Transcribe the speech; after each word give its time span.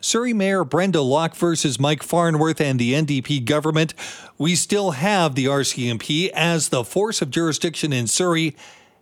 Surrey 0.00 0.32
Mayor 0.32 0.62
Brenda 0.62 1.00
Locke 1.00 1.34
versus 1.34 1.80
Mike 1.80 2.04
Farnworth 2.04 2.60
and 2.60 2.78
the 2.78 2.92
NDP 2.94 3.44
government. 3.44 3.94
We 4.36 4.54
still 4.54 4.92
have 4.92 5.34
the 5.34 5.46
RCMP 5.46 6.30
as 6.30 6.68
the 6.68 6.84
force 6.84 7.20
of 7.20 7.30
jurisdiction 7.30 7.92
in 7.92 8.06
Surrey, 8.06 8.54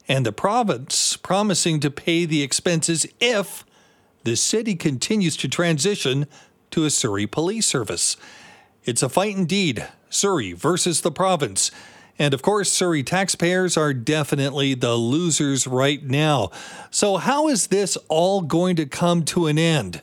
and 0.09 0.25
the 0.25 0.33
province 0.33 1.17
promising 1.17 1.81
to 1.81 1.91
pay 1.91 2.25
the 2.25 2.43
expenses 2.43 3.07
if 3.21 3.65
the 4.25 4.37
city 4.37 4.75
continues 4.75 5.37
to 5.37 5.49
transition 5.49 6.27
to 6.71 6.85
a 6.85 6.91
Surrey 6.91 7.27
police 7.27 7.67
service. 7.67 8.17
It's 8.85 9.03
a 9.03 9.09
fight 9.09 9.37
indeed, 9.37 9.87
Surrey 10.09 10.53
versus 10.53 11.03
the 11.03 11.11
province. 11.11 11.71
And 12.19 12.33
of 12.33 12.41
course, 12.41 12.73
Surrey 12.73 13.03
taxpayers 13.03 13.77
are 13.77 13.93
definitely 13.93 14.75
the 14.75 14.95
losers 14.95 15.67
right 15.67 16.03
now. 16.03 16.51
So, 16.91 17.19
how 17.19 17.49
is 17.49 17.67
this 17.67 17.99
all 18.09 18.41
going 18.41 18.77
to 18.77 18.87
come 18.87 19.25
to 19.27 19.47
an 19.47 19.59
end? 19.59 20.01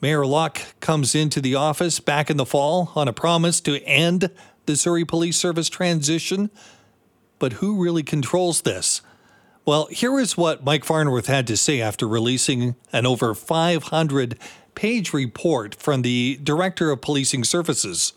Mayor 0.00 0.26
Locke 0.26 0.60
comes 0.80 1.14
into 1.14 1.40
the 1.40 1.54
office 1.54 2.00
back 2.00 2.28
in 2.28 2.36
the 2.36 2.44
fall 2.44 2.92
on 2.94 3.08
a 3.08 3.14
promise 3.14 3.60
to 3.62 3.82
end 3.84 4.30
the 4.66 4.76
Surrey 4.76 5.06
Police 5.06 5.38
Service 5.38 5.70
transition. 5.70 6.50
But 7.38 7.54
who 7.54 7.82
really 7.82 8.02
controls 8.02 8.62
this? 8.62 9.00
Well, 9.64 9.86
here 9.86 10.20
is 10.20 10.36
what 10.36 10.62
Mike 10.62 10.84
Farnworth 10.84 11.26
had 11.26 11.46
to 11.46 11.56
say 11.56 11.80
after 11.80 12.06
releasing 12.06 12.76
an 12.92 13.06
over 13.06 13.34
500 13.34 14.38
page 14.74 15.12
report 15.14 15.74
from 15.74 16.02
the 16.02 16.38
Director 16.42 16.90
of 16.90 17.00
Policing 17.00 17.44
Services. 17.44 18.12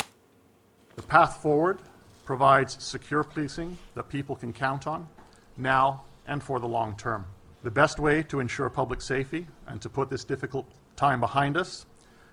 The 0.98 1.02
path 1.02 1.42
forward 1.42 1.80
provides 2.26 2.84
secure 2.84 3.24
policing 3.24 3.78
that 3.96 4.10
people 4.10 4.36
can 4.36 4.52
count 4.52 4.86
on 4.86 5.08
now 5.56 6.04
and 6.28 6.44
for 6.44 6.60
the 6.60 6.68
long 6.68 6.96
term. 6.98 7.26
The 7.64 7.72
best 7.72 8.00
way 8.00 8.22
to 8.24 8.42
ensure 8.42 8.70
public 8.70 9.02
safety 9.02 9.48
and 9.68 9.82
to 9.82 9.90
put 9.90 10.10
this 10.10 10.24
difficult 10.24 10.70
time 11.00 11.22
behind 11.22 11.56
us 11.56 11.86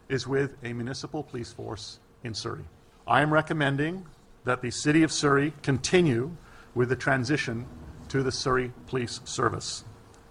is 0.08 0.26
with 0.26 0.56
a 0.64 0.72
municipal 0.72 1.22
police 1.22 1.52
force 1.52 2.00
in 2.24 2.34
Surrey. 2.34 2.64
I 3.06 3.22
am 3.22 3.32
recommending 3.32 4.04
that 4.44 4.60
the 4.60 4.72
City 4.72 5.04
of 5.04 5.12
Surrey 5.12 5.52
continue 5.62 6.36
with 6.74 6.88
the 6.88 6.96
transition 6.96 7.64
to 8.08 8.24
the 8.24 8.32
Surrey 8.32 8.72
Police 8.88 9.20
Service. 9.24 9.84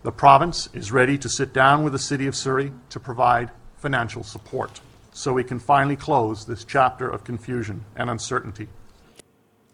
The 0.03 0.11
province 0.11 0.67
is 0.73 0.91
ready 0.91 1.17
to 1.17 1.29
sit 1.29 1.53
down 1.53 1.83
with 1.83 1.93
the 1.93 1.99
City 1.99 2.27
of 2.27 2.35
Surrey 2.35 2.73
to 2.89 2.99
provide 2.99 3.51
financial 3.77 4.23
support 4.23 4.81
so 5.13 5.31
we 5.31 5.43
can 5.45 5.57
finally 5.57 5.95
close 5.95 6.45
this 6.45 6.65
chapter 6.65 7.09
of 7.09 7.23
confusion 7.23 7.85
and 7.95 8.09
uncertainty. 8.09 8.67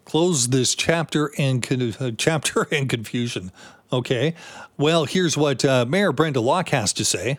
Close 0.04 0.48
this 0.48 0.76
chapter 0.76 1.32
and 1.36 1.62
con- 1.62 1.94
uh, 1.98 2.12
chapter 2.16 2.68
and 2.70 2.88
confusion. 2.88 3.50
Okay. 3.92 4.34
Well, 4.78 5.04
here's 5.04 5.36
what 5.36 5.64
uh, 5.64 5.84
Mayor 5.84 6.12
Brenda 6.12 6.40
Locke 6.40 6.68
has 6.68 6.92
to 6.94 7.04
say. 7.04 7.38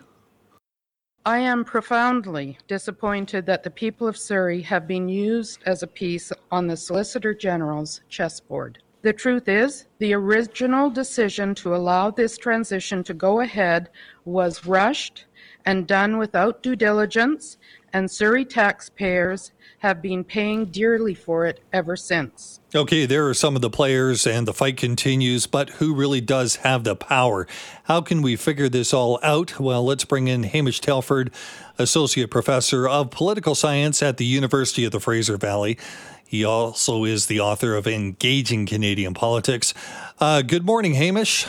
I 1.25 1.39
am 1.39 1.63
profoundly 1.63 2.57
disappointed 2.67 3.45
that 3.45 3.63
the 3.63 3.69
people 3.69 4.09
of 4.09 4.17
Surrey 4.17 4.61
have 4.63 4.85
been 4.85 5.07
used 5.07 5.63
as 5.66 5.81
a 5.81 5.88
piece 5.88 6.33
on 6.52 6.67
the 6.67 6.75
Solicitor 6.75 7.33
General's 7.33 8.02
chessboard. 8.09 8.79
The 9.03 9.13
truth 9.13 9.47
is, 9.47 9.85
the 9.99 10.13
original 10.13 10.89
decision 10.89 11.55
to 11.55 11.75
allow 11.77 12.11
this 12.11 12.38
transition 12.38 13.05
to 13.05 13.13
go 13.13 13.39
ahead 13.39 13.89
was 14.25 14.66
rushed 14.66 15.25
and 15.66 15.88
done 15.88 16.18
without 16.18 16.63
due 16.63 16.75
diligence, 16.75 17.57
and 17.94 18.09
Surrey 18.09 18.44
taxpayers 18.44 19.51
have 19.79 20.01
been 20.01 20.24
paying 20.24 20.66
dearly 20.66 21.13
for 21.13 21.46
it 21.46 21.59
ever 21.72 21.96
since. 21.96 22.59
Okay, 22.74 23.06
there 23.06 23.28
are 23.28 23.34
some 23.34 23.56
of 23.56 23.62
the 23.62 23.69
players, 23.69 24.25
and 24.25 24.47
the 24.47 24.53
fight 24.53 24.78
continues, 24.78 25.46
but 25.46 25.69
who 25.72 25.94
really 25.94 26.22
does 26.22 26.57
have 26.57 26.84
the 26.84 26.96
power? 26.96 27.46
How 27.84 28.01
can 28.01 28.22
we 28.22 28.35
figure 28.35 28.69
this 28.69 28.94
all 28.94 29.19
out? 29.22 29.59
Well, 29.59 29.85
let's 29.85 30.06
bring 30.06 30.28
in 30.28 30.44
Hamish 30.44 30.79
Telford, 30.79 31.31
Associate 31.78 32.31
Professor 32.31 32.88
of 32.88 33.12
Political 33.12 33.56
Science 33.56 34.01
at 34.01 34.18
the 34.18 34.25
University 34.25 34.85
of 34.85 34.91
the 34.91 35.00
Fraser 35.00 35.38
Valley. 35.38 35.78
He 36.25 36.44
also 36.44 37.03
is 37.03 37.28
the 37.28 37.41
author 37.41 37.75
of 37.75 37.85
Engaging 37.85 38.66
Canadian 38.66 39.13
Politics. 39.13 39.74
Uh, 40.19 40.41
good 40.41 40.66
morning, 40.66 40.95
Hamish. 40.95 41.45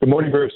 Good 0.00 0.10
morning, 0.10 0.30
Bruce. 0.30 0.52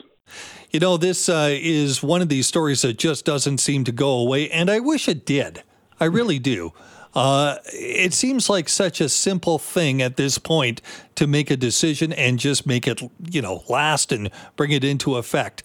You 0.71 0.81
know, 0.81 0.97
this 0.97 1.29
uh, 1.29 1.51
is 1.53 2.03
one 2.03 2.23
of 2.23 2.29
these 2.29 2.47
stories 2.47 2.83
that 2.83 2.99
just 2.99 3.25
doesn't 3.25 3.59
seem 3.59 3.85
to 3.85 3.93
go 3.93 4.11
away, 4.11 4.51
and 4.51 4.71
I 4.71 4.81
wish 4.81 5.09
it 5.09 5.25
did. 5.25 5.63
I 6.01 6.05
really 6.07 6.39
do. 6.39 6.73
Uh, 7.15 7.57
it 7.73 8.13
seems 8.13 8.51
like 8.51 8.69
such 8.69 9.01
a 9.01 9.09
simple 9.09 9.59
thing 9.59 10.03
at 10.03 10.17
this 10.17 10.37
point 10.37 10.83
to 11.15 11.27
make 11.27 11.51
a 11.51 11.57
decision 11.57 12.13
and 12.13 12.39
just 12.39 12.67
make 12.67 12.87
it, 12.87 13.01
you 13.31 13.41
know, 13.41 13.65
last 13.71 14.13
and 14.13 14.31
bring 14.57 14.71
it 14.71 14.85
into 14.85 15.17
effect. 15.17 15.63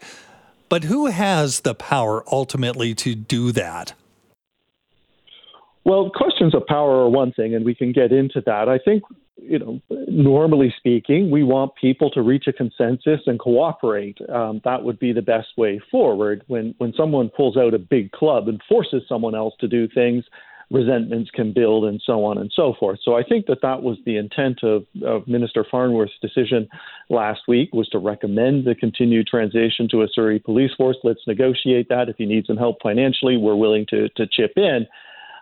But 0.69 0.85
who 0.85 1.07
has 1.07 1.61
the 1.61 1.75
power 1.75 2.23
ultimately 2.31 2.95
to 2.95 3.15
do 3.15 3.51
that? 3.51 3.93
Well, 5.83 6.09
questions 6.09 6.55
of 6.55 6.65
power 6.67 7.03
are 7.03 7.09
one 7.09 7.33
thing, 7.33 7.53
and 7.53 7.65
we 7.65 7.75
can 7.75 7.91
get 7.91 8.13
into 8.13 8.41
that. 8.45 8.69
I 8.69 8.77
think, 8.77 9.03
you 9.41 9.59
know, 9.59 9.81
normally 10.07 10.73
speaking, 10.77 11.31
we 11.31 11.43
want 11.43 11.75
people 11.75 12.09
to 12.11 12.21
reach 12.21 12.45
a 12.47 12.53
consensus 12.53 13.21
and 13.25 13.39
cooperate. 13.39 14.17
Um, 14.29 14.61
that 14.63 14.83
would 14.83 14.99
be 14.99 15.13
the 15.13 15.21
best 15.21 15.49
way 15.57 15.81
forward. 15.91 16.43
When 16.47 16.75
when 16.77 16.93
someone 16.95 17.29
pulls 17.29 17.57
out 17.57 17.73
a 17.73 17.79
big 17.79 18.11
club 18.11 18.47
and 18.47 18.61
forces 18.69 19.03
someone 19.09 19.35
else 19.35 19.53
to 19.59 19.67
do 19.67 19.87
things, 19.87 20.23
resentments 20.69 21.29
can 21.31 21.53
build, 21.53 21.85
and 21.85 22.01
so 22.05 22.23
on 22.23 22.37
and 22.37 22.51
so 22.55 22.73
forth. 22.79 22.99
So 23.03 23.15
I 23.15 23.23
think 23.23 23.47
that 23.47 23.61
that 23.61 23.83
was 23.83 23.97
the 24.05 24.17
intent 24.17 24.63
of, 24.63 24.85
of 25.05 25.27
Minister 25.27 25.65
Farnworth's 25.69 26.13
decision 26.21 26.69
last 27.09 27.41
week 27.47 27.73
was 27.73 27.89
to 27.89 27.97
recommend 27.97 28.65
the 28.65 28.75
continued 28.75 29.27
transition 29.27 29.87
to 29.91 30.01
a 30.01 30.07
Surrey 30.07 30.39
police 30.39 30.71
force. 30.77 30.97
Let's 31.03 31.27
negotiate 31.27 31.89
that. 31.89 32.09
If 32.09 32.19
you 32.19 32.25
need 32.25 32.45
some 32.45 32.57
help 32.57 32.77
financially, 32.81 33.37
we're 33.37 33.55
willing 33.55 33.85
to 33.89 34.07
to 34.09 34.27
chip 34.27 34.53
in. 34.55 34.87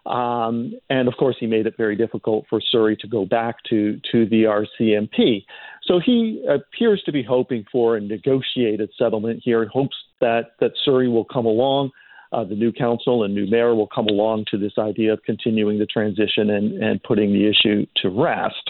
Um, 0.05 0.73
and 0.89 1.07
of 1.07 1.15
course, 1.17 1.35
he 1.39 1.47
made 1.47 1.67
it 1.67 1.75
very 1.77 1.95
difficult 1.95 2.45
for 2.49 2.61
Surrey 2.61 2.95
to 2.97 3.07
go 3.07 3.25
back 3.25 3.57
to, 3.69 3.99
to 4.11 4.25
the 4.27 4.43
RCMP. 4.43 5.45
So 5.83 5.99
he 5.99 6.43
appears 6.47 7.01
to 7.05 7.11
be 7.11 7.23
hoping 7.23 7.65
for 7.71 7.97
a 7.97 8.01
negotiated 8.01 8.89
settlement 8.97 9.41
here, 9.43 9.65
hopes 9.67 9.95
that, 10.21 10.51
that 10.59 10.71
Surrey 10.83 11.07
will 11.07 11.25
come 11.25 11.45
along. 11.45 11.91
Uh, 12.31 12.43
the 12.43 12.55
new 12.55 12.71
council 12.71 13.23
and 13.23 13.33
new 13.33 13.47
mayor 13.49 13.73
will 13.73 13.87
come 13.87 14.05
along 14.05 14.45
to 14.51 14.57
this 14.57 14.73
idea 14.77 15.11
of 15.11 15.21
continuing 15.23 15.79
the 15.79 15.85
transition 15.85 16.51
and, 16.51 16.81
and 16.83 17.01
putting 17.01 17.33
the 17.33 17.47
issue 17.49 17.85
to 17.95 18.09
rest. 18.09 18.69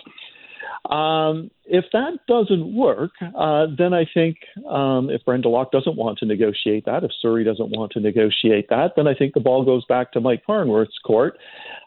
Um, 0.89 1.51
if 1.65 1.85
that 1.93 2.19
doesn't 2.27 2.75
work, 2.75 3.11
uh, 3.37 3.67
then 3.77 3.93
I 3.93 4.05
think 4.11 4.37
um, 4.67 5.09
if 5.09 5.23
Brenda 5.23 5.49
Locke 5.49 5.71
doesn't 5.71 5.95
want 5.95 6.17
to 6.19 6.25
negotiate 6.25 6.85
that, 6.85 7.03
if 7.03 7.11
Surrey 7.21 7.43
doesn't 7.43 7.69
want 7.69 7.91
to 7.93 7.99
negotiate 7.99 8.69
that, 8.69 8.93
then 8.95 9.07
I 9.07 9.13
think 9.13 9.33
the 9.33 9.39
ball 9.39 9.63
goes 9.63 9.85
back 9.85 10.11
to 10.13 10.19
Mike 10.19 10.43
Farnworth's 10.45 10.97
court, 11.05 11.37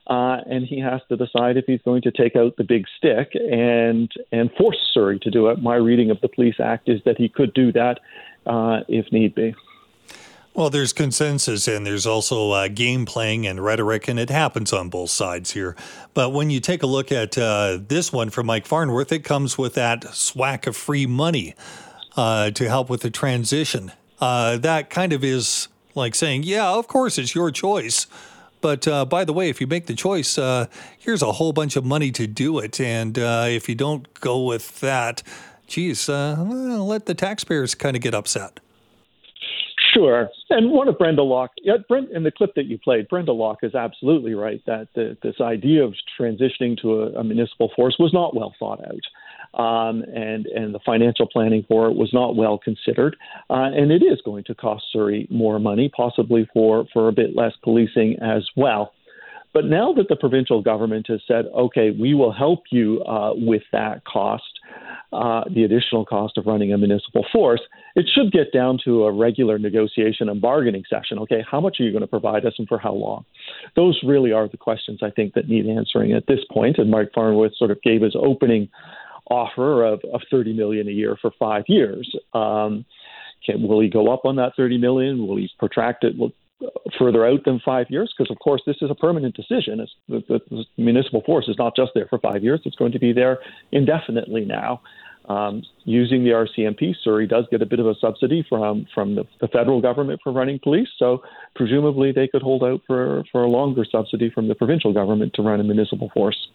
uh, 0.06 0.38
and 0.46 0.66
he 0.66 0.78
has 0.80 1.00
to 1.08 1.16
decide 1.16 1.56
if 1.56 1.64
he's 1.66 1.82
going 1.84 2.02
to 2.02 2.12
take 2.12 2.36
out 2.36 2.56
the 2.56 2.64
big 2.64 2.84
stick 2.96 3.32
and 3.34 4.10
and 4.30 4.50
force 4.58 4.78
Surrey 4.92 5.18
to 5.20 5.30
do 5.30 5.48
it. 5.48 5.60
My 5.60 5.76
reading 5.76 6.10
of 6.10 6.20
the 6.20 6.28
Police 6.28 6.56
Act 6.62 6.88
is 6.88 7.00
that 7.04 7.18
he 7.18 7.28
could 7.28 7.52
do 7.54 7.72
that 7.72 8.00
uh, 8.46 8.80
if 8.88 9.10
need 9.10 9.34
be. 9.34 9.54
Well, 10.54 10.68
there's 10.68 10.92
consensus 10.92 11.66
and 11.66 11.86
there's 11.86 12.06
also 12.06 12.50
uh, 12.50 12.68
game 12.68 13.06
playing 13.06 13.46
and 13.46 13.64
rhetoric, 13.64 14.06
and 14.06 14.18
it 14.18 14.28
happens 14.28 14.70
on 14.70 14.90
both 14.90 15.08
sides 15.08 15.52
here. 15.52 15.74
But 16.12 16.34
when 16.34 16.50
you 16.50 16.60
take 16.60 16.82
a 16.82 16.86
look 16.86 17.10
at 17.10 17.38
uh, 17.38 17.78
this 17.80 18.12
one 18.12 18.28
from 18.28 18.46
Mike 18.46 18.66
Farnworth, 18.66 19.12
it 19.12 19.24
comes 19.24 19.56
with 19.56 19.72
that 19.74 20.12
swack 20.14 20.66
of 20.66 20.76
free 20.76 21.06
money 21.06 21.54
uh, 22.18 22.50
to 22.50 22.68
help 22.68 22.90
with 22.90 23.00
the 23.00 23.08
transition. 23.08 23.92
Uh, 24.20 24.58
that 24.58 24.90
kind 24.90 25.14
of 25.14 25.24
is 25.24 25.68
like 25.94 26.14
saying, 26.14 26.42
yeah, 26.42 26.70
of 26.70 26.86
course, 26.86 27.16
it's 27.16 27.34
your 27.34 27.50
choice. 27.50 28.06
But 28.60 28.86
uh, 28.86 29.06
by 29.06 29.24
the 29.24 29.32
way, 29.32 29.48
if 29.48 29.58
you 29.58 29.66
make 29.66 29.86
the 29.86 29.94
choice, 29.94 30.36
uh, 30.36 30.66
here's 30.98 31.22
a 31.22 31.32
whole 31.32 31.54
bunch 31.54 31.76
of 31.76 31.84
money 31.86 32.12
to 32.12 32.26
do 32.26 32.58
it. 32.58 32.78
And 32.78 33.16
if 33.16 33.70
you 33.70 33.74
don't 33.74 34.12
go 34.20 34.44
with 34.44 34.80
that, 34.80 35.22
geez, 35.66 36.10
let 36.10 37.06
the 37.06 37.14
taxpayers 37.14 37.74
kind 37.74 37.96
of 37.96 38.02
get 38.02 38.14
upset. 38.14 38.60
Sure. 39.92 40.30
And 40.48 40.70
one 40.70 40.88
of 40.88 40.96
Brenda 40.96 41.22
Locke, 41.22 41.50
yeah, 41.62 41.74
Brent, 41.88 42.10
in 42.12 42.22
the 42.22 42.30
clip 42.30 42.54
that 42.54 42.66
you 42.66 42.78
played, 42.78 43.08
Brenda 43.08 43.32
Locke 43.32 43.58
is 43.62 43.74
absolutely 43.74 44.34
right 44.34 44.62
that 44.66 44.88
the, 44.94 45.16
this 45.22 45.36
idea 45.40 45.84
of 45.84 45.94
transitioning 46.18 46.80
to 46.82 47.02
a, 47.02 47.20
a, 47.20 47.24
municipal 47.24 47.70
force 47.76 47.96
was 47.98 48.12
not 48.12 48.34
well 48.34 48.54
thought 48.58 48.80
out. 48.80 49.60
Um, 49.60 50.02
and 50.14 50.46
and 50.46 50.74
the 50.74 50.78
financial 50.86 51.26
planning 51.26 51.62
for 51.68 51.90
it 51.90 51.94
was 51.94 52.10
not 52.14 52.36
well 52.36 52.56
considered, 52.56 53.16
uh, 53.50 53.68
and 53.74 53.92
it 53.92 54.02
is 54.02 54.18
going 54.24 54.44
to 54.44 54.54
cost 54.54 54.84
Surrey 54.90 55.28
more 55.30 55.58
money, 55.58 55.90
possibly 55.94 56.48
for 56.54 56.86
for 56.90 57.08
a 57.08 57.12
bit 57.12 57.36
less 57.36 57.52
policing 57.62 58.16
as 58.22 58.48
well. 58.56 58.94
But 59.52 59.66
now 59.66 59.92
that 59.92 60.08
the 60.08 60.16
provincial 60.16 60.62
government 60.62 61.06
has 61.08 61.20
said, 61.28 61.44
okay, 61.54 61.90
we 61.90 62.14
will 62.14 62.32
help 62.32 62.62
you 62.70 63.02
uh, 63.02 63.34
with 63.36 63.62
that 63.72 64.04
cost, 64.06 64.58
uh, 65.12 65.44
the 65.54 65.64
additional 65.64 66.04
cost 66.04 66.38
of 66.38 66.46
running 66.46 66.72
a 66.72 66.78
municipal 66.78 67.24
force, 67.32 67.60
it 67.94 68.06
should 68.14 68.32
get 68.32 68.52
down 68.52 68.78
to 68.84 69.04
a 69.04 69.12
regular 69.12 69.58
negotiation 69.58 70.28
and 70.28 70.40
bargaining 70.40 70.84
session. 70.88 71.18
Okay, 71.18 71.44
how 71.48 71.60
much 71.60 71.78
are 71.80 71.84
you 71.84 71.90
going 71.90 72.02
to 72.02 72.06
provide 72.06 72.46
us 72.46 72.54
and 72.58 72.66
for 72.66 72.78
how 72.78 72.92
long? 72.92 73.24
Those 73.76 74.00
really 74.04 74.32
are 74.32 74.48
the 74.48 74.56
questions 74.56 75.00
I 75.02 75.10
think 75.10 75.34
that 75.34 75.48
need 75.48 75.66
answering 75.66 76.12
at 76.12 76.26
this 76.26 76.40
point. 76.50 76.78
And 76.78 76.90
Mike 76.90 77.10
Farnworth 77.14 77.56
sort 77.56 77.70
of 77.70 77.82
gave 77.82 78.02
his 78.02 78.16
opening 78.16 78.68
offer 79.30 79.84
of, 79.84 80.00
of 80.12 80.22
30 80.30 80.54
million 80.54 80.88
a 80.88 80.92
year 80.92 81.16
for 81.20 81.30
five 81.38 81.64
years. 81.68 82.14
Um, 82.34 82.84
can, 83.44 83.66
will 83.66 83.80
he 83.80 83.88
go 83.88 84.12
up 84.12 84.24
on 84.24 84.36
that 84.36 84.52
30 84.56 84.78
million? 84.78 85.26
Will 85.26 85.36
he 85.36 85.50
protract 85.58 86.04
it 86.04 86.16
further 86.98 87.26
out 87.26 87.44
than 87.44 87.60
five 87.64 87.86
years? 87.90 88.12
Because 88.16 88.30
of 88.30 88.38
course, 88.38 88.62
this 88.66 88.76
is 88.82 88.90
a 88.90 88.94
permanent 88.94 89.34
decision. 89.34 89.86
The, 90.08 90.22
the, 90.28 90.40
the, 90.50 90.64
municipal 90.76 91.22
force 91.22 91.48
is 91.48 91.56
not 91.58 91.76
just 91.76 91.92
there 91.94 92.06
for 92.08 92.18
five 92.18 92.42
years; 92.42 92.60
it's 92.64 92.76
going 92.76 92.92
to 92.92 92.98
be 92.98 93.12
there 93.12 93.38
indefinitely 93.70 94.44
now. 94.44 94.80
Um, 95.28 95.62
using 95.84 96.24
the 96.24 96.30
RCMP, 96.30 96.96
Surrey 97.02 97.28
does 97.28 97.44
get 97.50 97.62
a 97.62 97.66
bit 97.66 97.78
of 97.78 97.86
a 97.86 97.94
subsidy 98.00 98.44
from 98.48 98.86
from 98.92 99.14
the, 99.14 99.24
the, 99.40 99.46
federal 99.48 99.80
government 99.80 100.20
for 100.22 100.32
running 100.32 100.58
police. 100.60 100.88
So 100.98 101.22
presumably, 101.54 102.10
they 102.10 102.26
could 102.26 102.42
hold 102.42 102.64
out 102.64 102.80
for 102.86 103.24
for 103.30 103.44
a 103.44 103.48
longer 103.48 103.84
subsidy 103.84 104.30
from 104.30 104.48
the 104.48 104.54
provincial 104.54 104.92
government 104.92 105.34
to 105.34 105.42
run 105.42 105.60
a 105.60 105.64
municipal 105.64 106.10
force. 106.12 106.48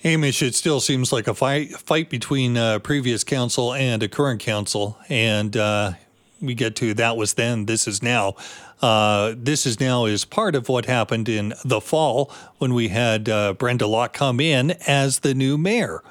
Hamish, 0.00 0.42
it 0.42 0.54
still 0.54 0.80
seems 0.80 1.12
like 1.12 1.26
a 1.28 1.34
fight 1.34 1.72
fight 1.72 2.08
between 2.08 2.56
uh, 2.56 2.78
previous 2.78 3.24
council 3.24 3.74
and 3.74 4.02
a 4.02 4.08
current 4.08 4.40
council, 4.40 4.98
and 5.10 5.54
uh, 5.54 5.92
we 6.40 6.54
get 6.54 6.76
to 6.76 6.94
that 6.94 7.16
was 7.16 7.34
then, 7.34 7.66
this 7.66 7.86
is 7.88 8.02
now. 8.02 8.34
Uh, 8.82 9.34
this 9.36 9.64
is 9.64 9.80
now 9.80 10.04
is 10.04 10.24
part 10.24 10.54
of 10.54 10.68
what 10.68 10.84
happened 10.84 11.28
in 11.28 11.54
the 11.64 11.80
fall 11.80 12.30
when 12.58 12.74
we 12.74 12.88
had 12.88 13.28
uh, 13.28 13.54
Brenda 13.54 13.86
Locke 13.86 14.12
come 14.12 14.38
in 14.38 14.72
as 14.86 15.20
the 15.20 15.34
new 15.34 15.56
mayor, 15.56 16.02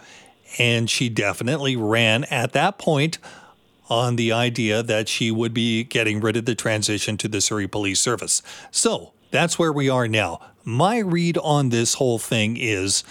and 0.58 0.90
she 0.90 1.10
definitely 1.10 1.76
ran 1.76 2.24
at 2.26 2.54
that 2.54 2.80
point 2.80 3.20
on 3.88 4.16
the 4.16 4.32
idea 4.32 4.82
that 4.82 5.08
she 5.08 5.30
would 5.30 5.54
be 5.54 5.84
getting 5.84 6.20
rid 6.20 6.36
of 6.36 6.46
the 6.46 6.56
transition 6.56 7.18
to 7.18 7.28
the 7.28 7.40
Surrey 7.40 7.68
Police 7.68 8.00
Service. 8.00 8.42
So 8.72 9.14
that's 9.30 9.60
where 9.60 9.72
we 9.72 9.90
are 9.90 10.08
now. 10.08 10.40
My 10.64 10.98
read 10.98 11.38
on 11.38 11.70
this 11.70 11.96
whole 11.96 12.18
thing 12.18 12.58
is 12.58 13.04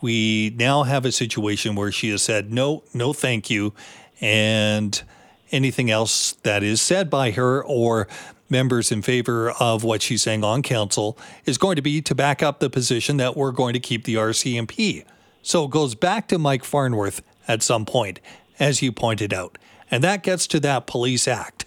we 0.00 0.52
now 0.56 0.82
have 0.82 1.04
a 1.04 1.12
situation 1.12 1.76
where 1.76 1.92
she 1.92 2.10
has 2.10 2.22
said, 2.22 2.52
no, 2.52 2.82
no, 2.92 3.12
thank 3.12 3.50
you. 3.50 3.72
And 4.20 5.00
anything 5.50 5.90
else 5.90 6.32
that 6.42 6.62
is 6.62 6.80
said 6.80 7.08
by 7.10 7.30
her 7.32 7.64
or 7.64 8.08
members 8.48 8.92
in 8.92 9.02
favor 9.02 9.50
of 9.52 9.84
what 9.84 10.02
she's 10.02 10.22
saying 10.22 10.44
on 10.44 10.62
council 10.62 11.18
is 11.44 11.58
going 11.58 11.76
to 11.76 11.82
be 11.82 12.00
to 12.00 12.14
back 12.14 12.42
up 12.42 12.60
the 12.60 12.70
position 12.70 13.16
that 13.16 13.36
we're 13.36 13.52
going 13.52 13.72
to 13.72 13.80
keep 13.80 14.04
the 14.04 14.14
RCMP. 14.14 15.04
So 15.42 15.64
it 15.64 15.70
goes 15.70 15.94
back 15.94 16.28
to 16.28 16.38
Mike 16.38 16.64
Farnworth 16.64 17.22
at 17.48 17.62
some 17.62 17.84
point, 17.84 18.20
as 18.58 18.82
you 18.82 18.92
pointed 18.92 19.32
out. 19.32 19.58
And 19.90 20.02
that 20.02 20.22
gets 20.22 20.46
to 20.48 20.60
that 20.60 20.86
police 20.86 21.28
act. 21.28 21.64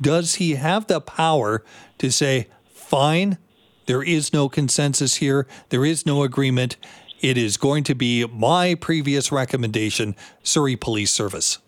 Does 0.00 0.36
he 0.36 0.56
have 0.56 0.86
the 0.86 1.00
power 1.00 1.64
to 1.98 2.10
say, 2.10 2.48
fine, 2.72 3.38
there 3.86 4.02
is 4.02 4.32
no 4.32 4.48
consensus 4.48 5.16
here, 5.16 5.46
there 5.68 5.84
is 5.84 6.04
no 6.04 6.22
agreement, 6.22 6.76
it 7.20 7.38
is 7.38 7.56
going 7.56 7.84
to 7.84 7.94
be 7.94 8.26
my 8.26 8.74
previous 8.74 9.32
recommendation, 9.32 10.14
Surrey 10.42 10.76
Police 10.76 11.10
Service. 11.10 11.58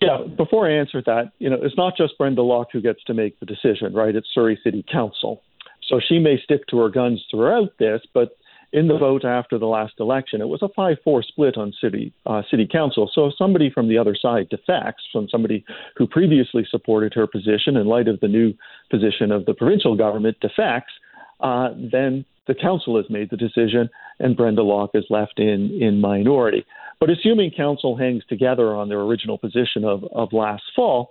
Yeah, 0.00 0.24
before 0.36 0.68
I 0.68 0.74
answer 0.74 1.02
that, 1.06 1.32
you 1.38 1.50
know, 1.50 1.58
it's 1.60 1.76
not 1.76 1.96
just 1.96 2.16
Brenda 2.18 2.42
Locke 2.42 2.68
who 2.72 2.80
gets 2.80 3.02
to 3.04 3.14
make 3.14 3.38
the 3.40 3.46
decision, 3.46 3.92
right? 3.94 4.14
It's 4.14 4.28
Surrey 4.32 4.58
City 4.62 4.84
Council. 4.90 5.42
So 5.88 6.00
she 6.06 6.18
may 6.18 6.40
stick 6.42 6.66
to 6.68 6.78
her 6.78 6.88
guns 6.88 7.24
throughout 7.30 7.70
this, 7.78 8.02
but 8.14 8.36
in 8.72 8.86
the 8.86 8.98
vote 8.98 9.24
after 9.24 9.58
the 9.58 9.66
last 9.66 9.94
election, 9.98 10.42
it 10.42 10.48
was 10.48 10.62
a 10.62 10.68
5-4 10.68 11.24
split 11.24 11.56
on 11.56 11.72
city 11.80 12.12
uh, 12.26 12.42
city 12.50 12.68
council. 12.70 13.10
So 13.12 13.26
if 13.26 13.34
somebody 13.38 13.70
from 13.70 13.88
the 13.88 13.96
other 13.96 14.14
side 14.14 14.50
defects 14.50 15.04
from 15.10 15.26
somebody 15.30 15.64
who 15.96 16.06
previously 16.06 16.66
supported 16.70 17.14
her 17.14 17.26
position 17.26 17.76
in 17.76 17.86
light 17.86 18.08
of 18.08 18.20
the 18.20 18.28
new 18.28 18.52
position 18.90 19.32
of 19.32 19.46
the 19.46 19.54
provincial 19.54 19.96
government 19.96 20.36
defects, 20.40 20.92
uh, 21.40 21.70
then 21.90 22.26
the 22.46 22.54
council 22.54 22.96
has 22.96 23.06
made 23.08 23.30
the 23.30 23.36
decision, 23.36 23.88
and 24.18 24.36
Brenda 24.36 24.62
Locke 24.62 24.90
is 24.94 25.04
left 25.10 25.38
in 25.38 25.78
in 25.80 26.00
minority. 26.00 26.64
But 27.00 27.10
assuming 27.10 27.52
council 27.56 27.96
hangs 27.96 28.24
together 28.28 28.74
on 28.74 28.88
their 28.88 29.00
original 29.00 29.38
position 29.38 29.84
of, 29.84 30.04
of 30.12 30.32
last 30.32 30.64
fall, 30.74 31.10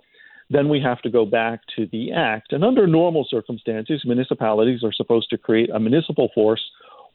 then 0.50 0.68
we 0.68 0.80
have 0.80 1.00
to 1.02 1.10
go 1.10 1.24
back 1.24 1.60
to 1.76 1.86
the 1.90 2.12
act. 2.12 2.52
And 2.52 2.64
under 2.64 2.86
normal 2.86 3.26
circumstances, 3.28 4.02
municipalities 4.04 4.82
are 4.82 4.92
supposed 4.92 5.30
to 5.30 5.38
create 5.38 5.70
a 5.70 5.80
municipal 5.80 6.30
force 6.34 6.62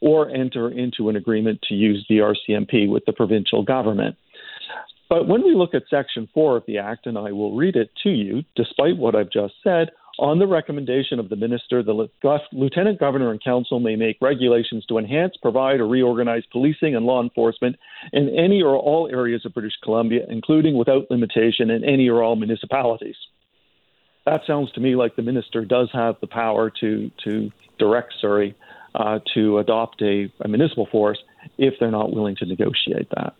or 0.00 0.28
enter 0.30 0.70
into 0.70 1.08
an 1.08 1.16
agreement 1.16 1.60
to 1.68 1.74
use 1.74 2.04
the 2.08 2.18
RCMP 2.18 2.88
with 2.88 3.04
the 3.06 3.12
provincial 3.12 3.62
government. 3.62 4.16
But 5.08 5.28
when 5.28 5.42
we 5.44 5.54
look 5.54 5.74
at 5.74 5.84
Section 5.88 6.28
4 6.34 6.56
of 6.56 6.64
the 6.66 6.78
Act, 6.78 7.06
and 7.06 7.16
I 7.18 7.32
will 7.32 7.54
read 7.54 7.76
it 7.76 7.90
to 8.02 8.10
you, 8.10 8.42
despite 8.56 8.96
what 8.96 9.14
I've 9.14 9.30
just 9.30 9.54
said, 9.62 9.90
on 10.18 10.38
the 10.38 10.46
recommendation 10.46 11.18
of 11.18 11.28
the 11.28 11.36
minister, 11.36 11.82
the 11.82 12.08
lieutenant 12.52 13.00
governor 13.00 13.30
and 13.30 13.42
council 13.42 13.80
may 13.80 13.96
make 13.96 14.16
regulations 14.20 14.84
to 14.86 14.98
enhance, 14.98 15.34
provide, 15.40 15.80
or 15.80 15.88
reorganize 15.88 16.44
policing 16.52 16.94
and 16.94 17.04
law 17.04 17.22
enforcement 17.22 17.76
in 18.12 18.28
any 18.28 18.62
or 18.62 18.76
all 18.76 19.08
areas 19.10 19.44
of 19.44 19.54
British 19.54 19.74
Columbia, 19.82 20.24
including 20.28 20.76
without 20.76 21.10
limitation 21.10 21.70
in 21.70 21.84
any 21.84 22.08
or 22.08 22.22
all 22.22 22.36
municipalities. 22.36 23.16
That 24.26 24.42
sounds 24.46 24.72
to 24.72 24.80
me 24.80 24.96
like 24.96 25.16
the 25.16 25.22
minister 25.22 25.64
does 25.64 25.90
have 25.92 26.16
the 26.20 26.26
power 26.26 26.70
to 26.80 27.10
to 27.24 27.50
direct 27.78 28.14
Surrey 28.20 28.54
uh, 28.94 29.18
to 29.34 29.58
adopt 29.58 30.00
a, 30.00 30.32
a 30.40 30.48
municipal 30.48 30.86
force 30.90 31.18
if 31.58 31.74
they're 31.78 31.90
not 31.90 32.14
willing 32.14 32.36
to 32.36 32.46
negotiate 32.46 33.08
that. 33.16 33.34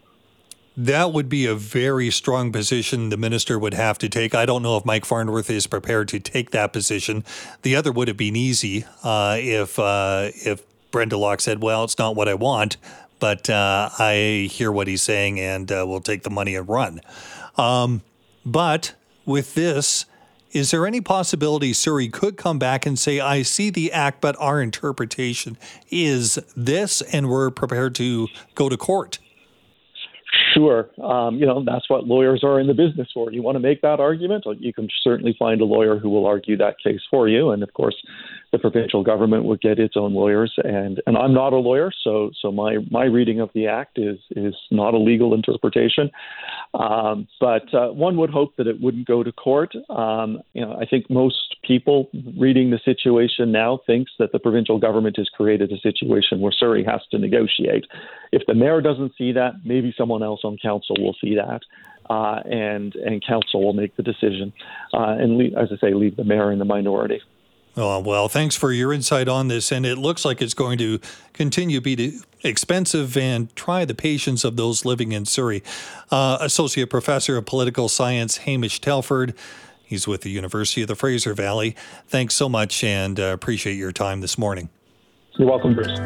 That 0.76 1.12
would 1.12 1.29
be 1.29 1.47
a 1.47 1.55
very 1.55 2.11
strong 2.11 2.50
position 2.50 3.11
the 3.11 3.17
minister 3.17 3.59
would 3.59 3.75
have 3.75 3.97
to 3.99 4.09
take. 4.09 4.35
I 4.35 4.44
don't 4.44 4.62
know 4.62 4.76
if 4.76 4.85
Mike 4.85 5.05
Farnworth 5.05 5.49
is 5.49 5.69
prepared 5.69 6.09
to 6.09 6.19
take 6.19 6.50
that 6.50 6.73
position. 6.73 7.25
The 7.62 7.76
other 7.76 7.93
would 7.93 8.09
have 8.09 8.17
been 8.17 8.35
easy 8.35 8.85
uh, 9.05 9.37
if 9.38 9.79
uh, 9.79 10.31
if 10.35 10.62
Brenda 10.91 11.17
Locke 11.17 11.41
said, 11.41 11.62
"Well, 11.62 11.85
it's 11.85 11.97
not 11.97 12.17
what 12.17 12.29
I 12.29 12.35
want, 12.35 12.76
but 13.21 13.49
uh, 13.49 13.91
I 13.99 14.49
hear 14.50 14.73
what 14.73 14.88
he's 14.88 15.03
saying, 15.03 15.38
and 15.38 15.71
uh, 15.71 15.85
we'll 15.87 16.00
take 16.00 16.25
the 16.25 16.31
money 16.31 16.56
and 16.56 16.69
run." 16.69 17.00
Um, 17.56 18.03
but 18.44 18.94
with 19.25 19.55
this, 19.55 20.06
is 20.50 20.73
there 20.73 20.88
any 20.88 21.00
possibility 21.00 21.73
Surrey 21.73 22.09
could 22.09 22.37
come 22.37 22.59
back 22.59 22.85
and 22.85 22.99
say, 22.99 23.21
"I 23.21 23.43
see 23.43 23.71
the 23.71 23.93
act, 23.93 24.21
but 24.21 24.35
our 24.41 24.61
interpretation 24.61 25.56
is 25.88 26.37
this, 26.56 27.00
and 27.00 27.29
we're 27.29 27.50
prepared 27.50 27.94
to 27.97 28.26
go 28.56 28.69
to 28.69 28.76
court"? 28.76 29.21
Sure. 30.54 30.88
Um, 31.02 31.37
you 31.37 31.46
know, 31.46 31.64
that's 31.64 31.90
what 31.90 32.06
lawyers 32.06 32.42
are 32.44 32.61
in 32.61 32.68
the 32.68 32.75
business 32.75 33.08
for. 33.12 33.32
You 33.32 33.42
want 33.42 33.56
to 33.56 33.61
make 33.61 33.82
that 33.82 33.99
argument? 33.99 34.44
You 34.61 34.73
can 34.73 34.88
certainly 35.02 35.34
find 35.38 35.61
a 35.61 35.64
lawyer 35.64 35.99
who 35.99 36.08
will 36.08 36.26
argue 36.26 36.56
that 36.58 36.76
case 36.82 37.00
for 37.11 37.28
you. 37.28 37.50
And 37.50 37.62
of 37.62 37.73
course, 37.75 37.96
the 38.54 38.58
provincial 38.61 39.02
government 39.02 39.44
would 39.46 39.61
get 39.61 39.80
its 39.80 39.96
own 39.96 40.14
lawyers. 40.14 40.54
And, 40.62 41.02
and 41.06 41.18
I'm 41.18 41.34
not 41.34 41.52
a 41.52 41.56
lawyer, 41.56 41.90
so 42.04 42.30
so 42.40 42.52
my, 42.52 42.78
my 42.88 43.04
reading 43.04 43.40
of 43.40 43.50
the 43.52 43.66
act 43.66 43.99
is 43.99 44.18
is 44.30 44.54
not 44.70 44.94
a 44.94 44.96
legal 44.96 45.34
interpretation. 45.34 46.08
Um, 46.73 47.26
but 47.40 47.66
uh, 47.75 47.88
one 47.88 48.16
would 48.18 48.30
hope 48.30 48.54
that 48.58 48.68
it 48.68 48.80
wouldn't 48.80 49.08
go 49.08 49.25
to 49.25 49.32
court. 49.32 49.75
Um, 49.90 50.40
you 50.52 50.64
know, 50.64 50.78
I 50.80 50.87
think 50.87 51.11
most 51.11 51.56
people 51.64 52.08
reading 52.38 52.70
the 52.70 52.78
situation 52.84 53.50
now 53.50 53.80
thinks 53.88 54.12
that 54.20 54.30
the 54.30 54.38
provincial 54.38 54.78
government 54.78 55.16
has 55.16 55.28
created 55.30 55.73
a 55.73 55.78
situation 55.78 56.38
where 56.38 56.52
Surrey 56.52 56.84
has 56.84 57.00
to 57.11 57.18
negotiate. 57.18 57.87
If 58.30 58.42
the 58.46 58.54
mayor 58.54 58.80
doesn't 58.80 59.14
see 59.18 59.32
that, 59.32 59.54
maybe 59.64 59.92
someone 59.99 60.23
else 60.23 60.42
on 60.44 60.58
council 60.62 60.94
will 61.00 61.16
see 61.20 61.34
that. 61.34 61.62
Uh, 62.08 62.40
and 62.44 62.94
and 62.96 63.25
council 63.26 63.64
will 63.64 63.73
make 63.73 63.96
the 63.96 64.02
decision, 64.02 64.52
uh, 64.92 65.16
and 65.18 65.56
as 65.56 65.70
I 65.73 65.76
say, 65.80 65.94
leave 65.94 66.16
the 66.16 66.25
mayor 66.25 66.52
in 66.52 66.58
the 66.58 66.64
minority. 66.66 67.20
Oh, 67.76 67.99
well, 67.99 68.28
thanks 68.28 68.54
for 68.54 68.71
your 68.71 68.93
insight 68.93 69.26
on 69.26 69.49
this. 69.49 69.73
And 69.73 69.85
it 69.85 69.99
looks 69.99 70.25
like 70.25 70.40
it's 70.40 70.54
going 70.54 70.78
to 70.78 71.00
continue 71.33 71.81
to 71.81 71.97
be 71.97 72.21
expensive 72.45 73.16
and 73.16 73.54
try 73.57 73.85
the 73.85 73.95
patience 73.95 74.45
of 74.45 74.57
those 74.57 74.85
living 74.85 75.12
in 75.12 75.25
Surrey. 75.25 75.62
Uh, 76.11 76.38
Associate 76.40 76.88
Professor 76.88 77.37
of 77.37 77.47
Political 77.47 77.88
Science 77.88 78.38
Hamish 78.38 78.81
Telford. 78.81 79.35
He's 79.85 80.07
with 80.07 80.21
the 80.23 80.31
University 80.31 80.83
of 80.83 80.88
the 80.88 80.95
Fraser 80.95 81.35
Valley. 81.35 81.75
Thanks 82.07 82.35
so 82.35 82.49
much 82.49 82.85
and 82.85 83.19
uh, 83.19 83.25
appreciate 83.25 83.75
your 83.75 83.93
time 83.93 84.21
this 84.21 84.38
morning. 84.38 84.69
You're 85.37 85.49
welcome, 85.49 85.75
Bruce. 85.75 85.99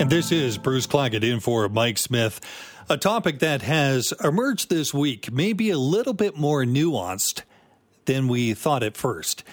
And 0.00 0.08
this 0.08 0.32
is 0.32 0.56
Bruce 0.56 0.86
Claggett 0.86 1.22
in 1.22 1.40
for 1.40 1.68
Mike 1.68 1.98
Smith. 1.98 2.40
A 2.88 2.96
topic 2.96 3.40
that 3.40 3.60
has 3.62 4.14
emerged 4.24 4.70
this 4.70 4.94
week 4.94 5.30
may 5.30 5.52
be 5.52 5.68
a 5.68 5.78
little 5.78 6.14
bit 6.14 6.38
more 6.38 6.64
nuanced 6.64 7.42
than 8.06 8.26
we 8.26 8.54
thought 8.54 8.82
at 8.82 8.96
first. 8.96 9.44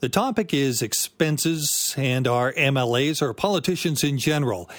The 0.00 0.08
topic 0.08 0.54
is 0.54 0.80
expenses 0.80 1.92
and 1.98 2.28
our 2.28 2.52
MLAs 2.52 3.20
or 3.20 3.34
politicians 3.34 4.04
in 4.04 4.16
general. 4.16 4.70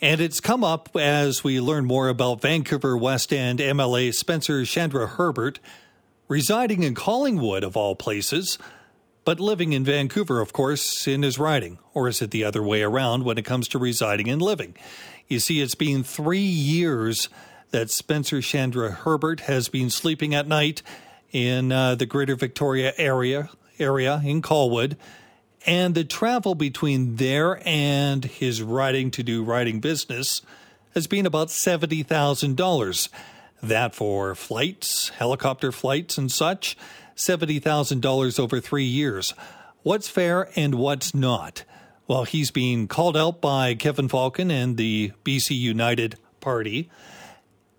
And 0.00 0.18
it's 0.18 0.40
come 0.40 0.64
up 0.64 0.96
as 0.96 1.44
we 1.44 1.60
learn 1.60 1.84
more 1.84 2.08
about 2.08 2.40
Vancouver 2.40 2.96
West 2.96 3.34
End 3.34 3.58
MLA 3.58 4.14
Spencer 4.14 4.64
Chandra 4.64 5.06
Herbert, 5.06 5.60
residing 6.26 6.84
in 6.84 6.94
Collingwood 6.94 7.64
of 7.64 7.76
all 7.76 7.94
places. 7.94 8.58
but 9.26 9.38
living 9.38 9.74
in 9.74 9.84
Vancouver, 9.84 10.40
of 10.40 10.54
course, 10.54 11.06
in 11.06 11.22
his 11.22 11.38
riding. 11.38 11.78
Or 11.92 12.08
is 12.08 12.22
it 12.22 12.30
the 12.30 12.42
other 12.42 12.62
way 12.62 12.82
around 12.82 13.24
when 13.24 13.36
it 13.36 13.44
comes 13.44 13.68
to 13.68 13.78
residing 13.78 14.28
and 14.30 14.40
living? 14.40 14.74
You 15.28 15.38
see, 15.38 15.60
it's 15.60 15.74
been 15.74 16.02
three 16.02 16.38
years 16.38 17.28
that 17.72 17.90
Spencer 17.90 18.40
Chandra 18.40 18.90
Herbert 18.90 19.40
has 19.40 19.68
been 19.68 19.90
sleeping 19.90 20.34
at 20.34 20.48
night 20.48 20.82
in 21.30 21.72
uh, 21.72 21.94
the 21.94 22.06
Greater 22.06 22.36
Victoria 22.36 22.94
area 22.96 23.50
area 23.78 24.20
in 24.24 24.42
Colwood, 24.42 24.96
and 25.66 25.94
the 25.94 26.04
travel 26.04 26.54
between 26.54 27.16
there 27.16 27.60
and 27.66 28.24
his 28.24 28.62
riding 28.62 29.10
to 29.12 29.22
do 29.22 29.44
riding 29.44 29.80
business 29.80 30.42
has 30.94 31.06
been 31.06 31.26
about 31.26 31.50
seventy 31.50 32.02
thousand 32.02 32.56
dollars. 32.56 33.08
That 33.62 33.94
for 33.94 34.34
flights, 34.34 35.10
helicopter 35.10 35.70
flights, 35.70 36.18
and 36.18 36.30
such. 36.30 36.76
$70,000 37.16 38.40
over 38.40 38.60
three 38.60 38.84
years. 38.84 39.34
What's 39.82 40.08
fair 40.08 40.48
and 40.56 40.74
what's 40.74 41.14
not? 41.14 41.64
Well, 42.06 42.24
he's 42.24 42.50
being 42.50 42.88
called 42.88 43.16
out 43.16 43.40
by 43.40 43.74
Kevin 43.74 44.08
Falcon 44.08 44.50
and 44.50 44.76
the 44.76 45.12
BC 45.24 45.56
United 45.56 46.18
Party. 46.40 46.90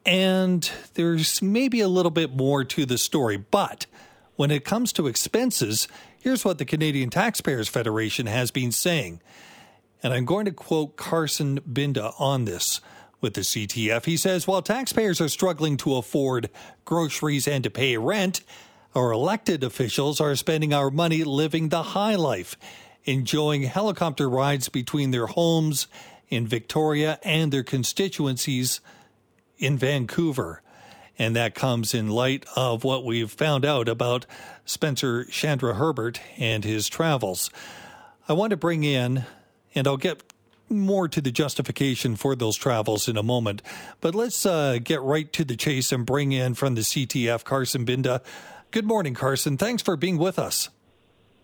And 0.06 0.70
there's 0.96 1.42
maybe 1.42 1.82
a 1.82 1.88
little 1.88 2.12
bit 2.12 2.36
more 2.36 2.64
to 2.64 2.86
the 2.86 2.98
story. 2.98 3.38
But 3.38 3.86
when 4.36 4.52
it 4.52 4.66
comes 4.66 4.92
to 4.94 5.08
expenses, 5.08 5.88
here's 6.20 6.44
what 6.44 6.58
the 6.58 6.66
Canadian 6.66 7.10
Taxpayers 7.10 7.68
Federation 7.68 8.26
has 8.26 8.52
been 8.52 8.72
saying. 8.72 9.22
And 10.02 10.14
I'm 10.14 10.26
going 10.26 10.46
to 10.46 10.52
quote 10.52 10.98
Carson 10.98 11.60
Binda 11.62 12.14
on 12.20 12.46
this 12.46 12.82
with 13.22 13.36
the 13.36 13.42
CTF. 13.42 14.06
He 14.06 14.18
says, 14.18 14.48
While 14.48 14.62
taxpayers 14.62 15.22
are 15.22 15.30
struggling 15.30 15.78
to 15.78 15.96
afford 15.96 16.50
groceries 16.84 17.48
and 17.48 17.64
to 17.64 17.70
pay 17.70 17.98
rent, 17.98 18.42
our 18.96 19.12
elected 19.12 19.64
officials 19.64 20.20
are 20.20 20.36
spending 20.36 20.74
our 20.74 20.92
money 20.92 21.24
living 21.24 21.70
the 21.70 21.84
high 21.84 22.16
life, 22.16 22.58
enjoying 23.06 23.64
helicopter 23.64 24.30
rides 24.30 24.68
between 24.70 25.12
their 25.12 25.28
homes 25.28 25.88
in 26.30 26.48
Victoria 26.48 27.20
and 27.24 27.52
their 27.52 27.64
constituencies 27.64 28.82
in 29.58 29.78
Vancouver. 29.78 30.63
And 31.24 31.38
that 31.38 31.56
comes 31.56 31.94
in 31.94 32.10
light 32.10 32.46
of 32.54 32.84
what 32.84 33.06
we've 33.06 33.32
found 33.32 33.64
out 33.64 33.88
about 33.88 34.26
Spencer 34.66 35.24
Chandra 35.24 35.74
Herbert 35.74 36.20
and 36.38 36.66
his 36.66 36.90
travels. 36.90 37.50
I 38.28 38.34
want 38.34 38.52
to 38.52 38.58
bring 38.58 38.84
in, 38.84 39.24
and 39.74 39.88
I'll 39.88 39.96
get 39.96 40.22
more 40.68 41.08
to 41.08 41.22
the 41.22 41.32
justification 41.32 42.18
for 42.18 42.36
those 42.36 42.58
travels 42.58 43.08
in 43.08 43.16
a 43.16 43.24
moment, 43.24 43.62
but 44.02 44.14
let's 44.14 44.46
uh, 44.46 44.80
get 44.84 45.02
right 45.02 45.32
to 45.32 45.46
the 45.46 45.56
chase 45.56 45.94
and 45.94 46.06
bring 46.06 46.34
in 46.34 46.56
from 46.56 46.76
the 46.76 46.82
CTF 46.82 47.46
Carson 47.46 47.86
Binda. 47.86 48.22
Good 48.72 48.86
morning, 48.86 49.14
Carson. 49.14 49.56
Thanks 49.56 49.82
for 49.82 49.96
being 49.96 50.18
with 50.18 50.38
us. 50.38 50.68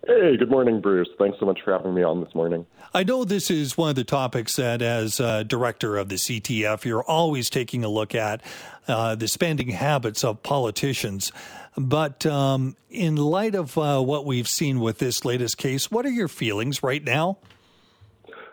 Hey, 0.07 0.37
good 0.37 0.49
morning, 0.49 0.79
Bruce. 0.79 1.09
Thanks 1.17 1.37
so 1.39 1.45
much 1.45 1.59
for 1.63 1.71
having 1.71 1.93
me 1.93 2.03
on 2.03 2.23
this 2.23 2.33
morning. 2.33 2.65
I 2.93 3.03
know 3.03 3.25
this 3.25 3.51
is 3.51 3.77
one 3.77 3.89
of 3.89 3.95
the 3.95 4.03
topics 4.03 4.55
that, 4.55 4.81
as 4.81 5.19
uh, 5.19 5.43
director 5.43 5.97
of 5.97 6.09
the 6.09 6.15
CTF, 6.15 6.85
you're 6.85 7.03
always 7.03 7.49
taking 7.49 7.83
a 7.83 7.89
look 7.89 8.15
at 8.15 8.41
uh, 8.87 9.15
the 9.15 9.27
spending 9.27 9.69
habits 9.69 10.23
of 10.23 10.41
politicians. 10.41 11.31
But 11.77 12.25
um, 12.25 12.77
in 12.89 13.17
light 13.17 13.55
of 13.55 13.77
uh, 13.77 14.01
what 14.01 14.25
we've 14.25 14.47
seen 14.47 14.79
with 14.79 14.99
this 14.99 15.25
latest 15.25 15.57
case, 15.57 15.91
what 15.91 16.05
are 16.05 16.11
your 16.11 16.29
feelings 16.29 16.81
right 16.81 17.03
now? 17.03 17.37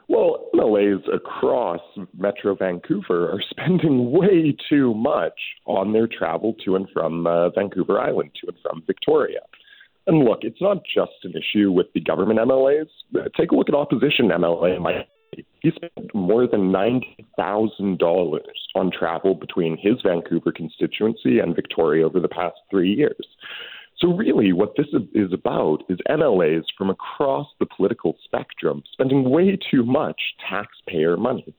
Well, 0.09 0.49
MLAs 0.55 1.03
across 1.12 1.81
Metro 2.17 2.55
Vancouver 2.55 3.31
are 3.31 3.41
spending 3.50 4.11
way 4.11 4.57
too 4.69 4.95
much 4.95 5.38
on 5.65 5.93
their 5.93 6.07
travel 6.07 6.55
to 6.65 6.76
and 6.76 6.88
from 6.93 7.26
uh, 7.26 7.50
Vancouver 7.50 8.00
Island, 8.00 8.31
to 8.43 8.49
and 8.49 8.59
from 8.62 8.83
Victoria. 8.87 9.41
And 10.06 10.25
look, 10.25 10.40
it's 10.42 10.60
not 10.60 10.78
just 10.84 11.12
an 11.25 11.34
issue 11.34 11.72
with 11.72 11.86
the 11.92 12.00
government 12.00 12.38
MLAs. 12.38 12.86
Take 13.36 13.50
a 13.50 13.54
look 13.56 13.68
at 13.68 13.75
opposition 13.75 14.28
MLA. 14.28 15.04
He 15.60 15.70
spent 15.72 16.14
more 16.14 16.46
than 16.46 16.72
$90,000 16.72 18.40
on 18.76 18.90
travel 18.90 19.34
between 19.34 19.76
his 19.76 19.94
Vancouver 20.04 20.52
constituency 20.52 21.40
and 21.40 21.56
Victoria 21.56 22.06
over 22.06 22.20
the 22.20 22.28
past 22.28 22.56
three 22.70 22.94
years. 22.94 23.26
So, 23.98 24.14
really, 24.14 24.52
what 24.52 24.75
this 24.76 24.86
is 25.14 25.32
about 25.32 25.82
is 25.88 25.98
MLAs 26.08 26.64
from 26.76 26.90
across 26.90 27.48
the 27.58 27.66
political 27.66 28.16
spectrum 28.25 28.82
spending 28.92 29.30
way 29.30 29.58
too 29.70 29.84
much 29.84 30.20
taxpayer 30.48 31.16
money. 31.16 31.54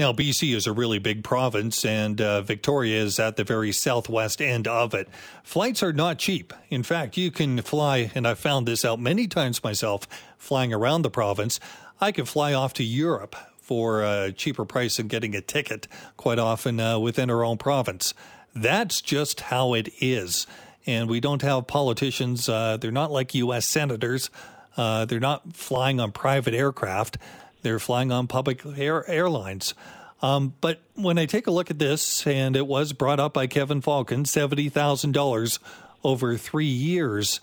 Now, 0.00 0.14
BC 0.14 0.54
is 0.54 0.66
a 0.66 0.72
really 0.72 0.98
big 0.98 1.22
province, 1.22 1.84
and 1.84 2.22
uh, 2.22 2.40
Victoria 2.40 3.02
is 3.02 3.20
at 3.20 3.36
the 3.36 3.44
very 3.44 3.70
southwest 3.70 4.40
end 4.40 4.66
of 4.66 4.94
it. 4.94 5.10
Flights 5.44 5.82
are 5.82 5.92
not 5.92 6.16
cheap. 6.16 6.54
In 6.70 6.82
fact, 6.82 7.18
you 7.18 7.30
can 7.30 7.60
fly, 7.60 8.10
and 8.14 8.26
I've 8.26 8.38
found 8.38 8.66
this 8.66 8.82
out 8.82 8.98
many 8.98 9.26
times 9.26 9.62
myself, 9.62 10.08
flying 10.38 10.72
around 10.72 11.02
the 11.02 11.10
province. 11.10 11.60
I 12.00 12.12
can 12.12 12.24
fly 12.24 12.54
off 12.54 12.72
to 12.74 12.82
Europe 12.82 13.36
for 13.58 14.02
a 14.02 14.32
cheaper 14.32 14.64
price 14.64 14.96
than 14.96 15.06
getting 15.06 15.36
a 15.36 15.42
ticket, 15.42 15.86
quite 16.16 16.38
often 16.38 16.80
uh, 16.80 16.98
within 16.98 17.28
our 17.28 17.44
own 17.44 17.58
province. 17.58 18.14
That's 18.54 19.02
just 19.02 19.42
how 19.42 19.74
it 19.74 19.90
is 20.00 20.46
and 20.86 21.10
we 21.10 21.20
don't 21.20 21.42
have 21.42 21.66
politicians. 21.66 22.48
Uh, 22.48 22.78
they're 22.78 22.90
not 22.90 23.12
like 23.12 23.34
U.S. 23.34 23.66
senators. 23.66 24.30
Uh, 24.78 25.04
they're 25.04 25.20
not 25.20 25.54
flying 25.54 26.00
on 26.00 26.10
private 26.10 26.54
aircraft. 26.54 27.18
They're 27.62 27.78
flying 27.78 28.12
on 28.12 28.26
public 28.26 28.64
air, 28.76 29.08
airlines. 29.08 29.74
Um, 30.22 30.54
but 30.60 30.80
when 30.94 31.18
I 31.18 31.26
take 31.26 31.46
a 31.46 31.50
look 31.50 31.70
at 31.70 31.78
this, 31.78 32.26
and 32.26 32.56
it 32.56 32.66
was 32.66 32.92
brought 32.92 33.20
up 33.20 33.34
by 33.34 33.46
Kevin 33.46 33.80
Falcon, 33.80 34.24
seventy 34.24 34.68
thousand 34.68 35.12
dollars 35.12 35.58
over 36.04 36.36
three 36.36 36.66
years. 36.66 37.40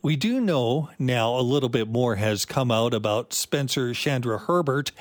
We 0.00 0.14
do 0.14 0.40
know 0.40 0.90
now 0.98 1.36
a 1.36 1.42
little 1.42 1.68
bit 1.68 1.88
more 1.88 2.14
has 2.16 2.44
come 2.44 2.70
out 2.70 2.94
about 2.94 3.32
Spencer 3.32 3.92
Chandra 3.92 4.38
Herbert 4.38 4.92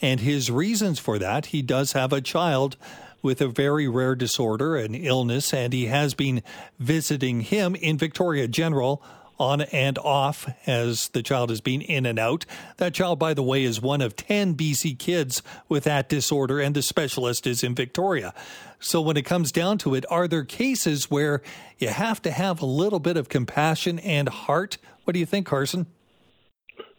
and 0.00 0.20
his 0.20 0.50
reasons 0.50 0.98
for 0.98 1.18
that. 1.18 1.46
He 1.46 1.60
does 1.62 1.92
have 1.92 2.12
a 2.12 2.22
child 2.22 2.76
with 3.22 3.40
a 3.40 3.48
very 3.48 3.88
rare 3.88 4.14
disorder, 4.14 4.76
and 4.76 4.94
illness, 4.94 5.52
and 5.52 5.72
he 5.72 5.86
has 5.86 6.14
been 6.14 6.42
visiting 6.78 7.40
him 7.40 7.74
in 7.74 7.98
Victoria 7.98 8.46
General 8.46 9.02
on 9.38 9.62
and 9.62 9.98
off 9.98 10.48
as 10.66 11.08
the 11.08 11.22
child 11.22 11.50
has 11.50 11.60
been 11.60 11.80
in 11.82 12.06
and 12.06 12.18
out. 12.18 12.46
That 12.78 12.94
child, 12.94 13.18
by 13.18 13.34
the 13.34 13.42
way, 13.42 13.64
is 13.64 13.80
one 13.80 14.00
of 14.00 14.16
10 14.16 14.54
BC 14.54 14.98
kids 14.98 15.42
with 15.68 15.84
that 15.84 16.08
disorder, 16.08 16.60
and 16.60 16.74
the 16.74 16.82
specialist 16.82 17.46
is 17.46 17.62
in 17.62 17.74
Victoria. 17.74 18.34
So, 18.78 19.00
when 19.00 19.16
it 19.16 19.22
comes 19.22 19.52
down 19.52 19.78
to 19.78 19.94
it, 19.94 20.04
are 20.10 20.28
there 20.28 20.44
cases 20.44 21.10
where 21.10 21.42
you 21.78 21.88
have 21.88 22.20
to 22.22 22.30
have 22.30 22.60
a 22.60 22.66
little 22.66 23.00
bit 23.00 23.16
of 23.16 23.28
compassion 23.28 23.98
and 24.00 24.28
heart? 24.28 24.78
What 25.04 25.14
do 25.14 25.20
you 25.20 25.26
think, 25.26 25.46
Carson? 25.46 25.86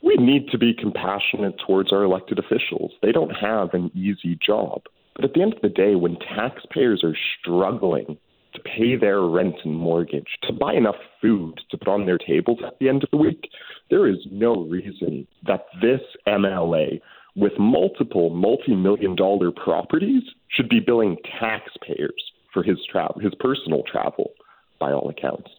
We 0.01 0.15
need 0.15 0.49
to 0.49 0.57
be 0.57 0.73
compassionate 0.73 1.55
towards 1.65 1.91
our 1.91 2.03
elected 2.03 2.39
officials. 2.39 2.93
They 3.01 3.11
don't 3.11 3.31
have 3.31 3.73
an 3.73 3.91
easy 3.93 4.37
job. 4.45 4.83
But 5.15 5.25
at 5.25 5.33
the 5.33 5.41
end 5.41 5.53
of 5.53 5.61
the 5.61 5.69
day, 5.69 5.95
when 5.95 6.17
taxpayers 6.17 7.03
are 7.03 7.15
struggling 7.41 8.17
to 8.57 8.63
pay 8.63 8.95
their 8.95 9.21
rent 9.21 9.55
and 9.63 9.75
mortgage, 9.75 10.37
to 10.43 10.53
buy 10.53 10.73
enough 10.73 10.95
food 11.21 11.59
to 11.69 11.77
put 11.77 11.87
on 11.87 12.05
their 12.05 12.17
tables 12.17 12.59
at 12.65 12.77
the 12.79 12.89
end 12.89 13.03
of 13.03 13.09
the 13.11 13.17
week, 13.17 13.49
there 13.89 14.07
is 14.07 14.17
no 14.31 14.65
reason 14.65 15.27
that 15.45 15.65
this 15.81 16.01
MLA 16.27 16.99
with 17.35 17.53
multiple 17.59 18.29
multi-million 18.31 19.15
dollar 19.15 19.51
properties 19.51 20.23
should 20.49 20.67
be 20.69 20.79
billing 20.79 21.17
taxpayers 21.39 22.31
for 22.51 22.63
his 22.63 22.77
travel, 22.91 23.19
his 23.21 23.33
personal 23.39 23.83
travel, 23.89 24.31
by 24.79 24.91
all 24.91 25.09
accounts. 25.09 25.49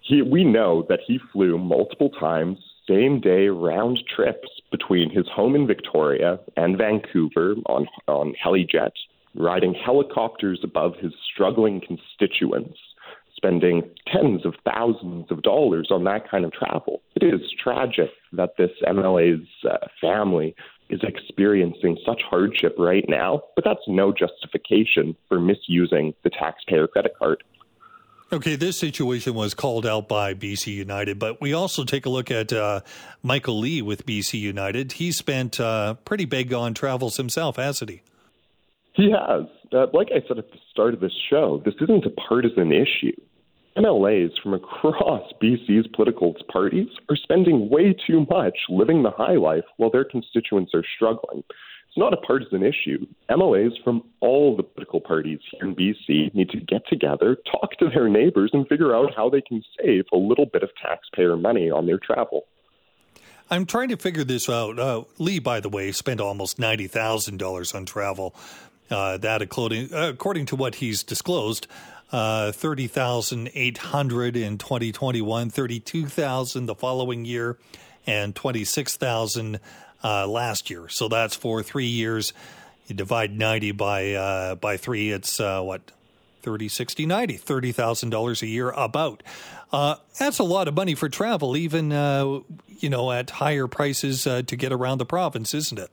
He, 0.00 0.22
we 0.22 0.44
know 0.44 0.86
that 0.88 1.00
he 1.06 1.18
flew 1.32 1.58
multiple 1.58 2.10
times 2.18 2.58
same 2.88 3.20
day 3.20 3.48
round 3.48 3.98
trips 4.14 4.48
between 4.70 5.10
his 5.10 5.26
home 5.34 5.54
in 5.54 5.66
Victoria 5.66 6.38
and 6.56 6.78
Vancouver 6.78 7.56
on, 7.66 7.86
on 8.06 8.32
Helijet, 8.42 8.92
riding 9.36 9.74
helicopters 9.74 10.60
above 10.62 10.94
his 11.00 11.12
struggling 11.32 11.80
constituents, 11.80 12.78
spending 13.36 13.82
tens 14.10 14.44
of 14.46 14.54
thousands 14.64 15.30
of 15.30 15.42
dollars 15.42 15.88
on 15.90 16.04
that 16.04 16.28
kind 16.30 16.44
of 16.44 16.52
travel. 16.52 17.02
It 17.14 17.24
is 17.24 17.40
tragic 17.62 18.10
that 18.32 18.56
this 18.56 18.70
MLA's 18.86 19.46
uh, 19.68 19.86
family 20.00 20.54
is 20.88 21.00
experiencing 21.02 21.98
such 22.06 22.22
hardship 22.28 22.74
right 22.78 23.04
now, 23.08 23.42
but 23.54 23.64
that's 23.64 23.80
no 23.88 24.12
justification 24.12 25.16
for 25.28 25.40
misusing 25.40 26.14
the 26.22 26.30
taxpayer 26.30 26.86
credit 26.86 27.12
card. 27.18 27.42
Okay, 28.32 28.56
this 28.56 28.76
situation 28.76 29.34
was 29.34 29.54
called 29.54 29.86
out 29.86 30.08
by 30.08 30.34
BC 30.34 30.74
United, 30.74 31.18
but 31.18 31.40
we 31.40 31.52
also 31.52 31.84
take 31.84 32.06
a 32.06 32.08
look 32.08 32.28
at 32.28 32.52
uh, 32.52 32.80
Michael 33.22 33.60
Lee 33.60 33.82
with 33.82 34.04
BC 34.04 34.40
United. 34.40 34.92
He 34.92 35.12
spent 35.12 35.60
uh, 35.60 35.94
pretty 36.04 36.24
big 36.24 36.52
on 36.52 36.74
travels 36.74 37.18
himself, 37.18 37.54
hasn't 37.54 37.90
he? 37.90 38.02
He 38.96 39.10
has. 39.10 39.44
Uh, 39.72 39.86
like 39.92 40.08
I 40.10 40.26
said 40.26 40.38
at 40.38 40.50
the 40.50 40.58
start 40.70 40.94
of 40.94 41.00
this 41.00 41.12
show, 41.28 41.60
this 41.64 41.74
isn't 41.82 42.06
a 42.06 42.10
partisan 42.10 42.72
issue. 42.72 43.12
MLAs 43.76 44.30
from 44.42 44.54
across 44.54 45.30
BC's 45.42 45.86
political 45.94 46.34
parties 46.50 46.88
are 47.10 47.16
spending 47.16 47.68
way 47.68 47.94
too 48.06 48.26
much 48.30 48.56
living 48.70 49.02
the 49.02 49.10
high 49.10 49.36
life 49.36 49.64
while 49.76 49.90
their 49.90 50.04
constituents 50.04 50.72
are 50.74 50.84
struggling. 50.96 51.44
It's 51.88 51.98
not 51.98 52.14
a 52.14 52.16
partisan 52.18 52.62
issue. 52.62 53.06
MLAs 53.30 53.72
from 53.84 54.02
all 54.20 54.56
the 54.56 54.62
political 54.62 55.00
parties 55.00 55.40
here 55.50 55.68
in 55.68 55.76
BC 55.76 56.34
need 56.34 56.48
to 56.50 56.60
get 56.60 56.82
together, 56.88 57.36
talk 57.50 57.72
to 57.78 57.90
their 57.90 58.08
neighbors, 58.08 58.50
and 58.54 58.66
figure 58.66 58.96
out 58.96 59.12
how 59.14 59.28
they 59.28 59.42
can 59.42 59.62
save 59.78 60.04
a 60.12 60.16
little 60.16 60.46
bit 60.46 60.62
of 60.62 60.70
taxpayer 60.82 61.36
money 61.36 61.70
on 61.70 61.86
their 61.86 61.98
travel. 61.98 62.46
I'm 63.50 63.64
trying 63.64 63.90
to 63.90 63.96
figure 63.96 64.24
this 64.24 64.48
out. 64.48 64.78
Uh, 64.78 65.04
Lee, 65.18 65.38
by 65.38 65.60
the 65.60 65.68
way, 65.68 65.92
spent 65.92 66.20
almost 66.20 66.58
ninety 66.58 66.88
thousand 66.88 67.38
dollars 67.38 67.74
on 67.74 67.84
travel. 67.84 68.34
Uh, 68.90 69.16
that 69.18 69.42
according 69.42 69.92
according 69.92 70.46
to 70.46 70.56
what 70.56 70.76
he's 70.76 71.02
disclosed, 71.02 71.66
uh, 72.12 72.52
thirty 72.52 72.86
thousand 72.86 73.50
eight 73.54 73.78
hundred 73.78 74.36
in 74.36 74.58
2021, 74.58 75.50
thirty 75.50 75.80
two 75.80 76.06
thousand 76.06 76.66
the 76.66 76.74
following 76.74 77.24
year, 77.24 77.58
and 78.06 78.34
twenty 78.34 78.64
six 78.64 78.96
thousand 78.96 79.60
uh, 80.04 80.26
last 80.26 80.70
year. 80.70 80.88
So 80.88 81.08
that's 81.08 81.34
for 81.34 81.62
three 81.62 81.86
years. 81.86 82.32
You 82.86 82.94
divide 82.94 83.36
ninety 83.36 83.72
by 83.72 84.12
uh, 84.12 84.54
by 84.54 84.76
three, 84.76 85.10
it's 85.10 85.40
uh, 85.40 85.62
what 85.62 85.90
30, 86.46 86.68
60, 86.68 87.06
90, 87.06 87.38
$30,000 87.38 88.42
a 88.42 88.46
year 88.46 88.70
about. 88.70 89.24
Uh, 89.72 89.96
that's 90.16 90.38
a 90.38 90.44
lot 90.44 90.68
of 90.68 90.74
money 90.74 90.94
for 90.94 91.08
travel, 91.08 91.56
even, 91.56 91.92
uh, 91.92 92.38
you 92.78 92.88
know, 92.88 93.10
at 93.10 93.30
higher 93.30 93.66
prices 93.66 94.28
uh, 94.28 94.42
to 94.42 94.54
get 94.54 94.72
around 94.72 94.98
the 94.98 95.04
province, 95.04 95.54
isn't 95.54 95.76
it? 95.76 95.90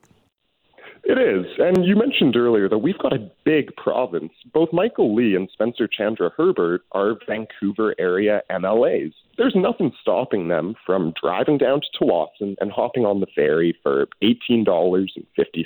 It 1.06 1.18
is. 1.18 1.46
And 1.60 1.86
you 1.86 1.98
mentioned 1.98 2.38
earlier 2.38 2.70
that 2.70 2.78
we've 2.78 2.98
got 2.98 3.12
a 3.12 3.30
big 3.44 3.76
province. 3.76 4.32
Both 4.54 4.72
Michael 4.72 5.14
Lee 5.14 5.36
and 5.36 5.50
Spencer 5.52 5.86
Chandra 5.86 6.32
Herbert 6.38 6.84
are 6.94 7.18
Vancouver 7.28 7.94
area 8.00 8.42
MLAs. 8.50 9.14
There's 9.38 9.56
nothing 9.56 9.92
stopping 10.02 10.48
them 10.48 10.76
from 10.86 11.14
driving 11.22 11.58
down 11.58 11.82
to 11.82 11.88
Tsawwassen 12.06 12.56
and 12.62 12.72
hopping 12.72 13.06
on 13.06 13.20
the 13.20 13.28
ferry 13.36 13.78
for 13.84 14.08
$18.50 14.24 15.66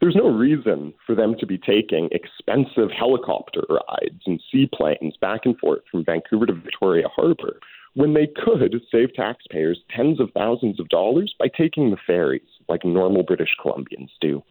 there's 0.00 0.16
no 0.16 0.28
reason 0.28 0.92
for 1.06 1.14
them 1.14 1.34
to 1.38 1.46
be 1.46 1.58
taking 1.58 2.10
expensive 2.12 2.90
helicopter 2.90 3.62
rides 3.70 4.20
and 4.26 4.42
seaplanes 4.52 5.16
back 5.20 5.42
and 5.44 5.58
forth 5.58 5.80
from 5.90 6.04
Vancouver 6.04 6.46
to 6.46 6.52
Victoria 6.52 7.08
Harbor 7.08 7.58
when 7.96 8.12
they 8.12 8.26
could 8.26 8.78
save 8.92 9.14
taxpayers 9.14 9.80
tens 9.90 10.20
of 10.20 10.30
thousands 10.32 10.78
of 10.78 10.86
dollars 10.90 11.34
by 11.38 11.48
taking 11.48 11.90
the 11.90 11.96
ferries 12.06 12.42
like 12.68 12.84
normal 12.84 13.22
British 13.22 13.56
Columbians 13.58 14.10
do. 14.20 14.42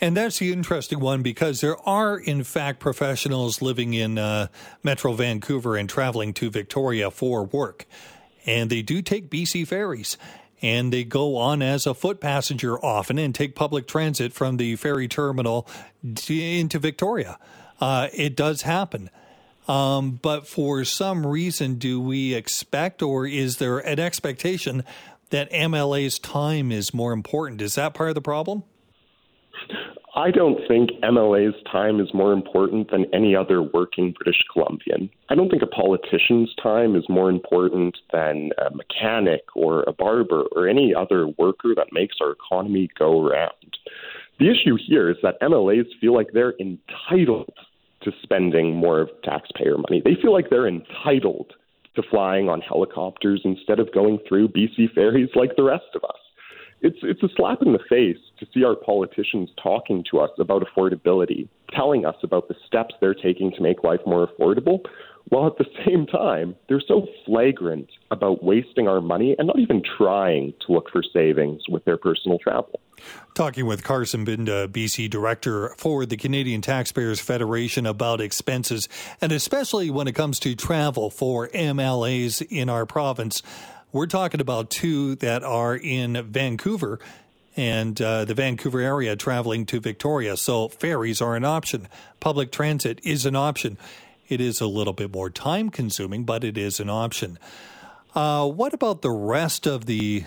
And 0.00 0.16
that's 0.16 0.38
the 0.38 0.52
interesting 0.52 1.00
one 1.00 1.22
because 1.22 1.60
there 1.60 1.76
are, 1.88 2.16
in 2.16 2.44
fact, 2.44 2.78
professionals 2.78 3.62
living 3.62 3.94
in 3.94 4.16
uh, 4.16 4.46
Metro 4.84 5.12
Vancouver 5.14 5.76
and 5.76 5.88
traveling 5.88 6.32
to 6.34 6.48
Victoria 6.48 7.10
for 7.10 7.44
work. 7.44 7.84
And 8.46 8.70
they 8.70 8.82
do 8.82 9.02
take 9.02 9.28
BC 9.28 9.66
ferries 9.66 10.16
and 10.62 10.92
they 10.92 11.02
go 11.02 11.36
on 11.36 11.62
as 11.62 11.84
a 11.84 11.94
foot 11.94 12.20
passenger 12.20 12.78
often 12.84 13.18
and 13.18 13.34
take 13.34 13.56
public 13.56 13.88
transit 13.88 14.32
from 14.32 14.56
the 14.56 14.76
ferry 14.76 15.08
terminal 15.08 15.66
into 16.28 16.78
Victoria. 16.78 17.38
Uh, 17.80 18.06
it 18.12 18.36
does 18.36 18.62
happen. 18.62 19.10
Um, 19.68 20.18
but 20.22 20.46
for 20.46 20.84
some 20.84 21.26
reason, 21.26 21.74
do 21.74 22.00
we 22.00 22.34
expect 22.34 23.02
or 23.02 23.26
is 23.26 23.58
there 23.58 23.78
an 23.78 23.98
expectation 23.98 24.84
that 25.30 25.50
MLA's 25.50 26.18
time 26.18 26.70
is 26.70 26.94
more 26.94 27.12
important? 27.12 27.60
Is 27.60 27.74
that 27.74 27.94
part 27.94 28.10
of 28.10 28.14
the 28.14 28.20
problem? 28.20 28.62
I 30.16 30.30
don't 30.30 30.58
think 30.66 30.90
MLA's 31.02 31.62
time 31.70 32.00
is 32.00 32.08
more 32.14 32.32
important 32.32 32.90
than 32.90 33.04
any 33.12 33.36
other 33.36 33.60
working 33.60 34.14
British 34.16 34.40
Columbian. 34.50 35.10
I 35.28 35.34
don't 35.34 35.50
think 35.50 35.62
a 35.62 35.66
politician's 35.66 36.54
time 36.62 36.96
is 36.96 37.04
more 37.06 37.28
important 37.28 37.98
than 38.14 38.50
a 38.56 38.74
mechanic 38.74 39.42
or 39.54 39.82
a 39.82 39.92
barber 39.92 40.44
or 40.52 40.68
any 40.68 40.94
other 40.94 41.28
worker 41.38 41.74
that 41.76 41.88
makes 41.92 42.16
our 42.22 42.30
economy 42.30 42.88
go 42.98 43.28
round. 43.28 43.76
The 44.38 44.48
issue 44.48 44.78
here 44.88 45.10
is 45.10 45.18
that 45.22 45.38
MLAs 45.42 45.84
feel 46.00 46.14
like 46.14 46.28
they're 46.32 46.54
entitled 46.58 47.52
to 48.02 48.12
spending 48.22 48.74
more 48.74 49.00
of 49.00 49.10
taxpayer 49.24 49.76
money. 49.76 50.02
They 50.04 50.16
feel 50.20 50.32
like 50.32 50.50
they're 50.50 50.68
entitled 50.68 51.52
to 51.94 52.02
flying 52.10 52.48
on 52.48 52.60
helicopters 52.60 53.40
instead 53.44 53.80
of 53.80 53.92
going 53.92 54.18
through 54.28 54.48
BC 54.48 54.92
ferries 54.94 55.30
like 55.34 55.56
the 55.56 55.62
rest 55.62 55.86
of 55.94 56.04
us 56.04 56.18
it's 56.82 56.98
it's 57.02 57.22
a 57.22 57.28
slap 57.36 57.62
in 57.62 57.72
the 57.72 57.78
face 57.88 58.18
to 58.38 58.46
see 58.52 58.64
our 58.64 58.76
politicians 58.76 59.48
talking 59.62 60.04
to 60.10 60.18
us 60.20 60.30
about 60.38 60.62
affordability, 60.62 61.48
telling 61.72 62.04
us 62.04 62.16
about 62.22 62.48
the 62.48 62.54
steps 62.66 62.94
they're 63.00 63.14
taking 63.14 63.50
to 63.52 63.62
make 63.62 63.82
life 63.82 64.00
more 64.06 64.28
affordable, 64.28 64.80
while 65.28 65.46
at 65.46 65.58
the 65.58 65.66
same 65.84 66.06
time 66.06 66.56
they're 66.68 66.82
so 66.86 67.06
flagrant 67.24 67.88
about 68.10 68.42
wasting 68.42 68.86
our 68.88 69.00
money 69.00 69.34
and 69.38 69.46
not 69.46 69.58
even 69.58 69.82
trying 69.96 70.54
to 70.64 70.72
look 70.72 70.90
for 70.90 71.02
savings 71.02 71.62
with 71.68 71.84
their 71.84 71.96
personal 71.96 72.38
travel. 72.38 72.80
Talking 73.34 73.66
with 73.66 73.84
Carson 73.84 74.24
Binda, 74.24 74.68
BC 74.68 75.10
Director 75.10 75.74
for 75.76 76.06
the 76.06 76.16
Canadian 76.16 76.62
Taxpayers 76.62 77.20
Federation 77.20 77.84
about 77.84 78.20
expenses, 78.20 78.88
and 79.20 79.32
especially 79.32 79.90
when 79.90 80.08
it 80.08 80.14
comes 80.14 80.38
to 80.40 80.54
travel 80.54 81.10
for 81.10 81.48
MLAs 81.48 82.40
in 82.48 82.68
our 82.68 82.86
province. 82.86 83.42
We're 83.92 84.06
talking 84.06 84.40
about 84.40 84.70
two 84.70 85.16
that 85.16 85.42
are 85.42 85.76
in 85.76 86.22
Vancouver 86.30 86.98
and 87.56 88.00
uh, 88.00 88.24
the 88.26 88.34
Vancouver 88.34 88.80
area 88.80 89.16
traveling 89.16 89.64
to 89.66 89.80
Victoria. 89.80 90.36
So 90.36 90.68
ferries 90.68 91.22
are 91.22 91.34
an 91.36 91.44
option. 91.44 91.88
Public 92.20 92.52
transit 92.52 93.00
is 93.02 93.24
an 93.24 93.34
option. 93.34 93.78
It 94.28 94.40
is 94.40 94.60
a 94.60 94.66
little 94.66 94.92
bit 94.92 95.12
more 95.12 95.30
time 95.30 95.70
consuming, 95.70 96.24
but 96.24 96.44
it 96.44 96.58
is 96.58 96.80
an 96.80 96.90
option. 96.90 97.38
Uh, 98.14 98.48
what 98.48 98.72
about 98.72 99.02
the 99.02 99.10
rest 99.10 99.66
of 99.66 99.86
the 99.86 100.24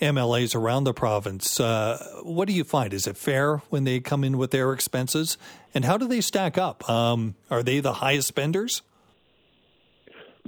MLAs 0.00 0.54
around 0.54 0.84
the 0.84 0.92
province? 0.92 1.60
Uh, 1.60 2.20
what 2.22 2.48
do 2.48 2.54
you 2.54 2.64
find? 2.64 2.92
Is 2.92 3.06
it 3.06 3.16
fair 3.16 3.58
when 3.70 3.84
they 3.84 4.00
come 4.00 4.24
in 4.24 4.36
with 4.36 4.50
their 4.50 4.72
expenses? 4.72 5.38
And 5.74 5.84
how 5.84 5.96
do 5.96 6.06
they 6.08 6.20
stack 6.20 6.58
up? 6.58 6.88
Um, 6.90 7.36
are 7.50 7.62
they 7.62 7.80
the 7.80 7.94
highest 7.94 8.28
spenders? 8.28 8.82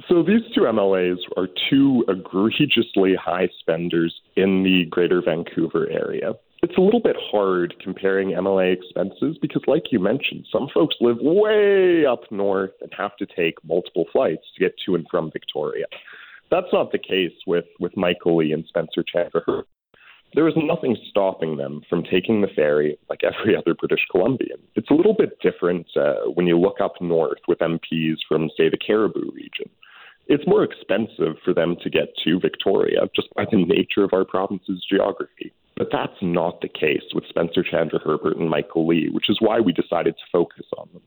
So 0.08 0.24
these 0.24 0.42
two 0.54 0.62
MLAs 0.62 1.18
are 1.36 1.46
two 1.70 2.04
egregiously 2.08 3.14
high 3.14 3.48
spenders 3.60 4.12
in 4.34 4.64
the 4.64 4.86
greater 4.90 5.22
Vancouver 5.22 5.88
area. 5.88 6.34
It's 6.64 6.78
a 6.78 6.80
little 6.80 7.00
bit 7.00 7.16
hard 7.30 7.74
comparing 7.84 8.30
MLA 8.30 8.72
expenses 8.72 9.36
because, 9.42 9.60
like 9.66 9.92
you 9.92 10.00
mentioned, 10.00 10.46
some 10.50 10.66
folks 10.72 10.96
live 10.98 11.18
way 11.20 12.06
up 12.06 12.20
north 12.30 12.70
and 12.80 12.90
have 12.96 13.14
to 13.18 13.26
take 13.26 13.62
multiple 13.62 14.06
flights 14.10 14.46
to 14.54 14.64
get 14.64 14.74
to 14.86 14.94
and 14.94 15.06
from 15.10 15.30
Victoria. 15.30 15.84
That's 16.50 16.72
not 16.72 16.90
the 16.90 16.98
case 16.98 17.36
with, 17.46 17.66
with 17.80 17.94
Michael 17.98 18.38
Lee 18.38 18.52
and 18.52 18.64
Spencer 18.66 19.04
Chandra. 19.06 19.64
There 20.34 20.48
is 20.48 20.54
nothing 20.56 20.96
stopping 21.10 21.58
them 21.58 21.82
from 21.86 22.02
taking 22.02 22.40
the 22.40 22.48
ferry 22.56 22.96
like 23.10 23.20
every 23.22 23.54
other 23.58 23.74
British 23.74 24.06
Columbian. 24.10 24.56
It's 24.74 24.88
a 24.88 24.94
little 24.94 25.14
bit 25.14 25.38
different 25.42 25.86
uh, 25.94 26.30
when 26.32 26.46
you 26.46 26.58
look 26.58 26.80
up 26.82 26.94
north 26.98 27.40
with 27.46 27.58
MPs 27.58 28.16
from, 28.26 28.48
say, 28.56 28.70
the 28.70 28.78
Cariboo 28.78 29.30
region 29.34 29.70
it's 30.26 30.46
more 30.46 30.64
expensive 30.64 31.36
for 31.44 31.52
them 31.52 31.76
to 31.82 31.90
get 31.90 32.08
to 32.24 32.40
Victoria 32.40 33.00
just 33.14 33.28
by 33.34 33.44
the 33.50 33.62
nature 33.62 34.04
of 34.04 34.14
our 34.14 34.24
province's 34.24 34.82
geography. 34.90 35.52
But 35.76 35.88
that's 35.90 36.16
not 36.22 36.60
the 36.60 36.68
case 36.68 37.02
with 37.14 37.24
Spencer 37.28 37.62
Chandra 37.62 37.98
Herbert 37.98 38.36
and 38.36 38.48
Michael 38.48 38.86
Lee, 38.86 39.08
which 39.10 39.28
is 39.28 39.38
why 39.40 39.60
we 39.60 39.72
decided 39.72 40.14
to 40.16 40.22
focus 40.30 40.66
on 40.78 40.88
them. 40.92 41.02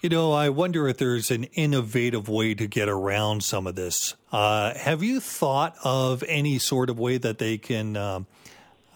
You 0.00 0.10
know, 0.10 0.32
I 0.32 0.50
wonder 0.50 0.86
if 0.88 0.98
there's 0.98 1.30
an 1.30 1.44
innovative 1.54 2.28
way 2.28 2.54
to 2.54 2.66
get 2.66 2.88
around 2.88 3.42
some 3.42 3.66
of 3.66 3.74
this. 3.74 4.16
Uh, 4.30 4.74
have 4.74 5.02
you 5.02 5.18
thought 5.18 5.76
of 5.82 6.22
any 6.28 6.58
sort 6.58 6.90
of 6.90 6.98
way 6.98 7.16
that 7.16 7.38
they 7.38 7.56
can? 7.56 7.96
Um, 7.96 8.26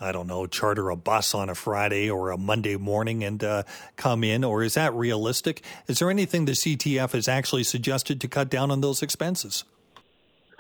I 0.01 0.12
don't 0.12 0.27
know, 0.27 0.47
charter 0.47 0.90
a 0.90 0.97
bus 0.97 1.35
on 1.35 1.49
a 1.49 1.55
Friday 1.55 2.09
or 2.09 2.31
a 2.31 2.38
Monday 2.38 2.77
morning 2.77 3.25
and 3.25 3.42
uh, 3.42 3.62
come 3.97 4.23
in? 4.23 4.44
Or 4.44 4.62
is 4.62 4.75
that 4.75 4.94
realistic? 4.94 5.62
Is 5.88 5.99
there 5.99 6.11
anything 6.11 6.44
the 6.44 6.53
CTF 6.53 7.12
has 7.12 7.27
actually 7.27 7.64
suggested 7.64 8.21
to 8.21 8.29
cut 8.29 8.49
down 8.49 8.71
on 8.71 8.81
those 8.81 9.03
expenses? 9.03 9.64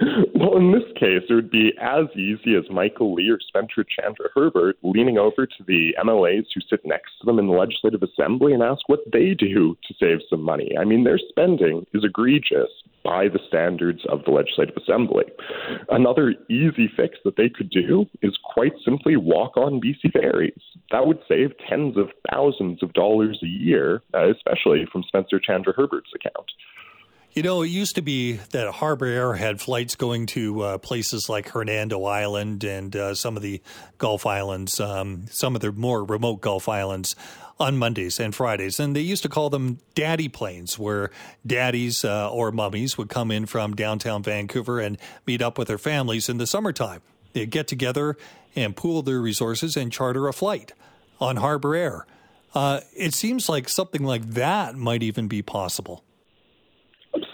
Well, 0.38 0.56
in 0.56 0.70
this 0.70 0.86
case, 0.94 1.24
it 1.28 1.34
would 1.34 1.50
be 1.50 1.72
as 1.80 2.06
easy 2.14 2.54
as 2.54 2.70
Michael 2.70 3.12
Lee 3.12 3.28
or 3.28 3.40
Spencer 3.40 3.82
Chandra 3.82 4.26
Herbert 4.36 4.76
leaning 4.84 5.18
over 5.18 5.46
to 5.46 5.64
the 5.66 5.96
MLAs 5.98 6.46
who 6.54 6.60
sit 6.70 6.78
next 6.84 7.10
to 7.18 7.26
them 7.26 7.40
in 7.40 7.48
the 7.48 7.54
Legislative 7.54 8.04
Assembly 8.04 8.52
and 8.52 8.62
ask 8.62 8.88
what 8.88 9.00
they 9.12 9.34
do 9.34 9.76
to 9.88 9.94
save 9.98 10.18
some 10.30 10.42
money. 10.42 10.70
I 10.78 10.84
mean, 10.84 11.02
their 11.02 11.18
spending 11.18 11.86
is 11.92 12.04
egregious 12.04 12.70
by 13.02 13.26
the 13.26 13.40
standards 13.48 14.02
of 14.08 14.22
the 14.26 14.30
Legislative 14.30 14.76
Assembly. 14.76 15.24
Another 15.88 16.36
easy 16.48 16.88
fix 16.96 17.18
that 17.24 17.36
they 17.36 17.48
could 17.48 17.70
do 17.70 18.06
is 18.22 18.38
quite 18.44 18.74
simply 18.84 19.16
walk 19.16 19.56
on 19.56 19.80
BC 19.80 20.12
ferries. 20.12 20.62
That 20.92 21.08
would 21.08 21.18
save 21.26 21.50
tens 21.68 21.96
of 21.96 22.10
thousands 22.30 22.80
of 22.84 22.92
dollars 22.92 23.40
a 23.42 23.48
year, 23.48 24.02
uh, 24.14 24.30
especially 24.30 24.86
from 24.92 25.02
Spencer 25.02 25.40
Chandra 25.40 25.72
Herbert's 25.76 26.12
account. 26.14 26.46
You 27.38 27.44
know, 27.44 27.62
it 27.62 27.68
used 27.68 27.94
to 27.94 28.02
be 28.02 28.32
that 28.50 28.68
Harbour 28.68 29.06
Air 29.06 29.34
had 29.34 29.60
flights 29.60 29.94
going 29.94 30.26
to 30.26 30.60
uh, 30.60 30.78
places 30.78 31.28
like 31.28 31.48
Hernando 31.50 32.02
Island 32.02 32.64
and 32.64 32.96
uh, 32.96 33.14
some 33.14 33.36
of 33.36 33.44
the 33.44 33.62
Gulf 33.96 34.26
Islands, 34.26 34.80
um, 34.80 35.26
some 35.30 35.54
of 35.54 35.60
the 35.60 35.70
more 35.70 36.02
remote 36.02 36.40
Gulf 36.40 36.68
Islands 36.68 37.14
on 37.60 37.76
Mondays 37.76 38.18
and 38.18 38.34
Fridays. 38.34 38.80
And 38.80 38.96
they 38.96 39.02
used 39.02 39.22
to 39.22 39.28
call 39.28 39.50
them 39.50 39.78
daddy 39.94 40.28
planes, 40.28 40.80
where 40.80 41.12
daddies 41.46 42.04
uh, 42.04 42.28
or 42.28 42.50
mummies 42.50 42.98
would 42.98 43.08
come 43.08 43.30
in 43.30 43.46
from 43.46 43.76
downtown 43.76 44.24
Vancouver 44.24 44.80
and 44.80 44.98
meet 45.24 45.40
up 45.40 45.58
with 45.58 45.68
their 45.68 45.78
families 45.78 46.28
in 46.28 46.38
the 46.38 46.46
summertime. 46.48 47.02
They'd 47.34 47.50
get 47.50 47.68
together 47.68 48.16
and 48.56 48.74
pool 48.74 49.02
their 49.02 49.20
resources 49.20 49.76
and 49.76 49.92
charter 49.92 50.26
a 50.26 50.32
flight 50.32 50.72
on 51.20 51.36
Harbour 51.36 51.76
Air. 51.76 52.04
Uh, 52.52 52.80
it 52.96 53.14
seems 53.14 53.48
like 53.48 53.68
something 53.68 54.02
like 54.02 54.26
that 54.30 54.74
might 54.74 55.04
even 55.04 55.28
be 55.28 55.40
possible. 55.40 56.02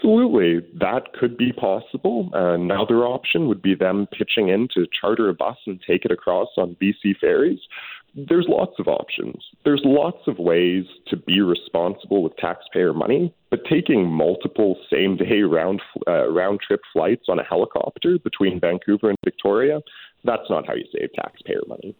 Absolutely, 0.05 0.59
that 0.79 1.13
could 1.19 1.35
be 1.35 1.51
possible. 1.51 2.29
Another 2.33 3.05
option 3.05 3.47
would 3.47 3.63
be 3.63 3.73
them 3.73 4.07
pitching 4.11 4.49
in 4.49 4.67
to 4.75 4.85
charter 5.01 5.29
a 5.29 5.33
bus 5.33 5.57
and 5.65 5.81
take 5.81 6.05
it 6.05 6.11
across 6.11 6.49
on 6.57 6.77
BC 6.79 7.17
ferries. 7.19 7.57
There's 8.13 8.45
lots 8.47 8.73
of 8.77 8.87
options. 8.87 9.43
There's 9.63 9.81
lots 9.83 10.19
of 10.27 10.37
ways 10.37 10.85
to 11.07 11.17
be 11.17 11.41
responsible 11.41 12.21
with 12.21 12.37
taxpayer 12.37 12.93
money, 12.93 13.33
but 13.49 13.65
taking 13.67 14.07
multiple 14.07 14.77
same 14.93 15.17
day 15.17 15.41
round 15.41 15.81
uh, 16.07 16.29
round 16.29 16.59
trip 16.59 16.81
flights 16.93 17.25
on 17.27 17.39
a 17.39 17.43
helicopter 17.43 18.19
between 18.23 18.59
Vancouver 18.59 19.09
and 19.09 19.17
Victoria, 19.25 19.81
that's 20.23 20.49
not 20.51 20.67
how 20.67 20.75
you 20.75 20.85
save 20.95 21.13
taxpayer 21.13 21.63
money. 21.67 21.95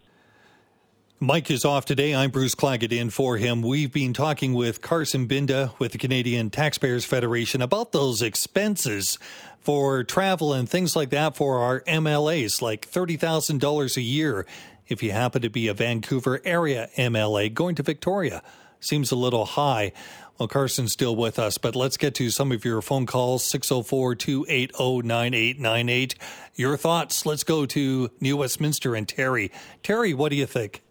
Mike 1.22 1.50
is 1.50 1.64
off 1.64 1.86
today. 1.86 2.14
I'm 2.14 2.30
Bruce 2.30 2.56
Claggett 2.56 2.92
in 2.92 3.10
for 3.10 3.38
him. 3.38 3.62
We've 3.62 3.92
been 3.92 4.12
talking 4.12 4.54
with 4.54 4.82
Carson 4.82 5.30
Binda 5.30 5.72
with 5.80 5.94
the 5.94 5.98
Canadian 5.98 6.50
Taxpayers 6.50 7.06
Federation 7.06 7.62
about 7.62 7.94
those 7.94 8.22
expenses 8.22 9.18
for 9.62 10.04
travel 10.04 10.52
and 10.52 10.68
things 10.68 10.94
like 10.94 11.12
that 11.12 11.38
for 11.38 11.60
our 11.60 11.80
MLAs, 11.88 12.62
like 12.62 12.92
$30,000 12.92 13.96
a 13.96 14.02
year 14.02 14.46
if 14.90 15.02
you 15.02 15.14
happen 15.14 15.42
to 15.42 15.50
be 15.50 15.70
a 15.70 15.74
Vancouver 15.74 16.42
area 16.44 16.90
MLA 16.98 17.54
going 17.54 17.76
to 17.76 17.84
Victoria. 17.84 18.44
Seems 18.82 19.10
a 19.10 19.16
little 19.16 19.46
high. 19.46 19.94
Well, 20.38 20.50
Carson's 20.50 20.92
still 20.92 21.16
with 21.16 21.40
us, 21.40 21.58
but 21.58 21.78
let's 21.78 21.96
get 21.96 22.14
to 22.16 22.30
some 22.30 22.52
of 22.52 22.66
your 22.66 22.82
phone 22.82 23.06
calls 23.06 23.46
604 23.46 24.16
280 24.16 25.08
9898. 25.08 26.16
Your 26.56 26.76
thoughts. 26.76 27.26
Let's 27.26 27.46
go 27.46 27.66
to 27.68 28.12
New 28.20 28.36
Westminster 28.36 28.96
and 28.96 29.08
Terry. 29.08 29.50
Terry, 29.82 30.14
what 30.14 30.30
do 30.30 30.36
you 30.36 30.46
think? 30.46 30.82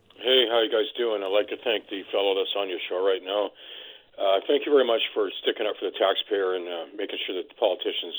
How 0.55 0.63
you 0.63 0.71
guys 0.71 0.87
doing? 0.95 1.19
I'd 1.19 1.35
like 1.35 1.51
to 1.51 1.59
thank 1.67 1.91
the 1.91 2.07
fellow 2.15 2.31
that's 2.39 2.55
on 2.55 2.71
your 2.71 2.79
show 2.87 3.03
right 3.03 3.19
now. 3.27 3.51
Uh, 4.15 4.39
thank 4.47 4.63
you 4.63 4.71
very 4.71 4.87
much 4.87 5.03
for 5.11 5.27
sticking 5.43 5.67
up 5.67 5.75
for 5.83 5.91
the 5.91 5.97
taxpayer 5.99 6.55
and 6.55 6.63
uh, 6.63 6.87
making 6.95 7.19
sure 7.27 7.35
that 7.35 7.51
the 7.51 7.59
politicians 7.59 8.15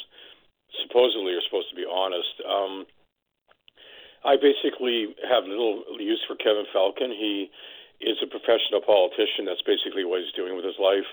supposedly 0.83 1.31
are 1.31 1.39
supposed 1.47 1.71
to 1.71 1.79
be 1.79 1.87
honest. 1.87 2.35
Um, 2.43 2.83
I 4.27 4.35
basically 4.35 5.15
have 5.23 5.47
little 5.47 5.87
use 5.95 6.19
for 6.27 6.35
Kevin 6.35 6.67
Falcon. 6.75 7.15
He 7.15 7.47
is 8.03 8.19
a 8.19 8.27
professional 8.27 8.83
politician. 8.83 9.47
That's 9.47 9.63
basically 9.63 10.03
what 10.03 10.19
he's 10.19 10.35
doing 10.35 10.59
with 10.59 10.67
his 10.67 10.75
life. 10.75 11.07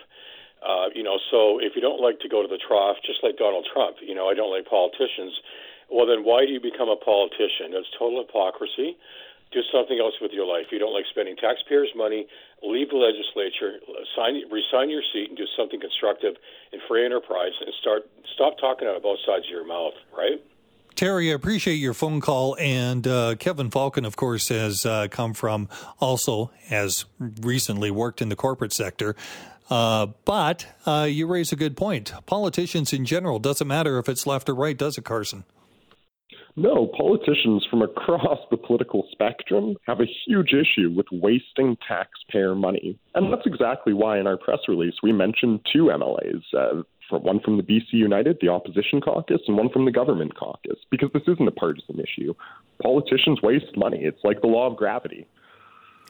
Uh, 0.59 0.91
you 0.91 1.07
know, 1.07 1.23
so 1.31 1.63
if 1.63 1.79
you 1.79 1.83
don't 1.87 2.03
like 2.03 2.19
to 2.27 2.27
go 2.27 2.43
to 2.43 2.51
the 2.51 2.59
trough, 2.59 2.99
just 3.07 3.23
like 3.23 3.39
Donald 3.39 3.71
Trump, 3.71 4.03
you 4.03 4.19
know, 4.19 4.27
I 4.27 4.35
don't 4.35 4.51
like 4.51 4.67
politicians. 4.67 5.39
Well, 5.87 6.03
then 6.03 6.27
why 6.27 6.43
do 6.43 6.51
you 6.51 6.59
become 6.59 6.91
a 6.91 6.99
politician? 6.99 7.71
That's 7.71 7.87
total 7.95 8.27
hypocrisy 8.27 8.99
do 9.53 9.61
something 9.73 9.99
else 9.99 10.15
with 10.21 10.33
your 10.33 10.47
life. 10.47 10.67
You 10.71 10.79
don't 10.79 10.93
like 10.93 11.05
spending 11.11 11.37
taxpayers' 11.37 11.93
money. 11.97 12.27
Leave 12.63 12.91
the 12.91 12.97
legislature, 12.97 13.81
sign, 14.17 14.43
resign 14.51 14.91
your 14.91 15.03
seat, 15.13 15.29
and 15.29 15.37
do 15.37 15.45
something 15.57 15.81
constructive 15.81 16.35
in 16.73 16.81
free 16.89 17.05
enterprise, 17.05 17.53
and 17.61 17.71
start 17.81 18.09
stop 18.35 18.59
talking 18.59 18.89
out 18.89 18.97
of 18.97 19.03
both 19.03 19.19
sides 19.27 19.45
of 19.47 19.51
your 19.51 19.67
mouth. 19.67 19.95
Right. 20.17 20.41
Terry, 20.95 21.31
I 21.31 21.35
appreciate 21.35 21.77
your 21.77 21.95
phone 21.95 22.21
call. 22.21 22.57
And 22.61 23.07
uh, 23.07 23.35
Kevin 23.37 23.71
Falcon, 23.71 24.05
of 24.05 24.17
course, 24.17 24.49
has 24.49 24.85
uh, 24.85 25.09
come 25.11 25.33
from 25.33 25.69
also 26.01 26.51
has 26.67 27.07
recently 27.19 27.91
worked 27.91 28.21
in 28.21 28.29
the 28.29 28.37
corporate 28.37 28.73
sector. 28.73 29.17
Uh, 29.71 30.09
but 30.25 30.67
uh, 30.85 31.07
you 31.09 31.27
raise 31.27 31.51
a 31.51 31.57
good 31.57 31.77
point. 31.77 32.13
Politicians 32.27 32.93
in 32.93 33.07
general 33.07 33.39
doesn't 33.39 33.67
matter 33.67 33.99
if 33.99 34.09
it's 34.09 34.27
left 34.27 34.49
or 34.49 34.55
right, 34.55 34.77
does 34.77 34.99
it, 34.99 35.05
Carson? 35.05 35.45
No, 36.57 36.87
politicians 36.97 37.67
from 37.71 37.83
across 37.83 38.39
the 38.51 38.57
political 38.57 39.07
spectrum 39.11 39.77
have 39.87 40.01
a 40.01 40.07
huge 40.27 40.53
issue 40.53 40.91
with 40.95 41.07
wasting 41.11 41.77
taxpayer 41.87 42.55
money. 42.55 42.99
And 43.15 43.33
that's 43.33 43.47
exactly 43.47 43.93
why 43.93 44.19
in 44.19 44.27
our 44.27 44.37
press 44.37 44.61
release 44.69 44.95
we 45.03 45.13
mentioned 45.13 45.61
two 45.73 45.85
MLAs. 45.85 46.43
Uh, 46.57 46.83
one 47.11 47.41
from 47.41 47.59
the 47.59 47.63
BC 47.63 47.93
United, 47.93 48.39
the 48.41 48.49
opposition 48.49 49.01
caucus, 49.01 49.41
and 49.47 49.57
one 49.57 49.69
from 49.69 49.85
the 49.85 49.91
government 49.91 50.35
caucus, 50.35 50.79
because 50.91 51.11
this 51.13 51.23
isn't 51.27 51.47
a 51.47 51.53
partisan 51.53 52.01
issue. 52.01 52.33
Politicians 52.83 53.43
waste 53.43 53.77
money. 53.77 53.99
It's 54.03 54.25
like 54.25 54.41
the 54.41 54.47
law 54.47 54.71
of 54.71 54.79
gravity. 54.79 55.27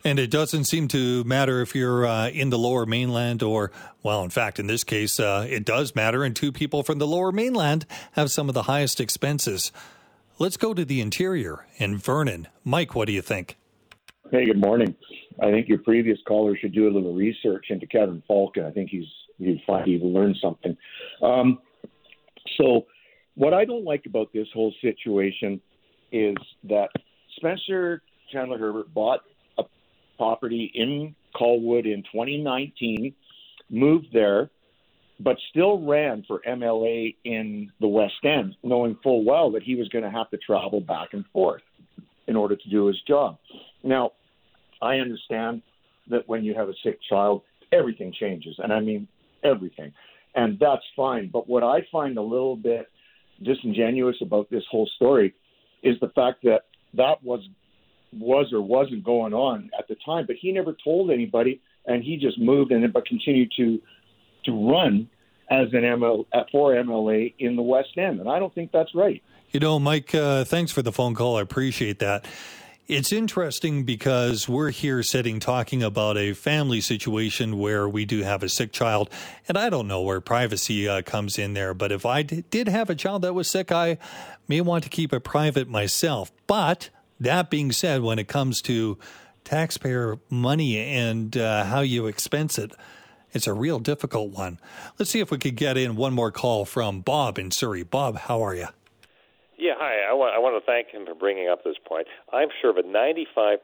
And 0.04 0.18
it 0.18 0.30
doesn't 0.30 0.64
seem 0.64 0.88
to 0.88 1.22
matter 1.24 1.60
if 1.60 1.76
you're 1.76 2.04
uh, 2.04 2.28
in 2.28 2.50
the 2.50 2.58
lower 2.58 2.86
mainland 2.86 3.42
or, 3.42 3.70
well, 4.02 4.24
in 4.24 4.30
fact, 4.30 4.58
in 4.58 4.66
this 4.66 4.82
case, 4.82 5.20
uh, 5.20 5.46
it 5.48 5.64
does 5.64 5.94
matter. 5.94 6.24
And 6.24 6.34
two 6.34 6.50
people 6.50 6.82
from 6.82 6.98
the 6.98 7.06
lower 7.06 7.30
mainland 7.30 7.86
have 8.12 8.30
some 8.30 8.48
of 8.48 8.54
the 8.54 8.64
highest 8.64 9.00
expenses. 9.00 9.70
Let's 10.42 10.56
go 10.56 10.74
to 10.74 10.84
the 10.84 11.00
interior 11.00 11.66
and 11.78 12.02
Vernon. 12.02 12.48
Mike, 12.64 12.96
what 12.96 13.06
do 13.06 13.12
you 13.12 13.22
think? 13.22 13.56
Hey, 14.32 14.44
good 14.44 14.60
morning. 14.60 14.92
I 15.40 15.52
think 15.52 15.68
your 15.68 15.78
previous 15.78 16.18
caller 16.26 16.56
should 16.56 16.74
do 16.74 16.88
a 16.88 16.90
little 16.90 17.14
research 17.14 17.66
into 17.68 17.86
Kevin 17.86 18.24
Falcon. 18.26 18.64
I 18.64 18.72
think 18.72 18.90
he's 18.90 19.06
you'd 19.38 19.60
find 19.64 19.86
he 19.86 20.00
learned 20.02 20.36
something. 20.42 20.76
Um, 21.22 21.60
so, 22.56 22.86
what 23.36 23.54
I 23.54 23.64
don't 23.64 23.84
like 23.84 24.02
about 24.06 24.32
this 24.32 24.48
whole 24.52 24.74
situation 24.82 25.60
is 26.10 26.34
that 26.64 26.88
Spencer 27.36 28.02
Chandler 28.32 28.58
Herbert 28.58 28.92
bought 28.92 29.20
a 29.58 29.62
property 30.16 30.72
in 30.74 31.14
Colwood 31.36 31.84
in 31.84 32.02
2019, 32.12 33.14
moved 33.70 34.08
there, 34.12 34.50
but 35.22 35.36
still 35.50 35.80
ran 35.84 36.24
for 36.26 36.40
MLA 36.46 37.16
in 37.24 37.70
the 37.80 37.86
West 37.86 38.24
End, 38.24 38.56
knowing 38.62 38.96
full 39.02 39.24
well 39.24 39.50
that 39.52 39.62
he 39.62 39.76
was 39.76 39.88
going 39.88 40.04
to 40.04 40.10
have 40.10 40.30
to 40.30 40.38
travel 40.38 40.80
back 40.80 41.08
and 41.12 41.24
forth 41.32 41.62
in 42.26 42.36
order 42.36 42.56
to 42.56 42.70
do 42.70 42.86
his 42.86 43.00
job. 43.06 43.38
Now, 43.82 44.12
I 44.80 44.96
understand 44.96 45.62
that 46.08 46.28
when 46.28 46.44
you 46.44 46.54
have 46.54 46.68
a 46.68 46.74
sick 46.82 46.98
child, 47.08 47.42
everything 47.72 48.12
changes, 48.18 48.56
and 48.58 48.72
I 48.72 48.80
mean 48.80 49.06
everything, 49.44 49.92
and 50.34 50.58
that's 50.58 50.82
fine. 50.96 51.30
But 51.32 51.48
what 51.48 51.62
I 51.62 51.86
find 51.90 52.16
a 52.18 52.22
little 52.22 52.56
bit 52.56 52.88
disingenuous 53.42 54.16
about 54.20 54.50
this 54.50 54.64
whole 54.70 54.88
story 54.96 55.34
is 55.82 55.96
the 56.00 56.08
fact 56.14 56.42
that 56.44 56.62
that 56.94 57.22
was 57.22 57.40
was 58.12 58.52
or 58.52 58.60
wasn't 58.60 59.02
going 59.04 59.32
on 59.32 59.70
at 59.78 59.88
the 59.88 59.96
time, 60.04 60.26
but 60.26 60.36
he 60.38 60.52
never 60.52 60.76
told 60.84 61.10
anybody, 61.10 61.60
and 61.86 62.02
he 62.02 62.16
just 62.16 62.38
moved 62.38 62.72
and 62.72 62.92
but 62.92 63.06
continued 63.06 63.50
to 63.56 63.80
to 64.44 64.70
run 64.70 65.08
as 65.52 65.68
an 65.74 65.82
ML, 65.82 66.24
for 66.50 66.72
MLA 66.72 67.34
in 67.38 67.56
the 67.56 67.62
West 67.62 67.90
End, 67.98 68.20
and 68.20 68.28
I 68.28 68.38
don't 68.38 68.54
think 68.54 68.72
that's 68.72 68.94
right. 68.94 69.22
You 69.50 69.60
know, 69.60 69.78
Mike, 69.78 70.14
uh, 70.14 70.44
thanks 70.44 70.72
for 70.72 70.80
the 70.80 70.92
phone 70.92 71.14
call. 71.14 71.36
I 71.36 71.42
appreciate 71.42 71.98
that. 71.98 72.24
It's 72.88 73.12
interesting 73.12 73.84
because 73.84 74.48
we're 74.48 74.70
here 74.70 75.02
sitting 75.02 75.40
talking 75.40 75.82
about 75.82 76.16
a 76.16 76.32
family 76.32 76.80
situation 76.80 77.58
where 77.58 77.86
we 77.86 78.06
do 78.06 78.22
have 78.22 78.42
a 78.42 78.48
sick 78.48 78.72
child, 78.72 79.10
and 79.46 79.58
I 79.58 79.68
don't 79.68 79.86
know 79.86 80.00
where 80.00 80.22
privacy 80.22 80.88
uh, 80.88 81.02
comes 81.02 81.38
in 81.38 81.52
there. 81.52 81.74
But 81.74 81.92
if 81.92 82.06
I 82.06 82.22
d- 82.22 82.44
did 82.48 82.68
have 82.68 82.88
a 82.88 82.94
child 82.94 83.22
that 83.22 83.34
was 83.34 83.46
sick, 83.46 83.70
I 83.70 83.98
may 84.48 84.62
want 84.62 84.84
to 84.84 84.90
keep 84.90 85.12
it 85.12 85.20
private 85.20 85.68
myself. 85.68 86.32
But 86.46 86.88
that 87.20 87.50
being 87.50 87.72
said, 87.72 88.00
when 88.00 88.18
it 88.18 88.26
comes 88.26 88.62
to 88.62 88.98
taxpayer 89.44 90.18
money 90.30 90.78
and 90.78 91.36
uh, 91.36 91.64
how 91.64 91.80
you 91.80 92.06
expense 92.06 92.58
it, 92.58 92.72
it's 93.32 93.46
a 93.46 93.52
real 93.52 93.78
difficult 93.78 94.30
one. 94.30 94.58
Let's 94.98 95.10
see 95.10 95.20
if 95.20 95.30
we 95.30 95.38
could 95.38 95.56
get 95.56 95.76
in 95.76 95.96
one 95.96 96.12
more 96.12 96.30
call 96.30 96.64
from 96.64 97.00
Bob 97.00 97.38
in 97.38 97.50
Surrey. 97.50 97.82
Bob, 97.82 98.16
how 98.16 98.42
are 98.42 98.54
you? 98.54 98.68
Yeah, 99.62 99.78
hi. 99.78 100.02
I 100.02 100.10
want, 100.10 100.34
I 100.34 100.42
want 100.42 100.58
to 100.58 100.66
thank 100.66 100.90
him 100.90 101.06
for 101.06 101.14
bringing 101.14 101.46
up 101.46 101.62
this 101.62 101.78
point. 101.78 102.10
I'm 102.34 102.50
sure 102.50 102.74
that 102.74 102.82
95% 102.82 103.62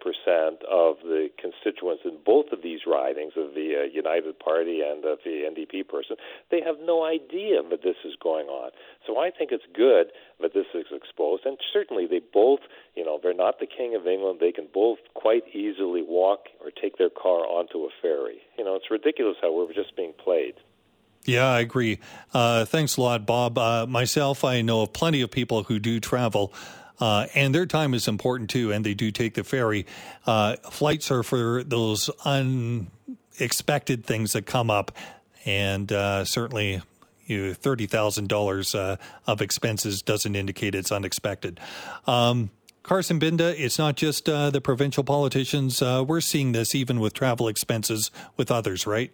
of 0.71 1.03
the 1.03 1.27
constituents 1.35 2.07
in 2.07 2.23
both 2.23 2.55
of 2.55 2.63
these 2.63 2.87
ridings, 2.87 3.35
of 3.35 3.59
the 3.59 3.83
uh, 3.83 3.91
United 3.91 4.39
Party 4.39 4.79
and 4.79 5.03
of 5.03 5.19
the 5.27 5.43
NDP 5.51 5.91
person, 5.91 6.15
they 6.55 6.63
have 6.63 6.79
no 6.79 7.03
idea 7.03 7.67
that 7.67 7.83
this 7.83 7.99
is 8.07 8.15
going 8.23 8.47
on. 8.47 8.71
So 9.11 9.19
I 9.19 9.35
think 9.35 9.51
it's 9.51 9.67
good 9.75 10.15
that 10.39 10.55
this 10.55 10.71
is 10.71 10.87
exposed. 10.95 11.43
And 11.43 11.59
certainly 11.75 12.07
they 12.07 12.23
both, 12.23 12.63
you 12.95 13.03
know, 13.03 13.19
they're 13.19 13.35
not 13.35 13.59
the 13.59 13.67
King 13.67 13.99
of 13.99 14.07
England. 14.07 14.39
They 14.39 14.55
can 14.55 14.71
both 14.71 15.03
quite 15.19 15.51
easily 15.51 16.07
walk 16.07 16.47
or 16.63 16.71
take 16.71 16.99
their 17.03 17.11
car 17.11 17.43
onto 17.43 17.83
a 17.83 17.91
ferry. 18.01 18.39
You 18.55 18.63
know, 18.63 18.79
it's 18.79 18.87
ridiculous 18.87 19.43
how 19.43 19.51
we're 19.51 19.75
just 19.75 19.99
being 19.99 20.15
played. 20.15 20.55
Yeah, 21.25 21.47
I 21.47 21.61
agree. 21.61 21.99
Uh, 22.33 22.65
thanks 22.65 22.97
a 22.97 23.03
lot, 23.03 23.27
Bob. 23.27 23.59
Uh, 23.59 23.87
myself, 23.87 24.45
I 24.45 24.63
know 24.63 24.83
of 24.83 24.93
plenty 24.93 25.21
of 25.21 25.31
people 25.31 25.65
who 25.65 25.79
do 25.79 26.01
travel. 26.01 26.53
Uh, 27.01 27.27
and 27.35 27.55
their 27.55 27.67
time 27.67 27.95
is 27.95 28.09
important 28.09 28.51
too, 28.51 28.73
and 28.73 28.85
they 28.85 28.95
do 28.95 29.11
take 29.11 29.35
the 29.35 29.45
ferry. 29.45 29.87
Uh, 30.27 30.57
flights 30.71 31.11
are 31.11 31.23
for 31.23 31.63
those 31.63 32.11
unexpected 32.25 34.05
things 34.05 34.33
that 34.33 34.47
come 34.47 34.71
up, 34.71 34.93
and 35.45 35.93
uh, 35.93 36.25
certainly 36.25 36.83
you 37.27 37.55
thirty 37.55 37.87
thousand 37.87 38.25
uh, 38.25 38.35
dollars 38.35 38.75
of 38.75 39.41
expenses 39.41 40.03
doesn't 40.03 40.35
indicate 40.35 40.75
it's 40.75 40.91
unexpected. 40.91 41.61
Um, 42.07 42.51
Carson 42.83 43.21
Binda, 43.21 43.55
it's 43.57 43.79
not 43.79 43.97
just 43.97 44.25
the 44.25 44.61
provincial 44.65 45.05
politicians. 45.05 45.83
we're 45.83 46.23
seeing 46.23 46.53
this 46.53 46.75
even 46.75 47.01
with 47.01 47.13
travel 47.13 47.47
expenses 47.47 48.11
with 48.37 48.51
others, 48.51 48.87
right? 48.87 49.13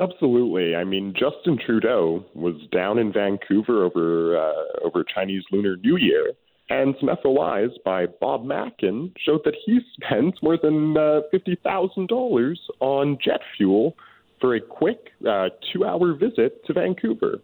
Absolutely. 0.00 0.74
I 0.74 0.84
mean, 0.84 1.12
Justin 1.12 1.58
Trudeau 1.64 2.24
was 2.34 2.56
down 2.72 2.98
in 2.98 3.12
Vancouver 3.12 3.84
over 3.84 4.36
uh, 4.36 4.84
over 4.84 5.04
Chinese 5.04 5.44
Lunar 5.52 5.76
New 5.76 5.96
Year, 5.96 6.32
And 6.68 6.96
some 6.98 7.10
FOIs 7.22 7.70
by 7.84 8.06
Bob 8.06 8.44
Mackin 8.44 9.12
showed 9.24 9.42
that 9.44 9.54
he 9.64 9.80
spent 9.94 10.42
more 10.42 10.58
than 10.60 10.96
uh, 10.96 11.20
$50,000 11.32 12.56
on 12.80 13.18
jet 13.24 13.40
fuel 13.56 13.96
for 14.40 14.56
a 14.56 14.60
quick 14.60 15.10
uh, 15.28 15.50
two 15.72 15.84
hour 15.84 16.14
visit 16.14 16.64
to 16.66 16.72
Vancouver. 16.72 17.38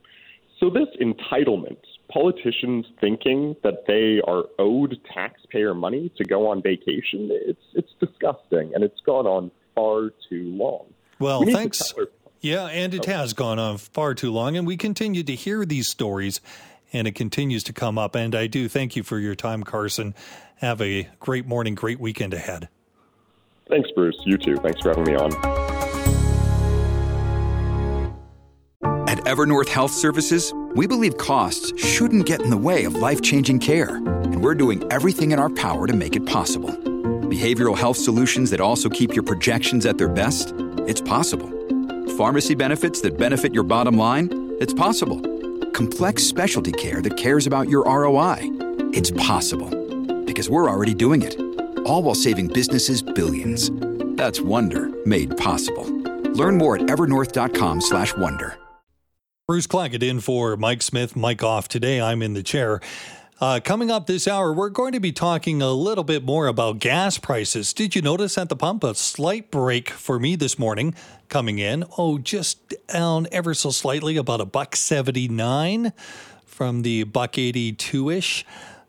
So, 0.58 0.70
this 0.70 0.88
entitlement, 1.00 1.78
politicians 2.12 2.84
thinking 3.00 3.54
that 3.62 3.84
they 3.86 4.20
are 4.28 4.44
owed 4.58 4.98
taxpayer 5.14 5.72
money 5.72 6.12
to 6.18 6.24
go 6.24 6.48
on 6.48 6.62
vacation, 6.62 7.28
it's, 7.30 7.62
it's 7.74 7.92
disgusting 8.00 8.72
and 8.74 8.82
it's 8.82 9.00
gone 9.06 9.26
on 9.26 9.52
far 9.74 10.10
too 10.28 10.50
long. 10.56 10.86
Well, 11.20 11.44
we 11.44 11.52
thanks. 11.52 11.94
Yeah, 12.40 12.66
and 12.66 12.94
it 12.94 13.06
oh. 13.06 13.12
has 13.12 13.32
gone 13.34 13.58
on 13.58 13.76
far 13.78 14.14
too 14.14 14.32
long, 14.32 14.56
and 14.56 14.66
we 14.66 14.76
continue 14.76 15.22
to 15.22 15.34
hear 15.34 15.64
these 15.66 15.88
stories, 15.88 16.40
and 16.92 17.06
it 17.06 17.14
continues 17.14 17.62
to 17.64 17.72
come 17.72 17.98
up. 17.98 18.14
And 18.14 18.34
I 18.34 18.46
do 18.46 18.68
thank 18.68 18.96
you 18.96 19.02
for 19.02 19.18
your 19.18 19.34
time, 19.34 19.62
Carson. 19.62 20.14
Have 20.56 20.80
a 20.80 21.08
great 21.20 21.46
morning, 21.46 21.74
great 21.74 22.00
weekend 22.00 22.34
ahead. 22.34 22.68
Thanks, 23.68 23.90
Bruce. 23.94 24.16
You 24.24 24.36
too. 24.38 24.56
Thanks 24.56 24.80
for 24.80 24.88
having 24.88 25.04
me 25.04 25.14
on. 25.14 25.32
At 29.08 29.18
Evernorth 29.24 29.68
Health 29.68 29.92
Services, 29.92 30.52
we 30.74 30.86
believe 30.86 31.18
costs 31.18 31.78
shouldn't 31.78 32.26
get 32.26 32.40
in 32.40 32.50
the 32.50 32.56
way 32.56 32.84
of 32.84 32.94
life 32.94 33.20
changing 33.20 33.58
care, 33.58 33.96
and 33.96 34.42
we're 34.42 34.54
doing 34.54 34.90
everything 34.90 35.32
in 35.32 35.38
our 35.38 35.50
power 35.50 35.86
to 35.86 35.92
make 35.92 36.16
it 36.16 36.24
possible. 36.26 36.70
Behavioral 36.70 37.76
health 37.76 37.96
solutions 37.96 38.50
that 38.50 38.60
also 38.60 38.88
keep 38.88 39.14
your 39.14 39.22
projections 39.22 39.84
at 39.84 39.98
their 39.98 40.08
best? 40.08 40.54
It's 40.86 41.00
possible 41.00 41.59
pharmacy 42.20 42.54
benefits 42.54 43.00
that 43.00 43.16
benefit 43.16 43.54
your 43.54 43.62
bottom 43.62 43.96
line? 43.96 44.28
It's 44.60 44.74
possible. 44.74 45.18
Complex 45.70 46.22
specialty 46.22 46.70
care 46.70 47.00
that 47.00 47.16
cares 47.16 47.46
about 47.46 47.70
your 47.70 47.82
ROI? 47.84 48.36
It's 48.92 49.10
possible. 49.12 49.70
Because 50.26 50.50
we're 50.50 50.68
already 50.68 50.92
doing 50.92 51.22
it. 51.22 51.34
All 51.86 52.02
while 52.02 52.14
saving 52.14 52.48
businesses 52.48 53.00
billions. 53.00 53.70
That's 54.18 54.38
Wonder 54.38 54.90
made 55.06 55.34
possible. 55.38 55.86
Learn 56.34 56.58
more 56.58 56.76
at 56.76 56.82
evernorth.com/wonder. 56.82 58.58
Bruce 59.48 59.66
Claggett 59.66 60.02
in 60.02 60.20
for 60.20 60.58
Mike 60.58 60.82
Smith. 60.82 61.16
Mike 61.16 61.42
off 61.42 61.68
today. 61.68 62.02
I'm 62.02 62.20
in 62.20 62.34
the 62.34 62.42
chair. 62.42 62.80
Uh, 63.40 63.58
coming 63.58 63.90
up 63.90 64.06
this 64.06 64.28
hour, 64.28 64.52
we're 64.52 64.68
going 64.68 64.92
to 64.92 65.00
be 65.00 65.12
talking 65.12 65.62
a 65.62 65.70
little 65.70 66.04
bit 66.04 66.22
more 66.22 66.46
about 66.46 66.78
gas 66.78 67.16
prices. 67.16 67.72
Did 67.72 67.96
you 67.96 68.02
notice 68.02 68.36
at 68.36 68.50
the 68.50 68.56
pump 68.56 68.84
a 68.84 68.94
slight 68.94 69.50
break 69.50 69.88
for 69.88 70.18
me 70.18 70.36
this 70.36 70.58
morning 70.58 70.94
coming 71.30 71.58
in? 71.58 71.86
Oh, 71.96 72.18
just 72.18 72.74
down 72.88 73.26
ever 73.32 73.54
so 73.54 73.70
slightly, 73.70 74.18
about 74.18 74.42
a 74.42 74.44
buck 74.44 74.76
79 74.76 75.94
from 76.44 76.82
the 76.82 77.04
buck 77.04 77.38
82 77.38 78.10
ish. 78.10 78.44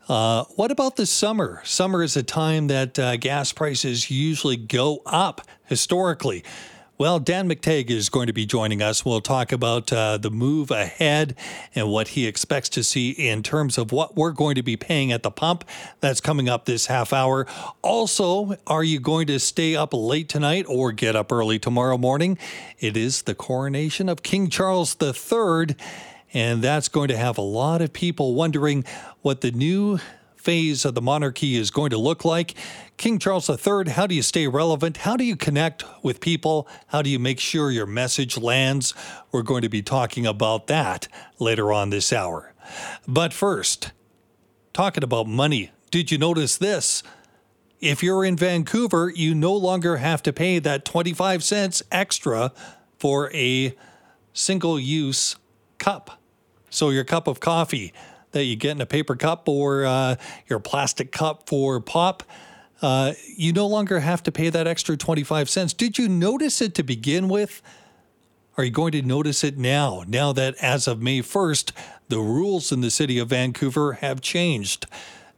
Uh, 0.09 0.43
what 0.57 0.69
about 0.69 0.97
the 0.97 1.05
summer? 1.05 1.61
Summer 1.63 2.03
is 2.03 2.17
a 2.17 2.23
time 2.23 2.67
that 2.67 2.99
uh, 2.99 3.15
gas 3.15 3.53
prices 3.53 4.11
usually 4.11 4.57
go 4.57 5.01
up 5.05 5.47
historically. 5.63 6.43
Well, 7.01 7.17
Dan 7.19 7.49
McTeague 7.49 7.89
is 7.89 8.09
going 8.09 8.27
to 8.27 8.31
be 8.31 8.45
joining 8.45 8.83
us. 8.83 9.03
We'll 9.03 9.21
talk 9.21 9.51
about 9.51 9.91
uh, 9.91 10.17
the 10.17 10.29
move 10.29 10.69
ahead 10.69 11.35
and 11.73 11.89
what 11.89 12.09
he 12.09 12.27
expects 12.27 12.69
to 12.69 12.83
see 12.83 13.09
in 13.09 13.41
terms 13.41 13.79
of 13.79 13.91
what 13.91 14.15
we're 14.15 14.33
going 14.33 14.53
to 14.53 14.61
be 14.61 14.77
paying 14.77 15.11
at 15.11 15.23
the 15.23 15.31
pump. 15.31 15.65
That's 15.99 16.21
coming 16.21 16.47
up 16.47 16.65
this 16.65 16.85
half 16.85 17.11
hour. 17.11 17.47
Also, 17.81 18.55
are 18.67 18.83
you 18.83 18.99
going 18.99 19.25
to 19.25 19.39
stay 19.39 19.75
up 19.75 19.95
late 19.95 20.29
tonight 20.29 20.67
or 20.69 20.91
get 20.91 21.15
up 21.15 21.31
early 21.31 21.57
tomorrow 21.57 21.97
morning? 21.97 22.37
It 22.77 22.95
is 22.95 23.23
the 23.23 23.33
coronation 23.33 24.07
of 24.07 24.21
King 24.21 24.47
Charles 24.51 24.95
III, 25.01 25.75
and 26.35 26.61
that's 26.61 26.87
going 26.87 27.07
to 27.07 27.17
have 27.17 27.39
a 27.39 27.41
lot 27.41 27.81
of 27.81 27.93
people 27.93 28.35
wondering 28.35 28.85
what 29.23 29.41
the 29.41 29.49
new 29.49 29.97
phase 30.41 30.85
of 30.85 30.95
the 30.95 31.01
monarchy 31.01 31.55
is 31.55 31.71
going 31.71 31.91
to 31.91 31.97
look 31.97 32.25
like. 32.25 32.55
King 32.97 33.19
Charles 33.19 33.49
III, 33.49 33.91
how 33.91 34.07
do 34.07 34.15
you 34.15 34.21
stay 34.21 34.47
relevant? 34.47 34.97
How 34.97 35.15
do 35.15 35.23
you 35.23 35.35
connect 35.35 35.85
with 36.03 36.19
people? 36.19 36.67
How 36.87 37.01
do 37.01 37.09
you 37.09 37.19
make 37.19 37.39
sure 37.39 37.71
your 37.71 37.85
message 37.85 38.37
lands? 38.37 38.93
We're 39.31 39.43
going 39.43 39.61
to 39.61 39.69
be 39.69 39.81
talking 39.81 40.25
about 40.25 40.67
that 40.67 41.07
later 41.39 41.71
on 41.71 41.91
this 41.91 42.11
hour. 42.11 42.53
But 43.07 43.33
first, 43.33 43.91
talking 44.73 45.03
about 45.03 45.27
money, 45.27 45.71
did 45.91 46.11
you 46.11 46.17
notice 46.17 46.57
this? 46.57 47.03
If 47.79 48.03
you're 48.03 48.25
in 48.25 48.35
Vancouver, 48.35 49.11
you 49.15 49.33
no 49.33 49.53
longer 49.53 49.97
have 49.97 50.21
to 50.23 50.33
pay 50.33 50.59
that 50.59 50.85
25 50.85 51.43
cents 51.43 51.81
extra 51.91 52.51
for 52.97 53.31
a 53.33 53.75
single 54.33 54.79
use 54.79 55.35
cup. 55.77 56.19
So, 56.69 56.89
your 56.89 57.03
cup 57.03 57.27
of 57.27 57.39
coffee 57.39 57.91
that 58.31 58.43
you 58.43 58.55
get 58.55 58.71
in 58.71 58.81
a 58.81 58.85
paper 58.85 59.15
cup 59.15 59.47
or 59.47 59.85
uh, 59.85 60.15
your 60.47 60.59
plastic 60.59 61.11
cup 61.11 61.47
for 61.47 61.79
pop. 61.79 62.23
Uh, 62.81 63.13
you 63.37 63.53
no 63.53 63.67
longer 63.67 63.99
have 63.99 64.23
to 64.23 64.31
pay 64.31 64.49
that 64.49 64.67
extra 64.67 64.97
25 64.97 65.49
cents. 65.49 65.73
Did 65.73 65.97
you 65.97 66.09
notice 66.09 66.61
it 66.61 66.73
to 66.75 66.83
begin 66.83 67.29
with? 67.29 67.61
Are 68.57 68.63
you 68.63 68.71
going 68.71 68.91
to 68.93 69.01
notice 69.01 69.43
it 69.43 69.57
now? 69.57 70.03
Now 70.07 70.33
that 70.33 70.55
as 70.61 70.87
of 70.87 71.01
May 71.01 71.21
1st, 71.21 71.71
the 72.09 72.19
rules 72.19 72.71
in 72.71 72.81
the 72.81 72.91
city 72.91 73.17
of 73.19 73.29
Vancouver 73.29 73.93
have 73.93 74.19
changed. 74.19 74.87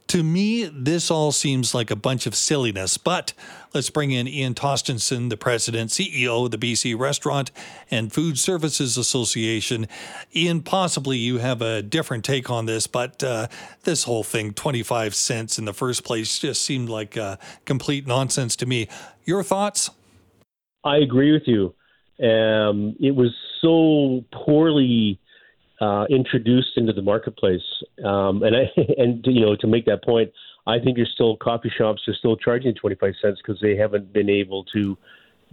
To 0.08 0.22
me, 0.22 0.64
this 0.64 1.10
all 1.10 1.32
seems 1.32 1.74
like 1.74 1.90
a 1.90 1.96
bunch 1.96 2.26
of 2.26 2.34
silliness, 2.34 2.98
but 2.98 3.32
let's 3.72 3.88
bring 3.90 4.10
in 4.10 4.28
Ian 4.28 4.54
Tostenson, 4.54 5.30
the 5.30 5.36
president, 5.36 5.90
CEO 5.90 6.44
of 6.44 6.50
the 6.50 6.58
BC 6.58 6.96
Restaurant 6.98 7.50
and 7.90 8.12
Food 8.12 8.38
Services 8.38 8.98
Association. 8.98 9.88
Ian, 10.36 10.60
possibly 10.60 11.16
you 11.16 11.38
have 11.38 11.62
a 11.62 11.82
different 11.82 12.24
take 12.24 12.50
on 12.50 12.66
this, 12.66 12.86
but 12.86 13.24
uh, 13.24 13.48
this 13.84 14.04
whole 14.04 14.22
thing, 14.22 14.52
25 14.52 15.14
cents 15.14 15.58
in 15.58 15.64
the 15.64 15.74
first 15.74 16.04
place, 16.04 16.38
just 16.38 16.62
seemed 16.62 16.90
like 16.90 17.16
uh, 17.16 17.36
complete 17.64 18.06
nonsense 18.06 18.56
to 18.56 18.66
me. 18.66 18.88
Your 19.24 19.42
thoughts? 19.42 19.90
I 20.84 20.98
agree 20.98 21.32
with 21.32 21.48
you. 21.48 21.74
Um, 22.22 22.94
it 23.00 23.16
was 23.16 23.34
so 23.60 24.24
poorly 24.32 25.18
uh, 25.84 26.06
introduced 26.08 26.76
into 26.76 26.92
the 26.92 27.02
marketplace. 27.02 27.66
Um, 28.04 28.42
and 28.42 28.56
I 28.56 28.62
and 29.02 29.24
you 29.26 29.44
know 29.44 29.56
to 29.56 29.66
make 29.66 29.84
that 29.86 30.02
point, 30.04 30.30
I 30.66 30.78
think 30.78 30.96
there's 30.96 31.12
still 31.14 31.36
coffee 31.36 31.72
shops 31.76 32.02
are 32.08 32.14
still 32.14 32.36
charging 32.36 32.74
25 32.74 33.14
cents 33.20 33.40
because 33.44 33.60
they 33.60 33.76
haven't 33.76 34.12
been 34.12 34.30
able 34.30 34.64
to 34.76 34.96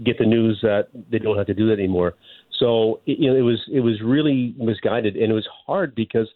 get 0.03 0.17
the 0.17 0.25
news 0.25 0.59
that 0.61 0.87
they 1.11 1.19
don't 1.19 1.37
have 1.37 1.47
to 1.47 1.53
do 1.53 1.67
that 1.67 1.73
anymore. 1.73 2.13
So 2.59 3.01
it, 3.05 3.19
you 3.19 3.29
know, 3.29 3.37
it 3.37 3.41
was 3.41 3.59
it 3.71 3.81
was 3.81 4.01
really 4.01 4.55
misguided, 4.57 5.15
and 5.15 5.31
it 5.31 5.35
was 5.35 5.47
hard 5.65 5.95
because 5.95 6.29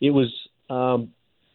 it 0.00 0.10
was 0.10 0.28
um, 0.68 1.10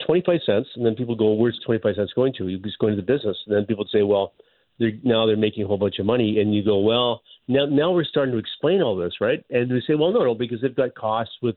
25 0.06 0.40
cents, 0.46 0.70
and 0.76 0.86
then 0.86 0.96
people 0.96 1.16
go, 1.16 1.34
"Where's 1.34 1.60
25 1.66 1.96
cents 1.96 2.12
going 2.14 2.34
to?" 2.38 2.50
It's 2.50 2.76
going 2.78 2.96
to 2.96 3.02
the 3.02 3.08
business, 3.14 3.38
and 3.48 3.56
then 3.56 3.66
people 3.66 3.86
say, 3.92 4.04
"Well." 4.04 4.34
They're, 4.78 4.92
now 5.06 5.26
they're 5.26 5.38
making 5.38 5.64
a 5.64 5.68
whole 5.68 5.78
bunch 5.78 6.00
of 6.00 6.06
money, 6.06 6.42
and 6.42 6.54
you 6.54 6.62
go, 6.62 6.80
well, 6.80 7.22
now 7.48 7.66
now 7.66 7.92
we're 7.92 8.04
starting 8.04 8.34
to 8.34 8.38
explain 8.38 8.82
all 8.82 8.98
this, 8.98 9.14
right? 9.22 9.42
And 9.50 9.72
they 9.72 9.80
say, 9.88 9.96
well, 9.96 10.12
no, 10.12 10.26
no, 10.26 10.36
because 10.36 10.60
they've 10.62 10.76
got 10.76 10.94
costs 10.96 11.34
with 11.42 11.56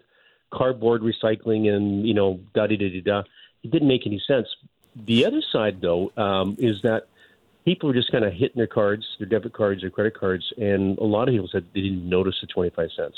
cardboard 0.50 1.02
recycling 1.02 1.68
and 1.68 2.06
you 2.06 2.14
know 2.14 2.40
da 2.54 2.66
da 2.66 2.76
da 2.76 3.00
da. 3.00 3.22
It 3.62 3.70
didn't 3.70 3.88
make 3.88 4.06
any 4.06 4.22
sense. 4.26 4.48
The 4.94 5.24
other 5.26 5.42
side, 5.52 5.80
though, 5.80 6.12
um, 6.16 6.56
is 6.58 6.82
that 6.82 7.08
people 7.64 7.88
were 7.88 7.94
just 7.94 8.10
kind 8.10 8.24
of 8.24 8.32
hitting 8.32 8.56
their 8.56 8.66
cards, 8.66 9.04
their 9.18 9.28
debit 9.28 9.52
cards, 9.52 9.82
their 9.82 9.90
credit 9.90 10.18
cards, 10.18 10.52
and 10.56 10.98
a 10.98 11.04
lot 11.04 11.28
of 11.28 11.32
people 11.32 11.48
said 11.50 11.66
they 11.74 11.82
didn't 11.82 12.08
notice 12.08 12.36
the 12.40 12.46
25 12.46 12.88
cents. 12.96 13.16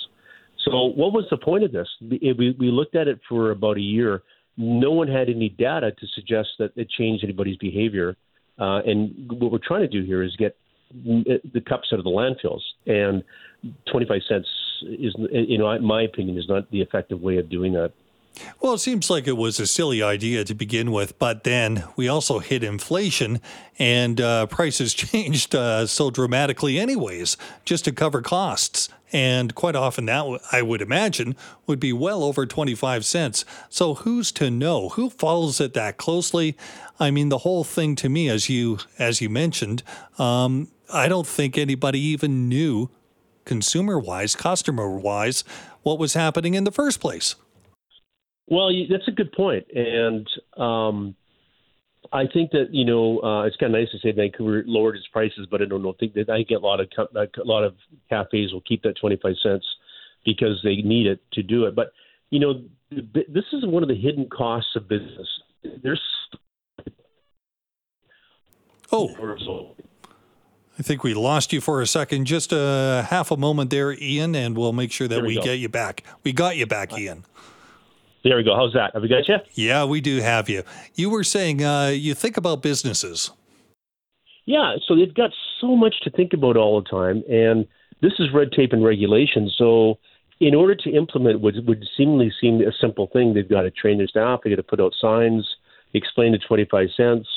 So, 0.64 0.86
what 0.86 1.12
was 1.12 1.24
the 1.30 1.38
point 1.38 1.64
of 1.64 1.72
this? 1.72 1.88
We, 2.00 2.54
we 2.58 2.70
looked 2.70 2.94
at 2.94 3.08
it 3.08 3.20
for 3.28 3.50
about 3.50 3.76
a 3.76 3.82
year. 3.82 4.22
No 4.56 4.90
one 4.90 5.08
had 5.08 5.30
any 5.30 5.48
data 5.48 5.92
to 5.92 6.06
suggest 6.14 6.48
that 6.58 6.72
it 6.76 6.90
changed 6.90 7.24
anybody's 7.24 7.56
behavior. 7.56 8.16
Uh, 8.58 8.80
and 8.84 9.30
what 9.40 9.52
we're 9.52 9.58
trying 9.58 9.82
to 9.82 9.88
do 9.88 10.04
here 10.04 10.22
is 10.22 10.36
get 10.36 10.56
the 10.92 11.62
cups 11.66 11.88
out 11.92 11.98
of 11.98 12.04
the 12.04 12.10
landfills. 12.10 12.60
And 12.86 13.24
25 13.90 14.20
cents 14.28 14.48
is, 14.82 15.14
you 15.30 15.58
know, 15.58 15.70
in 15.70 15.84
my 15.84 16.02
opinion, 16.02 16.38
is 16.38 16.48
not 16.48 16.70
the 16.70 16.80
effective 16.80 17.20
way 17.20 17.38
of 17.38 17.48
doing 17.48 17.72
that. 17.74 17.92
Well, 18.60 18.74
it 18.74 18.78
seems 18.78 19.10
like 19.10 19.26
it 19.26 19.36
was 19.36 19.58
a 19.58 19.66
silly 19.66 20.02
idea 20.02 20.44
to 20.44 20.54
begin 20.54 20.92
with, 20.92 21.18
but 21.18 21.44
then 21.44 21.84
we 21.96 22.08
also 22.08 22.38
hit 22.38 22.62
inflation 22.62 23.40
and 23.78 24.20
uh, 24.20 24.46
prices 24.46 24.94
changed 24.94 25.54
uh, 25.54 25.86
so 25.86 26.10
dramatically, 26.10 26.78
anyways, 26.78 27.36
just 27.64 27.84
to 27.86 27.92
cover 27.92 28.22
costs. 28.22 28.88
And 29.12 29.54
quite 29.54 29.74
often, 29.74 30.06
that 30.06 30.40
I 30.52 30.62
would 30.62 30.80
imagine 30.80 31.34
would 31.66 31.80
be 31.80 31.92
well 31.92 32.22
over 32.22 32.46
25 32.46 33.04
cents. 33.04 33.44
So, 33.68 33.94
who's 33.94 34.30
to 34.32 34.50
know? 34.50 34.90
Who 34.90 35.10
follows 35.10 35.60
it 35.60 35.74
that 35.74 35.96
closely? 35.96 36.56
I 37.00 37.10
mean, 37.10 37.28
the 37.28 37.38
whole 37.38 37.64
thing 37.64 37.96
to 37.96 38.08
me, 38.08 38.28
as 38.28 38.48
you 38.48 38.78
as 39.00 39.20
you 39.20 39.28
mentioned, 39.28 39.82
um, 40.16 40.68
I 40.92 41.08
don't 41.08 41.26
think 41.26 41.58
anybody 41.58 41.98
even 41.98 42.48
knew 42.48 42.88
consumer 43.50 43.98
wise, 43.98 44.36
customer 44.36 44.88
wise, 44.88 45.42
what 45.82 45.98
was 45.98 46.14
happening 46.14 46.54
in 46.54 46.62
the 46.62 46.70
first 46.70 47.00
place. 47.00 47.34
Well, 48.46 48.70
that's 48.88 49.08
a 49.08 49.10
good 49.10 49.32
point. 49.32 49.66
and 49.74 50.24
um, 50.56 51.16
I 52.12 52.26
think 52.32 52.52
that 52.52 52.68
you 52.70 52.84
know 52.84 53.18
uh, 53.24 53.42
it's 53.46 53.56
kind 53.56 53.74
of 53.74 53.80
nice 53.80 53.90
to 53.90 53.98
say 53.98 54.12
Vancouver 54.12 54.62
lowered 54.66 54.94
its 54.94 55.08
prices, 55.08 55.48
but 55.50 55.60
I 55.60 55.64
don't 55.64 55.82
know. 55.82 55.96
Think 55.98 56.14
that 56.14 56.30
I 56.30 56.42
get 56.44 56.58
a 56.58 56.60
lot 56.60 56.78
of 56.78 56.88
a 56.96 57.26
lot 57.44 57.64
of 57.64 57.74
cafes 58.08 58.52
will 58.52 58.60
keep 58.60 58.84
that 58.84 58.96
twenty 59.00 59.18
five 59.20 59.34
cents 59.42 59.66
because 60.24 60.60
they 60.62 60.76
need 60.76 61.08
it 61.08 61.20
to 61.32 61.42
do 61.42 61.64
it. 61.66 61.74
But 61.74 61.92
you 62.30 62.38
know, 62.38 62.62
this 62.90 63.44
is 63.52 63.66
one 63.66 63.82
of 63.82 63.88
the 63.88 63.96
hidden 63.96 64.28
costs 64.28 64.76
of 64.76 64.88
business. 64.88 65.28
There's 65.82 66.00
Oh. 68.92 69.74
I 70.80 70.82
think 70.82 71.04
we 71.04 71.12
lost 71.12 71.52
you 71.52 71.60
for 71.60 71.82
a 71.82 71.86
second. 71.86 72.24
Just 72.24 72.54
a 72.54 73.06
half 73.10 73.30
a 73.30 73.36
moment 73.36 73.68
there, 73.68 73.92
Ian, 73.92 74.34
and 74.34 74.56
we'll 74.56 74.72
make 74.72 74.90
sure 74.90 75.06
that 75.06 75.16
There 75.16 75.24
we 75.24 75.36
we, 75.36 75.42
get 75.42 75.58
you 75.58 75.68
back. 75.68 76.04
We 76.24 76.32
got 76.32 76.56
you 76.56 76.64
back, 76.64 76.98
Ian. 76.98 77.26
There 78.24 78.34
we 78.38 78.42
go. 78.44 78.56
How's 78.56 78.72
that? 78.72 78.92
Have 78.94 79.02
we 79.02 79.08
got 79.08 79.28
you? 79.28 79.36
Yeah, 79.52 79.84
we 79.84 80.00
do 80.00 80.22
have 80.22 80.48
you. 80.48 80.62
You 80.94 81.10
were 81.10 81.22
saying 81.22 81.62
uh, 81.62 81.88
you 81.88 82.14
think 82.14 82.38
about 82.38 82.62
businesses. 82.62 83.30
Yeah, 84.46 84.76
so 84.88 84.96
they've 84.96 85.12
got 85.12 85.32
so 85.60 85.76
much 85.76 85.96
to 86.04 86.10
think 86.10 86.32
about 86.32 86.56
all 86.56 86.80
the 86.80 86.88
time, 86.88 87.24
and 87.28 87.68
this 88.00 88.14
is 88.18 88.28
red 88.32 88.50
tape 88.50 88.72
and 88.72 88.82
regulation. 88.82 89.50
So, 89.54 89.98
in 90.40 90.54
order 90.54 90.74
to 90.74 90.90
implement 90.90 91.42
what 91.42 91.56
would 91.66 91.84
seemingly 91.94 92.32
seem 92.40 92.62
a 92.62 92.72
simple 92.80 93.06
thing, 93.12 93.34
they've 93.34 93.46
got 93.46 93.62
to 93.62 93.70
train 93.70 93.98
their 93.98 94.08
staff, 94.08 94.40
they've 94.42 94.56
got 94.56 94.62
to 94.62 94.62
put 94.62 94.80
out 94.80 94.94
signs, 94.98 95.46
explain 95.92 96.32
the 96.32 96.38
25 96.38 96.88
cents. 96.96 97.28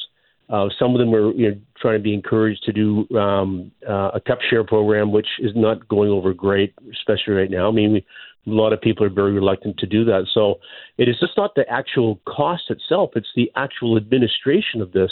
Uh, 0.53 0.69
some 0.77 0.93
of 0.93 0.99
them 0.99 1.15
are 1.15 1.31
you 1.31 1.49
know, 1.49 1.57
trying 1.81 1.97
to 1.97 2.03
be 2.03 2.13
encouraged 2.13 2.61
to 2.63 2.71
do 2.71 3.09
um, 3.17 3.71
uh, 3.89 4.11
a 4.13 4.21
cup 4.21 4.37
share 4.47 4.63
program, 4.63 5.11
which 5.11 5.25
is 5.39 5.51
not 5.55 5.87
going 5.87 6.11
over 6.11 6.31
great, 6.31 6.75
especially 6.91 7.33
right 7.33 7.49
now. 7.49 7.67
I 7.67 7.71
mean, 7.71 7.93
we, 7.93 8.05
a 8.45 8.55
lot 8.55 8.71
of 8.71 8.79
people 8.79 9.03
are 9.03 9.09
very 9.09 9.31
reluctant 9.31 9.79
to 9.79 9.87
do 9.87 10.05
that. 10.05 10.27
So 10.31 10.59
it 10.99 11.09
is 11.09 11.15
just 11.19 11.35
not 11.37 11.55
the 11.55 11.67
actual 11.67 12.19
cost 12.27 12.69
itself; 12.69 13.11
it's 13.15 13.31
the 13.35 13.51
actual 13.55 13.97
administration 13.97 14.79
of 14.79 14.91
this. 14.91 15.11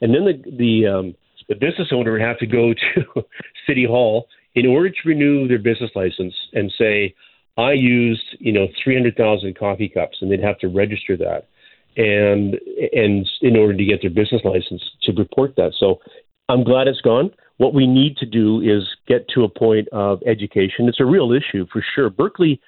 And 0.00 0.12
then 0.12 0.24
the 0.24 0.50
the 0.58 0.88
um, 0.88 1.14
the 1.48 1.54
business 1.54 1.88
owner 1.92 2.10
would 2.10 2.20
have 2.20 2.38
to 2.38 2.46
go 2.46 2.74
to 2.94 3.24
city 3.68 3.86
hall 3.86 4.26
in 4.56 4.66
order 4.66 4.90
to 4.90 4.96
renew 5.04 5.46
their 5.46 5.60
business 5.60 5.92
license 5.94 6.34
and 6.54 6.72
say, 6.76 7.14
"I 7.56 7.70
used 7.70 8.36
you 8.40 8.50
know 8.50 8.66
300,000 8.82 9.56
coffee 9.56 9.88
cups," 9.88 10.18
and 10.22 10.32
they'd 10.32 10.42
have 10.42 10.58
to 10.58 10.66
register 10.66 11.16
that, 11.18 11.46
and 11.96 12.56
and 12.92 13.28
in 13.40 13.56
order 13.56 13.76
to 13.76 13.84
get 13.84 14.00
their 14.00 14.10
business 14.10 14.42
license 14.44 14.82
to 15.02 15.12
report 15.12 15.56
that. 15.56 15.72
So 15.78 16.00
I'm 16.48 16.64
glad 16.64 16.88
it's 16.88 17.00
gone. 17.00 17.30
What 17.58 17.74
we 17.74 17.86
need 17.86 18.16
to 18.18 18.26
do 18.26 18.60
is 18.60 18.88
get 19.06 19.28
to 19.34 19.44
a 19.44 19.48
point 19.48 19.88
of 19.92 20.20
education. 20.26 20.88
It's 20.88 21.00
a 21.00 21.04
real 21.04 21.32
issue 21.32 21.66
for 21.72 21.84
sure. 21.94 22.10
Berkeley, 22.10 22.60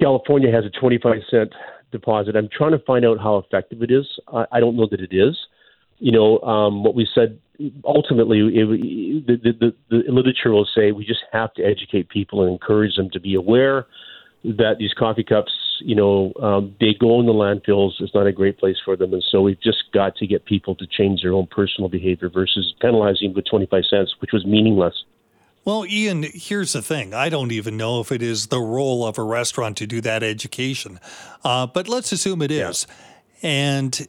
California 0.00 0.50
has 0.50 0.64
a 0.64 0.70
25 0.80 1.16
cent 1.30 1.52
deposit. 1.92 2.36
I'm 2.36 2.48
trying 2.56 2.72
to 2.72 2.78
find 2.80 3.04
out 3.04 3.18
how 3.18 3.36
effective 3.36 3.82
it 3.82 3.90
is. 3.90 4.06
I, 4.32 4.44
I 4.52 4.60
don't 4.60 4.76
know 4.76 4.88
that 4.90 5.00
it 5.00 5.12
is. 5.12 5.36
You 5.98 6.12
know, 6.12 6.38
um, 6.40 6.84
what 6.84 6.94
we 6.94 7.08
said 7.12 7.38
ultimately, 7.84 8.38
it, 8.38 9.26
the, 9.26 9.36
the, 9.36 9.52
the, 9.90 10.02
the 10.06 10.12
literature 10.12 10.52
will 10.52 10.68
say 10.74 10.92
we 10.92 11.04
just 11.04 11.24
have 11.32 11.52
to 11.54 11.62
educate 11.62 12.08
people 12.08 12.42
and 12.42 12.52
encourage 12.52 12.96
them 12.96 13.10
to 13.10 13.20
be 13.20 13.34
aware 13.34 13.86
that 14.44 14.76
these 14.78 14.92
coffee 14.96 15.24
cups, 15.24 15.52
you 15.80 15.94
know, 15.94 16.32
um, 16.40 16.74
they 16.80 16.94
go 16.98 17.20
in 17.20 17.26
the 17.26 17.32
landfills. 17.32 17.92
It's 18.00 18.14
not 18.14 18.26
a 18.26 18.32
great 18.32 18.58
place 18.58 18.76
for 18.84 18.96
them, 18.96 19.12
and 19.12 19.24
so 19.30 19.42
we've 19.42 19.60
just 19.60 19.84
got 19.92 20.16
to 20.16 20.26
get 20.26 20.44
people 20.44 20.74
to 20.76 20.86
change 20.86 21.22
their 21.22 21.32
own 21.32 21.46
personal 21.46 21.88
behavior 21.88 22.28
versus 22.28 22.74
penalizing 22.80 23.34
with 23.34 23.44
25 23.46 23.84
cents, 23.88 24.14
which 24.20 24.32
was 24.32 24.44
meaningless. 24.44 24.94
Well, 25.64 25.84
Ian, 25.86 26.24
here's 26.32 26.72
the 26.72 26.80
thing. 26.80 27.12
I 27.12 27.28
don't 27.28 27.52
even 27.52 27.76
know 27.76 28.00
if 28.00 28.10
it 28.10 28.22
is 28.22 28.46
the 28.46 28.60
role 28.60 29.06
of 29.06 29.18
a 29.18 29.22
restaurant 29.22 29.76
to 29.78 29.86
do 29.86 30.00
that 30.00 30.22
education, 30.22 30.98
uh, 31.44 31.66
but 31.66 31.88
let's 31.88 32.10
assume 32.12 32.40
it 32.42 32.50
is. 32.50 32.86
And 33.42 34.08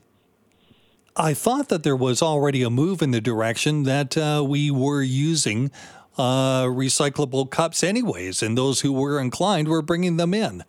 I 1.16 1.34
thought 1.34 1.68
that 1.68 1.82
there 1.82 1.96
was 1.96 2.22
already 2.22 2.62
a 2.62 2.70
move 2.70 3.02
in 3.02 3.10
the 3.10 3.20
direction 3.20 3.82
that 3.82 4.16
uh, 4.16 4.44
we 4.46 4.70
were 4.70 5.02
using 5.02 5.70
uh, 6.16 6.64
recyclable 6.64 7.50
cups, 7.50 7.84
anyways, 7.84 8.42
and 8.42 8.56
those 8.56 8.80
who 8.80 8.92
were 8.92 9.20
inclined 9.20 9.68
were 9.68 9.82
bringing 9.82 10.16
them 10.16 10.32
in. 10.32 10.64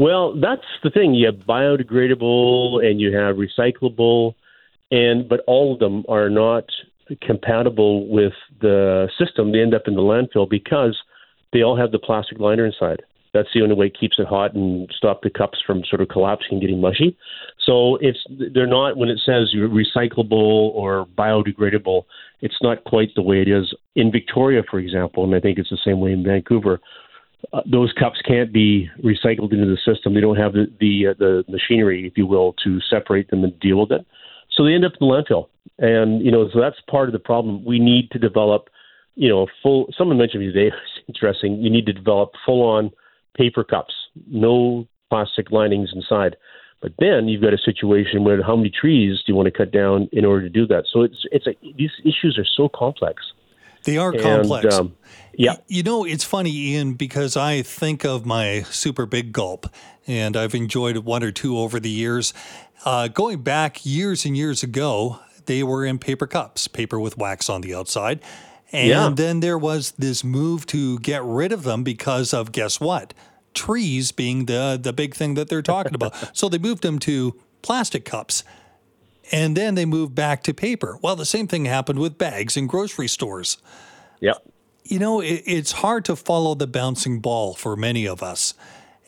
Well, 0.00 0.34
that's 0.40 0.64
the 0.82 0.88
thing. 0.88 1.12
You 1.12 1.26
have 1.26 1.46
biodegradable 1.46 2.82
and 2.82 2.98
you 2.98 3.14
have 3.14 3.36
recyclable, 3.36 4.34
and 4.90 5.28
but 5.28 5.40
all 5.46 5.74
of 5.74 5.78
them 5.78 6.04
are 6.08 6.30
not 6.30 6.64
compatible 7.20 8.08
with 8.08 8.32
the 8.62 9.10
system. 9.18 9.52
They 9.52 9.60
end 9.60 9.74
up 9.74 9.82
in 9.86 9.96
the 9.96 10.00
landfill 10.00 10.48
because 10.48 10.96
they 11.52 11.60
all 11.60 11.76
have 11.76 11.90
the 11.90 11.98
plastic 11.98 12.38
liner 12.38 12.64
inside. 12.64 13.02
That's 13.34 13.50
the 13.52 13.60
only 13.60 13.74
way 13.74 13.86
it 13.88 14.00
keeps 14.00 14.16
it 14.18 14.26
hot 14.26 14.54
and 14.54 14.90
stop 14.96 15.20
the 15.20 15.28
cups 15.28 15.58
from 15.66 15.82
sort 15.84 16.00
of 16.00 16.08
collapsing 16.08 16.52
and 16.52 16.60
getting 16.62 16.80
mushy. 16.80 17.14
So 17.66 17.96
it's 18.00 18.24
they're 18.54 18.66
not 18.66 18.96
when 18.96 19.10
it 19.10 19.20
says 19.26 19.50
you're 19.52 19.68
recyclable 19.68 20.32
or 20.32 21.08
biodegradable. 21.18 22.04
It's 22.40 22.62
not 22.62 22.84
quite 22.84 23.10
the 23.16 23.22
way 23.22 23.42
it 23.42 23.48
is 23.48 23.74
in 23.96 24.10
Victoria, 24.10 24.62
for 24.70 24.78
example, 24.78 25.24
and 25.24 25.34
I 25.34 25.40
think 25.40 25.58
it's 25.58 25.68
the 25.68 25.76
same 25.84 26.00
way 26.00 26.12
in 26.12 26.24
Vancouver. 26.24 26.80
Uh, 27.52 27.62
those 27.70 27.92
cups 27.92 28.20
can't 28.26 28.52
be 28.52 28.88
recycled 29.02 29.52
into 29.52 29.66
the 29.66 29.78
system. 29.84 30.14
They 30.14 30.20
don't 30.20 30.36
have 30.36 30.52
the 30.52 30.66
the, 30.78 31.08
uh, 31.08 31.14
the 31.18 31.44
machinery, 31.48 32.06
if 32.06 32.16
you 32.16 32.26
will, 32.26 32.54
to 32.64 32.80
separate 32.80 33.30
them 33.30 33.44
and 33.44 33.58
deal 33.60 33.80
with 33.80 33.92
it. 33.92 34.06
So 34.50 34.64
they 34.64 34.72
end 34.74 34.84
up 34.84 34.92
in 35.00 35.08
the 35.08 35.12
landfill, 35.12 35.48
and 35.78 36.24
you 36.24 36.30
know 36.30 36.48
so 36.52 36.60
that's 36.60 36.76
part 36.88 37.08
of 37.08 37.12
the 37.12 37.18
problem. 37.18 37.64
We 37.64 37.78
need 37.78 38.10
to 38.12 38.18
develop, 38.18 38.68
you 39.14 39.28
know, 39.28 39.46
full. 39.62 39.86
Someone 39.96 40.18
mentioned 40.18 40.44
me 40.46 40.52
today. 40.52 40.74
It's 41.08 41.16
interesting. 41.16 41.60
You 41.60 41.70
need 41.70 41.86
to 41.86 41.92
develop 41.92 42.30
full-on 42.46 42.92
paper 43.36 43.64
cups, 43.64 43.92
no 44.28 44.86
plastic 45.08 45.50
linings 45.50 45.90
inside. 45.92 46.36
But 46.80 46.92
then 46.98 47.28
you've 47.28 47.42
got 47.42 47.52
a 47.52 47.58
situation 47.58 48.24
where 48.24 48.42
how 48.42 48.56
many 48.56 48.70
trees 48.70 49.18
do 49.18 49.32
you 49.32 49.34
want 49.34 49.46
to 49.46 49.50
cut 49.50 49.72
down 49.72 50.08
in 50.12 50.24
order 50.24 50.42
to 50.42 50.48
do 50.48 50.66
that? 50.68 50.84
So 50.90 51.02
it's 51.02 51.26
it's 51.32 51.46
a, 51.46 51.54
these 51.76 51.90
issues 52.04 52.38
are 52.38 52.46
so 52.56 52.68
complex. 52.68 53.22
They 53.84 53.96
are 53.96 54.12
And, 54.12 54.22
complex. 54.22 54.74
um, 54.74 54.94
yeah. 55.34 55.56
You 55.68 55.82
know, 55.82 56.04
it's 56.04 56.24
funny, 56.24 56.50
Ian, 56.54 56.94
because 56.94 57.36
I 57.36 57.62
think 57.62 58.04
of 58.04 58.26
my 58.26 58.62
super 58.70 59.06
big 59.06 59.32
gulp, 59.32 59.66
and 60.06 60.36
I've 60.36 60.54
enjoyed 60.54 60.98
one 60.98 61.22
or 61.22 61.30
two 61.32 61.58
over 61.58 61.80
the 61.80 61.90
years. 61.90 62.32
Uh, 62.84 63.08
going 63.08 63.42
back 63.42 63.84
years 63.84 64.24
and 64.24 64.36
years 64.36 64.62
ago, 64.62 65.18
they 65.46 65.62
were 65.62 65.84
in 65.84 65.98
paper 65.98 66.26
cups, 66.26 66.68
paper 66.68 66.98
with 67.00 67.16
wax 67.18 67.48
on 67.48 67.60
the 67.62 67.74
outside. 67.74 68.20
And 68.72 68.88
Yeah. 68.88 69.10
then 69.12 69.40
there 69.40 69.58
was 69.58 69.92
this 69.98 70.22
move 70.22 70.64
to 70.66 70.98
get 71.00 71.24
rid 71.24 71.52
of 71.52 71.64
them 71.64 71.82
because 71.82 72.32
of 72.32 72.52
guess 72.52 72.78
what? 72.80 73.14
Trees 73.52 74.12
being 74.12 74.46
the 74.46 74.78
the 74.80 74.92
big 74.92 75.14
thing 75.14 75.34
that 75.34 75.48
they're 75.48 75.60
talking 75.62 75.94
about. 75.94 76.14
so 76.36 76.48
they 76.48 76.58
moved 76.58 76.82
them 76.82 76.98
to 77.00 77.34
plastic 77.62 78.04
cups. 78.04 78.44
And 79.32 79.56
then 79.56 79.74
they 79.76 79.84
moved 79.84 80.14
back 80.14 80.42
to 80.44 80.54
paper. 80.54 80.98
Well, 81.02 81.16
the 81.16 81.24
same 81.24 81.46
thing 81.46 81.64
happened 81.66 81.98
with 81.98 82.18
bags 82.18 82.56
in 82.56 82.66
grocery 82.66 83.08
stores 83.08 83.58
Yep. 84.20 84.36
you 84.84 84.98
know, 84.98 85.20
it, 85.20 85.42
it's 85.46 85.72
hard 85.72 86.04
to 86.06 86.16
follow 86.16 86.54
the 86.54 86.66
bouncing 86.66 87.20
ball 87.20 87.54
for 87.54 87.76
many 87.76 88.06
of 88.06 88.22
us. 88.22 88.54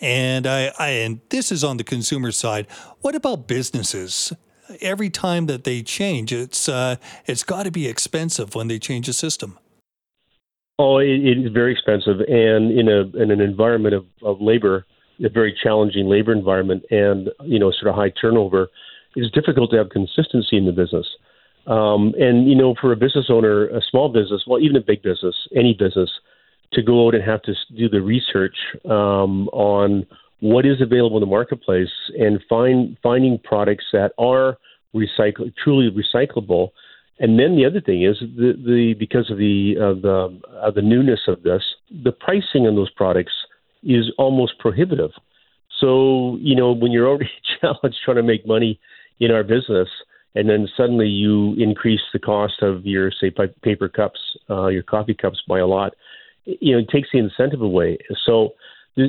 And 0.00 0.46
I, 0.46 0.72
I 0.78 0.88
and 0.88 1.20
this 1.28 1.52
is 1.52 1.62
on 1.62 1.76
the 1.76 1.84
consumer 1.84 2.32
side. 2.32 2.66
What 3.02 3.14
about 3.14 3.46
businesses? 3.46 4.32
Every 4.80 5.10
time 5.10 5.46
that 5.46 5.64
they 5.64 5.82
change, 5.82 6.32
it's 6.32 6.68
uh, 6.68 6.96
it's 7.26 7.44
got 7.44 7.64
to 7.64 7.70
be 7.70 7.86
expensive 7.86 8.54
when 8.54 8.68
they 8.68 8.78
change 8.78 9.08
a 9.08 9.12
system. 9.12 9.58
Oh, 10.78 10.98
it, 10.98 11.08
it 11.08 11.38
is 11.38 11.52
very 11.52 11.72
expensive, 11.72 12.20
and 12.20 12.72
in 12.76 12.88
a 12.88 13.02
in 13.22 13.30
an 13.30 13.40
environment 13.40 13.94
of, 13.94 14.06
of 14.22 14.40
labor, 14.40 14.86
a 15.24 15.28
very 15.28 15.56
challenging 15.62 16.06
labor 16.08 16.32
environment, 16.32 16.84
and 16.90 17.28
you 17.44 17.58
know, 17.58 17.70
sort 17.70 17.88
of 17.88 17.94
high 17.94 18.12
turnover, 18.20 18.70
it's 19.16 19.32
difficult 19.32 19.70
to 19.70 19.78
have 19.78 19.90
consistency 19.90 20.56
in 20.56 20.66
the 20.66 20.72
business. 20.72 21.06
Um, 21.66 22.14
and 22.18 22.48
you 22.48 22.56
know, 22.56 22.74
for 22.80 22.92
a 22.92 22.96
business 22.96 23.26
owner, 23.28 23.68
a 23.68 23.80
small 23.90 24.08
business, 24.08 24.42
well, 24.46 24.60
even 24.60 24.76
a 24.76 24.80
big 24.80 25.02
business, 25.02 25.36
any 25.54 25.74
business, 25.74 26.10
to 26.72 26.82
go 26.82 27.06
out 27.06 27.14
and 27.14 27.22
have 27.22 27.42
to 27.42 27.54
do 27.76 27.88
the 27.88 28.00
research 28.00 28.56
um, 28.86 29.48
on 29.48 30.06
what 30.40 30.66
is 30.66 30.80
available 30.80 31.18
in 31.18 31.20
the 31.20 31.26
marketplace 31.26 31.90
and 32.18 32.40
find 32.48 32.96
finding 33.02 33.38
products 33.38 33.84
that 33.92 34.12
are 34.18 34.58
recycle 34.94 35.52
truly 35.62 35.88
recyclable. 35.90 36.70
And 37.20 37.38
then 37.38 37.56
the 37.56 37.64
other 37.64 37.80
thing 37.80 38.02
is 38.02 38.18
the, 38.20 38.54
the 38.56 38.94
because 38.98 39.30
of 39.30 39.38
the 39.38 39.76
of 39.78 40.02
the 40.02 40.40
of 40.60 40.74
the 40.74 40.82
newness 40.82 41.20
of 41.28 41.42
this, 41.42 41.62
the 42.02 42.10
pricing 42.10 42.66
on 42.66 42.74
those 42.74 42.90
products 42.90 43.32
is 43.84 44.10
almost 44.18 44.58
prohibitive. 44.58 45.10
So 45.80 46.38
you 46.40 46.56
know 46.56 46.72
when 46.72 46.90
you're 46.90 47.06
already 47.06 47.30
challenged 47.60 47.98
trying 48.04 48.16
to 48.16 48.22
make 48.22 48.46
money 48.46 48.80
in 49.22 49.30
our 49.30 49.44
business, 49.44 49.88
and 50.34 50.48
then 50.48 50.68
suddenly 50.76 51.06
you 51.06 51.54
increase 51.56 52.00
the 52.12 52.18
cost 52.18 52.60
of 52.60 52.84
your 52.84 53.10
say 53.20 53.30
paper 53.62 53.88
cups, 53.88 54.20
uh, 54.50 54.66
your 54.66 54.82
coffee 54.82 55.14
cups 55.14 55.40
by 55.48 55.60
a 55.60 55.66
lot, 55.66 55.94
you 56.44 56.72
know 56.72 56.78
it 56.78 56.88
takes 56.88 57.08
the 57.12 57.18
incentive 57.18 57.62
away. 57.62 57.98
So 58.26 58.54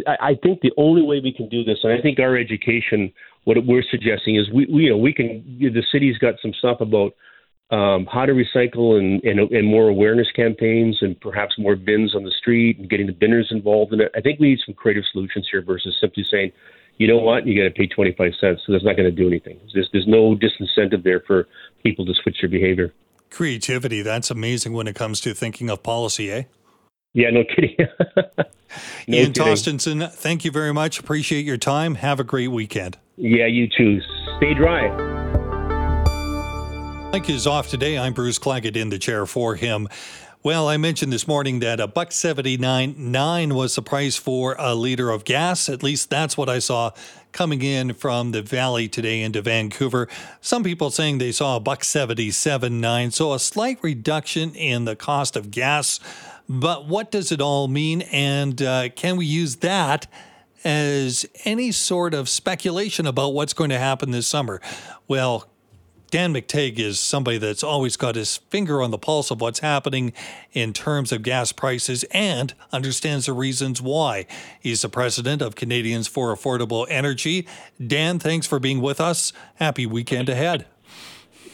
I 0.08 0.36
think 0.42 0.62
the 0.62 0.72
only 0.78 1.02
way 1.02 1.20
we 1.20 1.34
can 1.34 1.50
do 1.50 1.64
this, 1.64 1.80
and 1.84 1.92
I 1.92 2.02
think 2.02 2.20
our 2.20 2.38
education, 2.38 3.12
what 3.44 3.58
we're 3.66 3.84
suggesting 3.90 4.36
is 4.36 4.50
we, 4.54 4.66
we 4.74 4.84
you 4.84 4.92
know 4.92 4.98
we 4.98 5.14
can 5.14 5.44
the 5.60 5.84
city's 5.92 6.18
got 6.20 6.36
some 6.42 6.54
stuff 6.54 6.80
about 6.80 7.14
um, 7.72 8.06
how 8.06 8.26
to 8.26 8.34
recycle 8.34 9.00
and, 9.00 9.24
and 9.24 9.40
and 9.52 9.68
more 9.68 9.88
awareness 9.90 10.28
campaigns 10.36 11.00
and 11.02 11.20
perhaps 11.20 11.56
more 11.58 11.76
bins 11.76 12.14
on 12.16 12.24
the 12.24 12.36
street 12.40 12.78
and 12.78 12.90
getting 12.90 13.08
the 13.08 13.14
binners 13.14 13.48
involved 13.50 13.94
in 13.94 14.02
it. 14.02 14.12
I 14.16 14.22
think 14.22 14.40
we 14.40 14.50
need 14.50 14.60
some 14.66 14.76
creative 14.76 15.06
solutions 15.12 15.48
here 15.52 15.64
versus 15.64 15.98
simply 16.00 16.24
saying, 16.30 16.52
you 16.98 17.08
know 17.08 17.18
what, 17.18 17.46
you 17.46 17.58
got 17.58 17.68
to 17.68 17.72
pay 17.72 17.88
25 17.88 18.34
cents. 18.40 18.62
So 18.66 18.72
that's 18.72 18.84
not 18.84 18.96
going 18.96 19.10
to 19.10 19.12
do 19.12 19.28
anything. 19.28 19.60
There's, 19.74 19.90
there's 19.92 20.08
no 20.08 20.36
disincentive 20.36 21.04
there 21.04 21.22
for 21.26 21.48
people 21.84 22.06
to 22.06 22.14
switch 22.22 22.38
their 22.42 22.50
behavior. 22.50 22.94
Creativity, 23.30 24.02
that's 24.02 24.30
amazing 24.30 24.74
when 24.74 24.88
it 24.88 24.96
comes 24.96 25.20
to 25.22 25.34
thinking 25.34 25.70
of 25.70 25.82
policy, 25.82 26.32
eh? 26.32 26.44
Yeah, 27.14 27.30
no 27.32 27.44
kidding. 27.44 27.76
no 27.78 29.18
Ian 29.18 29.34
kidding. 29.34 29.54
Tostenson, 29.54 30.12
thank 30.12 30.46
you 30.46 30.52
very 30.52 30.74
much. 30.74 31.00
Appreciate 31.00 31.46
your 31.46 31.58
time. 31.58 31.96
Have 31.96 32.20
a 32.20 32.24
great 32.24 32.50
weekend. 32.50 32.98
Yeah, 33.18 33.46
you 33.48 33.68
too. 33.68 34.00
Stay 34.38 34.54
dry. 34.54 34.90
Mike 37.14 37.30
is 37.30 37.46
off 37.46 37.70
today. 37.70 37.98
I'm 38.00 38.14
Bruce 38.14 38.40
Claggett 38.40 38.76
in 38.76 38.90
the 38.90 38.98
chair 38.98 39.28
for 39.28 39.54
him. 39.56 39.88
Well, 40.46 40.68
I 40.68 40.76
mentioned 40.76 41.14
this 41.14 41.26
morning 41.26 41.60
that 41.60 41.80
a 41.80 41.88
buck 41.88 42.12
seventy 42.12 42.58
nine 42.58 42.96
nine 42.98 43.56
was 43.56 43.76
the 43.76 43.82
price 43.82 44.18
for 44.18 44.58
a 44.60 44.76
liter 44.76 45.10
of 45.10 45.24
gas. 45.24 45.70
At 45.70 45.82
least 45.82 46.10
that's 46.10 46.36
what 46.36 46.50
I 46.50 46.60
saw 46.60 46.92
coming 47.32 47.62
in 47.62 47.94
from 47.94 48.32
the 48.32 48.42
valley 48.42 48.90
today 48.90 49.22
into 49.22 49.42
Vancouver. 49.42 50.10
Some 50.42 50.66
people 50.66 50.92
saying 50.92 51.20
they 51.20 51.32
saw 51.32 51.56
a 51.56 51.62
buck 51.62 51.86
seventy 51.86 52.30
seven 52.30 52.82
nine, 52.82 53.12
so 53.12 53.32
a 53.32 53.40
slight 53.40 53.80
reduction 53.82 54.54
in 54.54 54.84
the 54.84 54.98
cost 54.98 55.38
of 55.38 55.50
gas. 55.50 56.02
But 56.50 56.90
what 56.90 57.10
does 57.10 57.32
it 57.32 57.40
all 57.40 57.70
mean, 57.70 58.02
and 58.12 58.62
uh, 58.62 58.90
can 58.90 59.16
we 59.16 59.26
use 59.26 59.56
that? 59.58 60.08
As 60.66 61.26
any 61.46 61.72
sort 61.72 62.14
of 62.14 62.28
speculation 62.28 63.08
about 63.08 63.34
what's 63.34 63.54
going 63.54 63.70
to 63.70 63.80
happen 63.80 64.12
this 64.12 64.28
summer. 64.28 64.60
Well, 65.08 65.48
Dan 66.14 66.32
McTeague 66.32 66.78
is 66.78 67.00
somebody 67.00 67.40
that's 67.40 67.64
always 67.64 67.98
got 67.98 68.14
his 68.14 68.38
finger 68.38 68.84
on 68.84 68.92
the 68.92 69.00
pulse 69.00 69.32
of 69.32 69.42
what's 69.42 69.62
happening 69.62 70.14
in 70.52 70.72
terms 70.72 71.12
of 71.12 71.24
gas 71.24 71.52
prices 71.52 72.04
and 72.12 72.54
understands 72.72 73.26
the 73.26 73.34
reasons 73.34 73.82
why. 73.82 74.28
He's 74.60 74.84
the 74.84 74.90
president 74.90 75.42
of 75.42 75.56
Canadians 75.56 76.08
for 76.08 76.32
Affordable 76.32 76.86
Energy. 76.88 77.48
Dan, 77.84 78.20
thanks 78.20 78.46
for 78.46 78.60
being 78.60 78.80
with 78.80 79.02
us. 79.02 79.34
Happy 79.56 79.88
weekend 79.88 80.30
ahead. 80.30 80.68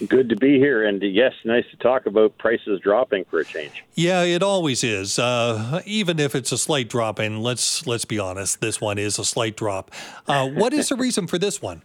Good 0.05 0.27
to 0.27 0.35
be 0.35 0.59
here, 0.59 0.85
and 0.85 1.01
yes, 1.03 1.31
nice 1.45 1.63
to 1.71 1.77
talk 1.77 2.05
about 2.05 2.37
prices 2.37 2.81
dropping 2.81 3.23
for 3.29 3.39
a 3.39 3.45
change. 3.45 3.85
Yeah, 3.95 4.23
it 4.23 4.43
always 4.43 4.83
is. 4.83 5.17
Uh, 5.17 5.81
even 5.85 6.19
if 6.19 6.35
it's 6.35 6.51
a 6.51 6.57
slight 6.57 6.89
drop, 6.89 7.17
and 7.19 7.41
let's 7.41 7.87
let's 7.87 8.03
be 8.03 8.19
honest, 8.19 8.59
this 8.59 8.81
one 8.81 8.97
is 8.97 9.19
a 9.19 9.23
slight 9.23 9.55
drop. 9.55 9.89
Uh, 10.27 10.49
what 10.49 10.73
is 10.73 10.89
the 10.89 10.97
reason 10.97 11.27
for 11.27 11.37
this 11.37 11.61
one? 11.61 11.81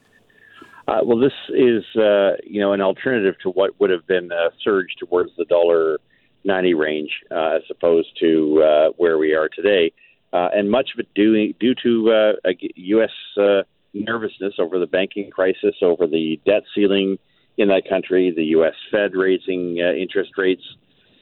Uh, 0.86 1.00
well, 1.02 1.18
this 1.18 1.32
is 1.48 1.82
uh, 1.96 2.32
you 2.44 2.60
know 2.60 2.72
an 2.72 2.80
alternative 2.80 3.34
to 3.42 3.50
what 3.50 3.78
would 3.80 3.90
have 3.90 4.06
been 4.06 4.30
a 4.30 4.50
surge 4.62 4.94
towards 4.98 5.30
the 5.38 5.44
dollar 5.46 5.98
ninety 6.44 6.74
range, 6.74 7.10
uh, 7.30 7.56
as 7.56 7.62
opposed 7.70 8.08
to 8.20 8.62
uh, 8.62 8.88
where 8.96 9.16
we 9.16 9.32
are 9.32 9.48
today, 9.48 9.92
uh, 10.32 10.48
and 10.54 10.70
much 10.70 10.90
of 10.94 11.00
it 11.00 11.08
due 11.14 11.52
due 11.54 11.74
to 11.82 12.12
uh, 12.44 12.50
U.S. 12.76 13.10
Uh, 13.40 13.62
nervousness 13.94 14.54
over 14.58 14.78
the 14.78 14.86
banking 14.86 15.30
crisis, 15.30 15.74
over 15.80 16.06
the 16.06 16.38
debt 16.44 16.64
ceiling 16.74 17.18
in 17.56 17.68
that 17.68 17.88
country, 17.88 18.32
the 18.36 18.44
U.S. 18.56 18.74
Fed 18.90 19.14
raising 19.14 19.78
uh, 19.80 19.92
interest 19.94 20.32
rates. 20.36 20.62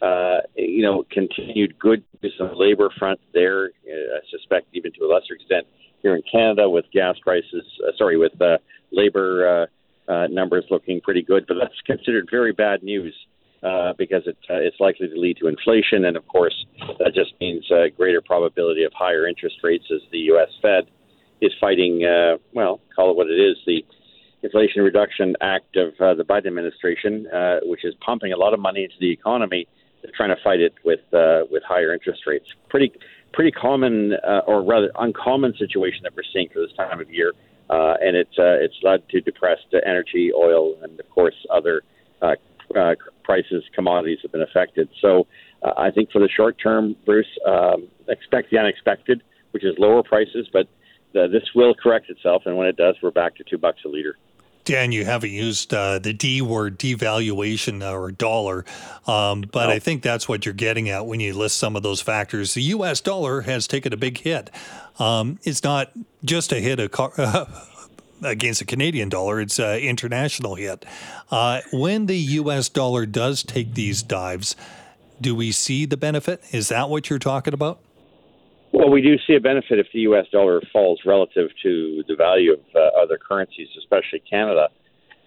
Uh, 0.00 0.40
you 0.56 0.82
know, 0.82 1.04
continued 1.12 1.78
good 1.78 2.02
news 2.20 2.34
on 2.40 2.48
the 2.48 2.56
labor 2.56 2.90
front 2.98 3.20
there. 3.32 3.66
Uh, 3.86 4.16
I 4.16 4.20
suspect 4.32 4.66
even 4.72 4.90
to 4.94 5.04
a 5.04 5.06
lesser 5.06 5.34
extent 5.34 5.64
here 6.03 6.14
in 6.14 6.22
Canada 6.30 6.68
with 6.68 6.84
gas 6.92 7.16
prices. 7.22 7.64
Uh, 7.86 7.92
sorry, 7.96 8.16
with 8.16 8.32
uh, 8.40 8.59
labor 8.90 9.68
uh, 10.09 10.12
uh, 10.12 10.26
numbers 10.28 10.64
looking 10.70 11.00
pretty 11.00 11.22
good, 11.22 11.44
but 11.46 11.57
that's 11.61 11.74
considered 11.86 12.28
very 12.30 12.53
bad 12.53 12.82
news 12.82 13.14
uh, 13.62 13.92
because 13.96 14.22
it, 14.26 14.36
uh, 14.50 14.55
it's 14.55 14.78
likely 14.80 15.09
to 15.09 15.18
lead 15.18 15.36
to 15.38 15.46
inflation, 15.46 16.05
and 16.05 16.16
of 16.16 16.26
course, 16.26 16.66
that 16.98 17.12
just 17.14 17.32
means 17.40 17.64
a 17.70 17.88
greater 17.96 18.20
probability 18.20 18.82
of 18.82 18.92
higher 18.92 19.26
interest 19.26 19.57
rates 19.62 19.84
as 19.94 20.00
the 20.11 20.18
U.S. 20.18 20.48
Fed 20.61 20.84
is 21.40 21.53
fighting. 21.61 22.05
Uh, 22.05 22.38
well, 22.53 22.80
call 22.94 23.11
it 23.11 23.16
what 23.16 23.28
it 23.28 23.38
is 23.38 23.57
the 23.66 23.84
Inflation 24.42 24.82
Reduction 24.82 25.36
Act 25.40 25.76
of 25.76 25.94
uh, 26.00 26.14
the 26.14 26.24
Biden 26.24 26.48
administration, 26.48 27.28
uh, 27.32 27.61
which 27.62 27.84
is 27.84 27.94
pumping 28.05 28.32
a 28.32 28.36
lot 28.36 28.53
of 28.53 28.59
money 28.59 28.82
into 28.82 28.96
the 28.98 29.12
economy, 29.12 29.68
trying 30.16 30.34
to 30.34 30.42
fight 30.42 30.61
it 30.61 30.74
with 30.84 31.00
uh, 31.12 31.42
with 31.50 31.62
higher 31.62 31.94
interest 31.94 32.22
rates. 32.26 32.46
Pretty 32.68 32.92
pretty 33.33 33.51
common, 33.51 34.14
uh, 34.26 34.41
or 34.47 34.62
rather 34.62 34.91
uncommon 34.97 35.55
situation 35.59 36.01
that 36.03 36.14
we're 36.16 36.22
seeing 36.33 36.49
for 36.53 36.61
this 36.61 36.76
time 36.76 37.01
of 37.01 37.11
year 37.11 37.33
uh, 37.72 37.95
and 38.01 38.16
it's 38.16 38.39
uh, 38.39 38.61
it's 38.61 38.76
led 38.83 39.09
to 39.09 39.20
depressed 39.20 39.74
energy, 39.87 40.30
oil, 40.35 40.76
and 40.83 41.01
of 41.01 41.09
course 41.11 41.35
other 41.51 41.83
uh, 42.20 42.35
uh, 42.78 42.95
prices, 43.24 43.64
commodities 43.74 44.18
have 44.22 44.30
been 44.30 44.43
affected. 44.43 44.89
So 45.01 45.26
uh, 45.62 45.72
I 45.78 45.91
think 45.91 46.11
for 46.11 46.18
the 46.18 46.28
short 46.28 46.57
term, 46.62 46.95
Bruce, 47.07 47.26
um, 47.47 47.89
expect 48.09 48.51
the 48.51 48.59
unexpected, 48.59 49.22
which 49.53 49.64
is 49.64 49.74
lower 49.78 50.03
prices, 50.03 50.49
but 50.53 50.66
uh, 51.18 51.28
this 51.28 51.45
will 51.55 51.74
correct 51.74 52.11
itself, 52.11 52.43
and 52.45 52.57
when 52.57 52.66
it 52.66 52.76
does, 52.76 52.97
we're 53.03 53.11
back 53.11 53.37
to 53.37 53.45
two 53.45 53.59
bucks 53.59 53.80
a 53.87 53.89
liter. 53.89 54.16
Dan, 54.64 54.92
you 54.92 55.04
haven't 55.04 55.30
used 55.30 55.74
uh, 55.74 55.98
the 55.98 56.12
D 56.12 56.40
word, 56.40 56.78
devaluation 56.78 57.82
or 57.82 58.12
dollar, 58.12 58.64
um, 59.06 59.42
but 59.50 59.66
no. 59.66 59.72
I 59.72 59.78
think 59.80 60.02
that's 60.02 60.28
what 60.28 60.44
you're 60.46 60.54
getting 60.54 60.88
at 60.88 61.06
when 61.06 61.18
you 61.18 61.34
list 61.34 61.58
some 61.58 61.74
of 61.74 61.82
those 61.82 62.00
factors. 62.00 62.54
The 62.54 62.62
U.S. 62.62 63.00
dollar 63.00 63.40
has 63.42 63.66
taken 63.66 63.92
a 63.92 63.96
big 63.96 64.18
hit. 64.18 64.50
Um, 64.98 65.40
it's 65.42 65.64
not 65.64 65.90
just 66.24 66.52
a 66.52 66.60
hit 66.60 66.78
uh, 66.78 67.46
against 68.22 68.60
the 68.60 68.66
Canadian 68.66 69.08
dollar; 69.08 69.40
it's 69.40 69.58
an 69.58 69.80
international 69.80 70.54
hit. 70.54 70.84
Uh, 71.30 71.62
when 71.72 72.06
the 72.06 72.18
U.S. 72.18 72.68
dollar 72.68 73.04
does 73.04 73.42
take 73.42 73.74
these 73.74 74.02
dives, 74.02 74.54
do 75.20 75.34
we 75.34 75.50
see 75.50 75.86
the 75.86 75.96
benefit? 75.96 76.40
Is 76.52 76.68
that 76.68 76.88
what 76.88 77.10
you're 77.10 77.18
talking 77.18 77.52
about? 77.52 77.80
Well, 78.83 78.91
we 78.91 79.01
do 79.01 79.14
see 79.28 79.35
a 79.37 79.41
benefit 79.41 79.78
if 79.78 79.87
the 79.95 80.01
U.S. 80.01 80.26
dollar 80.33 80.61
falls 80.72 81.03
relative 81.07 81.51
to 81.62 82.03
the 82.09 82.16
value 82.16 82.55
of 82.55 82.59
uh, 82.74 83.01
other 83.01 83.16
currencies, 83.16 83.68
especially 83.78 84.18
Canada. 84.28 84.70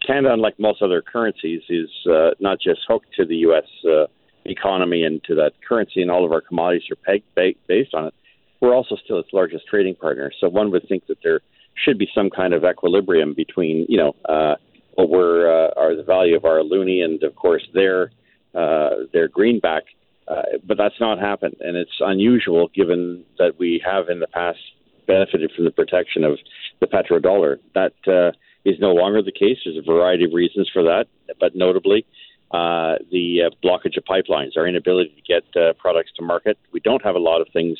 Canada, 0.05 0.33
unlike 0.33 0.59
most 0.59 0.81
other 0.81 1.01
currencies, 1.01 1.61
is 1.69 1.87
uh, 2.11 2.31
not 2.41 2.59
just 2.59 2.81
hooked 2.85 3.07
to 3.15 3.25
the 3.25 3.37
U.S. 3.47 3.63
Uh, 3.89 4.07
economy 4.43 5.03
and 5.05 5.23
to 5.23 5.35
that 5.35 5.53
currency, 5.65 6.01
and 6.01 6.11
all 6.11 6.25
of 6.25 6.33
our 6.33 6.41
commodities 6.41 6.83
are 6.91 6.97
pegged, 6.97 7.55
based 7.65 7.93
on 7.93 8.07
it. 8.07 8.13
We're 8.59 8.75
also 8.75 8.97
still 9.01 9.19
its 9.19 9.29
largest 9.31 9.67
trading 9.67 9.95
partner, 9.95 10.33
so 10.37 10.49
one 10.49 10.69
would 10.71 10.85
think 10.89 11.07
that 11.07 11.19
there 11.23 11.39
should 11.81 11.97
be 11.97 12.09
some 12.13 12.29
kind 12.29 12.53
of 12.53 12.65
equilibrium 12.65 13.33
between, 13.33 13.85
you 13.87 13.97
know, 13.97 14.15
uh, 14.25 14.55
what 14.95 15.09
we're, 15.09 15.47
uh, 15.47 15.71
are 15.77 15.95
the 15.95 16.03
value 16.03 16.35
of 16.35 16.43
our 16.43 16.59
loonie 16.59 17.05
and, 17.05 17.23
of 17.23 17.37
course, 17.37 17.65
their 17.73 18.11
uh, 18.53 19.05
their 19.13 19.29
greenback 19.29 19.83
uh, 20.27 20.41
but 20.65 20.77
that's 20.77 20.99
not 20.99 21.19
happened, 21.19 21.55
and 21.59 21.77
it's 21.77 21.99
unusual 21.99 22.69
given 22.73 23.23
that 23.37 23.59
we 23.59 23.81
have 23.85 24.09
in 24.09 24.19
the 24.19 24.27
past 24.27 24.59
benefited 25.07 25.51
from 25.55 25.65
the 25.65 25.71
protection 25.71 26.23
of 26.23 26.39
the 26.79 26.87
petrodollar. 26.87 27.57
That 27.75 27.93
uh, 28.07 28.31
is 28.65 28.79
no 28.79 28.91
longer 28.91 29.21
the 29.21 29.31
case. 29.31 29.59
There's 29.63 29.77
a 29.77 29.85
variety 29.85 30.25
of 30.25 30.33
reasons 30.33 30.69
for 30.73 30.83
that, 30.83 31.05
but 31.39 31.55
notably 31.55 32.05
uh, 32.51 32.95
the 33.11 33.43
uh, 33.43 33.49
blockage 33.63 33.97
of 33.97 34.03
pipelines, 34.03 34.57
our 34.57 34.67
inability 34.67 35.15
to 35.15 35.21
get 35.21 35.61
uh, 35.61 35.73
products 35.73 36.11
to 36.17 36.23
market. 36.23 36.57
We 36.71 36.79
don't 36.79 37.03
have 37.03 37.15
a 37.15 37.19
lot 37.19 37.41
of 37.41 37.47
things 37.53 37.77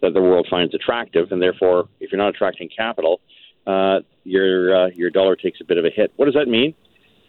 that 0.00 0.14
the 0.14 0.22
world 0.22 0.46
finds 0.50 0.74
attractive, 0.74 1.30
and 1.30 1.42
therefore, 1.42 1.88
if 2.00 2.10
you're 2.10 2.20
not 2.20 2.30
attracting 2.30 2.70
capital, 2.74 3.20
uh, 3.66 4.00
your 4.24 4.86
uh, 4.86 4.88
your 4.94 5.10
dollar 5.10 5.36
takes 5.36 5.60
a 5.60 5.64
bit 5.64 5.76
of 5.76 5.84
a 5.84 5.90
hit. 5.90 6.12
What 6.16 6.24
does 6.24 6.34
that 6.34 6.48
mean? 6.48 6.74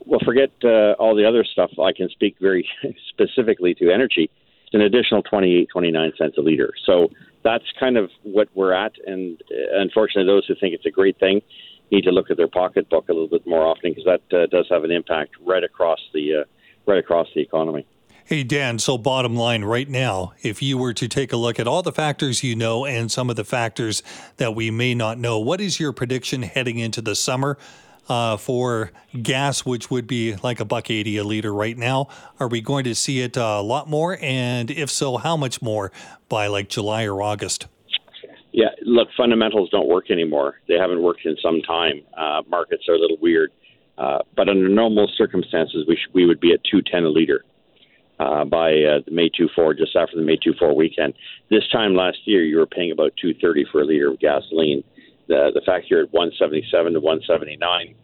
Well, 0.05 0.19
forget 0.25 0.51
uh, 0.63 0.93
all 0.99 1.15
the 1.15 1.25
other 1.25 1.43
stuff. 1.43 1.71
I 1.79 1.93
can 1.93 2.09
speak 2.09 2.37
very 2.39 2.67
specifically 3.09 3.73
to 3.75 3.91
energy 3.91 4.29
an 4.73 4.81
additional 4.81 5.23
28, 5.23 5.69
29 5.71 6.11
cents 6.17 6.37
a 6.37 6.41
liter. 6.41 6.73
So 6.85 7.09
that's 7.43 7.65
kind 7.79 7.97
of 7.97 8.09
what 8.23 8.49
we're 8.53 8.73
at. 8.73 8.93
And 9.05 9.41
uh, 9.51 9.79
unfortunately, 9.79 10.31
those 10.31 10.45
who 10.47 10.55
think 10.55 10.73
it's 10.73 10.85
a 10.85 10.91
great 10.91 11.19
thing 11.19 11.41
need 11.91 12.03
to 12.05 12.11
look 12.11 12.31
at 12.31 12.37
their 12.37 12.47
pocketbook 12.47 13.09
a 13.09 13.13
little 13.13 13.27
bit 13.27 13.45
more 13.45 13.65
often 13.65 13.93
because 13.93 14.05
that 14.05 14.37
uh, 14.37 14.47
does 14.47 14.67
have 14.69 14.83
an 14.83 14.91
impact 14.91 15.35
right 15.45 15.63
across 15.63 15.99
the 16.13 16.41
uh, 16.41 16.43
right 16.85 16.97
across 16.97 17.27
the 17.35 17.41
economy. 17.41 17.85
Hey, 18.25 18.43
Dan, 18.43 18.79
so 18.79 18.97
bottom 18.97 19.35
line 19.35 19.65
right 19.65 19.87
now, 19.87 20.31
if 20.41 20.61
you 20.61 20.77
were 20.77 20.93
to 20.93 21.09
take 21.09 21.33
a 21.33 21.37
look 21.37 21.59
at 21.59 21.67
all 21.67 21.81
the 21.83 21.91
factors 21.91 22.41
you 22.41 22.55
know 22.55 22.85
and 22.85 23.11
some 23.11 23.29
of 23.29 23.35
the 23.35 23.43
factors 23.43 24.01
that 24.37 24.55
we 24.55 24.71
may 24.71 24.95
not 24.95 25.17
know, 25.17 25.39
what 25.39 25.59
is 25.59 25.77
your 25.77 25.91
prediction 25.91 26.41
heading 26.41 26.79
into 26.79 27.01
the 27.01 27.15
summer? 27.15 27.57
Uh, 28.09 28.37
for 28.37 28.91
gas, 29.21 29.65
which 29.65 29.89
would 29.89 30.07
be 30.07 30.35
like 30.37 30.59
a 30.59 30.65
buck 30.65 30.89
eighty 30.89 31.17
a 31.17 31.23
liter 31.23 31.53
right 31.53 31.77
now. 31.77 32.07
Are 32.39 32.47
we 32.47 32.61
going 32.61 32.83
to 32.85 32.95
see 32.95 33.21
it 33.21 33.37
uh, 33.37 33.57
a 33.59 33.61
lot 33.61 33.89
more? 33.89 34.17
And 34.21 34.69
if 34.71 34.89
so, 34.89 35.17
how 35.17 35.37
much 35.37 35.61
more 35.61 35.91
by 36.29 36.47
like 36.47 36.69
July 36.69 37.05
or 37.05 37.21
August? 37.21 37.67
Yeah, 38.51 38.69
look, 38.83 39.07
fundamentals 39.17 39.69
don't 39.71 39.87
work 39.87 40.11
anymore. 40.11 40.55
They 40.67 40.75
haven't 40.75 41.01
worked 41.01 41.25
in 41.25 41.35
some 41.41 41.61
time. 41.61 42.03
Uh, 42.15 42.43
markets 42.47 42.83
are 42.87 42.93
a 42.93 42.99
little 42.99 43.17
weird. 43.19 43.51
Uh, 43.97 44.19
but 44.35 44.49
under 44.49 44.69
normal 44.69 45.09
circumstances, 45.17 45.85
we, 45.87 45.95
sh- 45.95 46.09
we 46.13 46.25
would 46.25 46.39
be 46.39 46.53
at 46.53 46.63
210 46.63 47.03
a 47.03 47.09
liter 47.09 47.43
uh, 48.19 48.45
by 48.45 48.69
uh, 48.69 48.99
the 49.05 49.11
May 49.11 49.29
24, 49.29 49.75
just 49.75 49.95
after 49.95 50.15
the 50.15 50.21
May 50.21 50.37
24 50.37 50.75
weekend. 50.75 51.13
This 51.49 51.67
time 51.71 51.95
last 51.95 52.17
year, 52.25 52.43
you 52.43 52.57
were 52.57 52.67
paying 52.67 52.91
about 52.91 53.13
230 53.21 53.65
for 53.71 53.81
a 53.81 53.85
liter 53.85 54.11
of 54.11 54.19
gasoline 54.19 54.83
the 55.27 55.51
the 55.53 55.61
fact 55.65 55.85
you're 55.89 56.03
at 56.03 56.13
177 56.13 56.93
to 56.93 56.99
179 56.99 57.95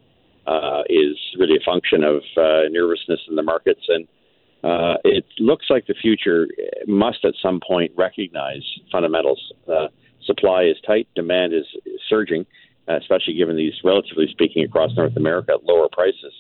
uh, 0.48 0.84
is 0.90 1.18
really 1.38 1.58
a 1.58 1.64
function 1.64 2.04
of 2.04 2.22
uh, 2.38 2.70
nervousness 2.70 3.20
in 3.30 3.36
the 3.36 3.44
markets, 3.44 3.82
and 3.88 4.08
uh, 4.64 4.96
it 5.04 5.26
looks 5.40 5.68
like 5.70 5.88
the 5.88 5.96
future 6.02 6.48
must 6.88 7.24
at 7.24 7.34
some 7.42 7.60
point 7.66 7.92
recognize 7.96 8.64
fundamentals. 8.92 9.54
Uh, 9.68 9.88
supply 10.26 10.64
is 10.64 10.76
tight, 10.86 11.08
demand 11.16 11.54
is, 11.54 11.66
surging, 12.10 12.46
uh, 12.88 12.98
especially 12.98 13.34
given 13.36 13.56
these, 13.56 13.74
relatively 13.84 14.28
speaking, 14.30 14.64
across 14.64 14.92
North 14.96 15.16
America, 15.16 15.54
lower 15.64 15.88
prices. 15.92 16.34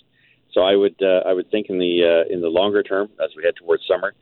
So 0.54 0.62
I 0.62 0.76
would 0.76 0.96
uh, 1.02 1.22
I 1.28 1.34
would 1.34 1.50
think 1.52 1.68
in 1.70 1.78
the 1.78 2.26
uh, 2.26 2.34
in 2.34 2.42
the 2.42 2.50
longer 2.50 2.82
term, 2.82 3.10
as 3.24 3.30
we 3.38 3.44
head 3.44 3.54
towards 3.56 3.84
summer, 3.88 4.14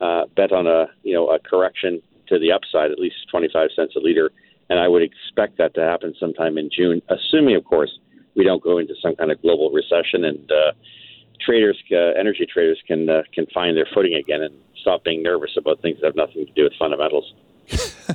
uh, 0.00 0.26
bet 0.36 0.52
on 0.52 0.66
a 0.66 0.86
you 1.02 1.14
know 1.14 1.30
a 1.30 1.38
correction 1.38 2.02
to 2.28 2.38
the 2.38 2.52
upside, 2.52 2.90
at 2.90 2.98
least 2.98 3.16
25 3.30 3.70
cents 3.74 3.94
a 3.96 3.98
liter 3.98 4.30
and 4.70 4.78
I 4.78 4.88
would 4.88 5.02
expect 5.02 5.58
that 5.58 5.74
to 5.74 5.82
happen 5.82 6.14
sometime 6.18 6.56
in 6.56 6.70
June, 6.74 7.02
assuming, 7.10 7.56
of 7.56 7.64
course, 7.64 7.90
we 8.36 8.44
don't 8.44 8.62
go 8.62 8.78
into 8.78 8.94
some 9.02 9.16
kind 9.16 9.30
of 9.30 9.42
global 9.42 9.70
recession 9.70 10.24
and 10.24 10.50
uh, 10.50 10.72
traders, 11.44 11.76
uh, 11.92 12.18
energy 12.18 12.46
traders, 12.46 12.78
can 12.86 13.10
uh, 13.10 13.22
can 13.34 13.46
find 13.52 13.76
their 13.76 13.88
footing 13.92 14.14
again 14.14 14.42
and 14.42 14.54
stop 14.80 15.04
being 15.04 15.22
nervous 15.22 15.50
about 15.58 15.82
things 15.82 15.98
that 16.00 16.06
have 16.06 16.16
nothing 16.16 16.46
to 16.46 16.52
do 16.52 16.62
with 16.64 16.72
fundamentals. 16.78 17.34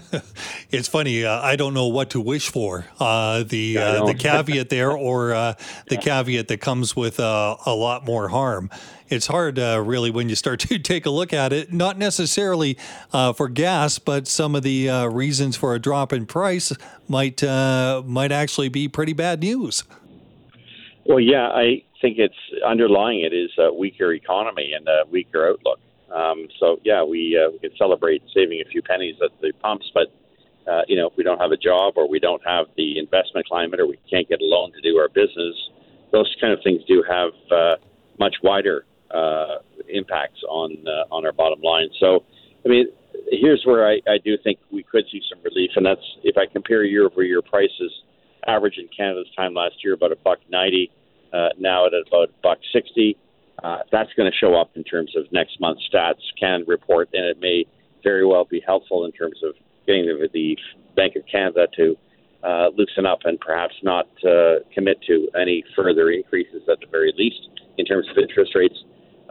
it's 0.72 0.88
funny. 0.88 1.26
Uh, 1.26 1.42
I 1.42 1.56
don't 1.56 1.74
know 1.74 1.88
what 1.88 2.12
to 2.12 2.22
wish 2.22 2.50
for. 2.50 2.86
Uh, 3.00 3.44
the 3.44 3.78
uh, 3.78 4.06
the 4.06 4.14
caveat 4.18 4.70
there, 4.70 4.92
or 4.92 5.34
uh, 5.34 5.54
the 5.88 5.98
caveat 5.98 6.48
that 6.48 6.62
comes 6.62 6.96
with 6.96 7.20
uh, 7.20 7.58
a 7.66 7.74
lot 7.74 8.06
more 8.06 8.30
harm. 8.30 8.70
It's 9.08 9.28
hard, 9.28 9.60
uh, 9.60 9.84
really, 9.86 10.10
when 10.10 10.30
you 10.30 10.36
start 10.36 10.60
to 10.62 10.80
take 10.80 11.06
a 11.06 11.10
look 11.10 11.34
at 11.34 11.54
it. 11.54 11.72
Not 11.72 11.98
necessarily 11.98 12.78
for 13.12 13.50
gas, 13.50 14.00
but 14.00 14.28
some 14.28 14.56
of 14.56 14.64
the 14.64 15.08
reasons 15.12 15.56
for 15.56 15.76
a 15.76 15.80
drop 15.80 16.14
in 16.14 16.26
price 16.26 16.74
might 17.08 17.44
might 17.44 18.32
actually 18.32 18.70
be 18.70 18.88
pretty 18.88 19.14
bad 19.14 19.42
news. 19.42 19.84
Well, 21.06 21.20
yeah, 21.20 21.50
I 21.50 21.84
think 22.02 22.18
it's 22.18 22.36
underlying 22.66 23.22
it 23.22 23.34
is 23.34 23.52
a 23.60 23.72
weaker 23.72 24.12
economy 24.12 24.74
and 24.76 24.88
a 24.88 25.04
weaker 25.10 25.48
outlook. 25.48 25.80
Um, 26.14 26.48
so 26.60 26.80
yeah, 26.84 27.04
we 27.04 27.38
uh, 27.38 27.52
we 27.52 27.60
can 27.60 27.76
celebrate 27.78 28.22
saving 28.34 28.62
a 28.62 28.70
few 28.70 28.82
pennies 28.82 29.16
at 29.24 29.32
the 29.42 29.52
pumps, 29.62 29.90
but 29.94 30.08
uh, 30.72 30.82
you 30.88 30.96
know 30.96 31.08
if 31.08 31.14
we 31.18 31.24
don't 31.24 31.40
have 31.40 31.52
a 31.52 31.58
job 31.58 31.94
or 31.98 32.08
we 32.08 32.20
don't 32.20 32.42
have 32.46 32.68
the 32.78 33.00
investment 33.00 33.48
climate 33.48 33.80
or 33.80 33.88
we 33.88 34.00
can't 34.10 34.28
get 34.30 34.40
a 34.42 34.46
loan 34.46 34.72
to 34.74 34.82
do 34.82 34.98
our 34.98 35.10
business, 35.10 35.56
those 36.12 36.34
kind 36.40 36.54
of 36.54 36.60
things 36.64 36.82
do 36.88 37.04
have 37.08 37.32
uh, 37.52 37.76
much 38.20 38.36
wider 38.44 38.86
uh, 39.12 39.58
impacts 39.90 40.42
on 40.48 40.78
uh, 40.88 41.14
on 41.14 41.26
our 41.26 41.34
bottom 41.34 41.62
line. 41.62 41.90
So, 42.00 42.24
I 42.66 42.70
mean, 42.70 42.88
here's 43.32 43.64
where 43.66 43.88
I, 43.88 44.00
I 44.08 44.18
do 44.24 44.38
think 44.44 44.60
we 44.72 44.84
could 44.84 45.06
see 45.12 45.22
some 45.30 45.42
relief, 45.44 45.72
and 45.76 45.86
that's 45.86 46.06
if 46.24 46.38
I 46.38 46.46
compare 46.52 46.84
year 46.84 47.06
over 47.06 47.24
year 47.24 47.42
prices, 47.42 47.92
average 48.48 48.78
in 48.78 48.88
Canada 48.96 49.24
this 49.24 49.36
time 49.36 49.54
last 49.54 49.76
year 49.84 49.94
about 49.94 50.12
a 50.12 50.18
buck 50.18 50.40
ninety, 50.50 50.92
uh, 51.34 51.50
now 51.58 51.88
at 51.88 51.94
about 52.08 52.30
a 52.30 52.34
buck 52.44 52.60
sixty. 52.72 53.18
Uh, 53.66 53.80
that's 53.92 54.14
going 54.14 54.32
to 54.32 54.38
show 54.38 54.54
up 54.54 54.70
in 54.76 54.84
terms 54.84 55.16
of 55.18 55.26
next 55.32 55.60
month's 55.60 55.82
stats 55.92 56.22
can 56.40 56.64
report, 56.68 57.10
and 57.14 57.26
it 57.26 57.40
may 57.42 57.66
very 58.04 58.24
well 58.24 58.46
be 58.46 58.62
helpful 58.64 59.06
in 59.06 59.12
terms 59.12 59.42
of 59.44 59.56
getting 59.88 60.06
the, 60.06 60.30
the 60.34 60.56
Bank 60.96 61.16
of 61.16 61.24
Canada 61.26 61.66
to 61.76 61.98
uh, 62.44 62.68
loosen 62.78 63.08
up 63.08 63.20
and 63.26 63.40
perhaps 63.40 63.74
not 63.82 64.06
uh, 64.24 64.62
commit 64.72 65.02
to 65.08 65.28
any 65.36 65.64
further 65.76 66.12
increases 66.12 66.62
at 66.70 66.80
the 66.80 66.86
very 66.92 67.12
least 67.18 67.50
in 67.80 67.86
terms 67.86 68.08
of 68.12 68.16
interest 68.20 68.54
rates. 68.54 68.78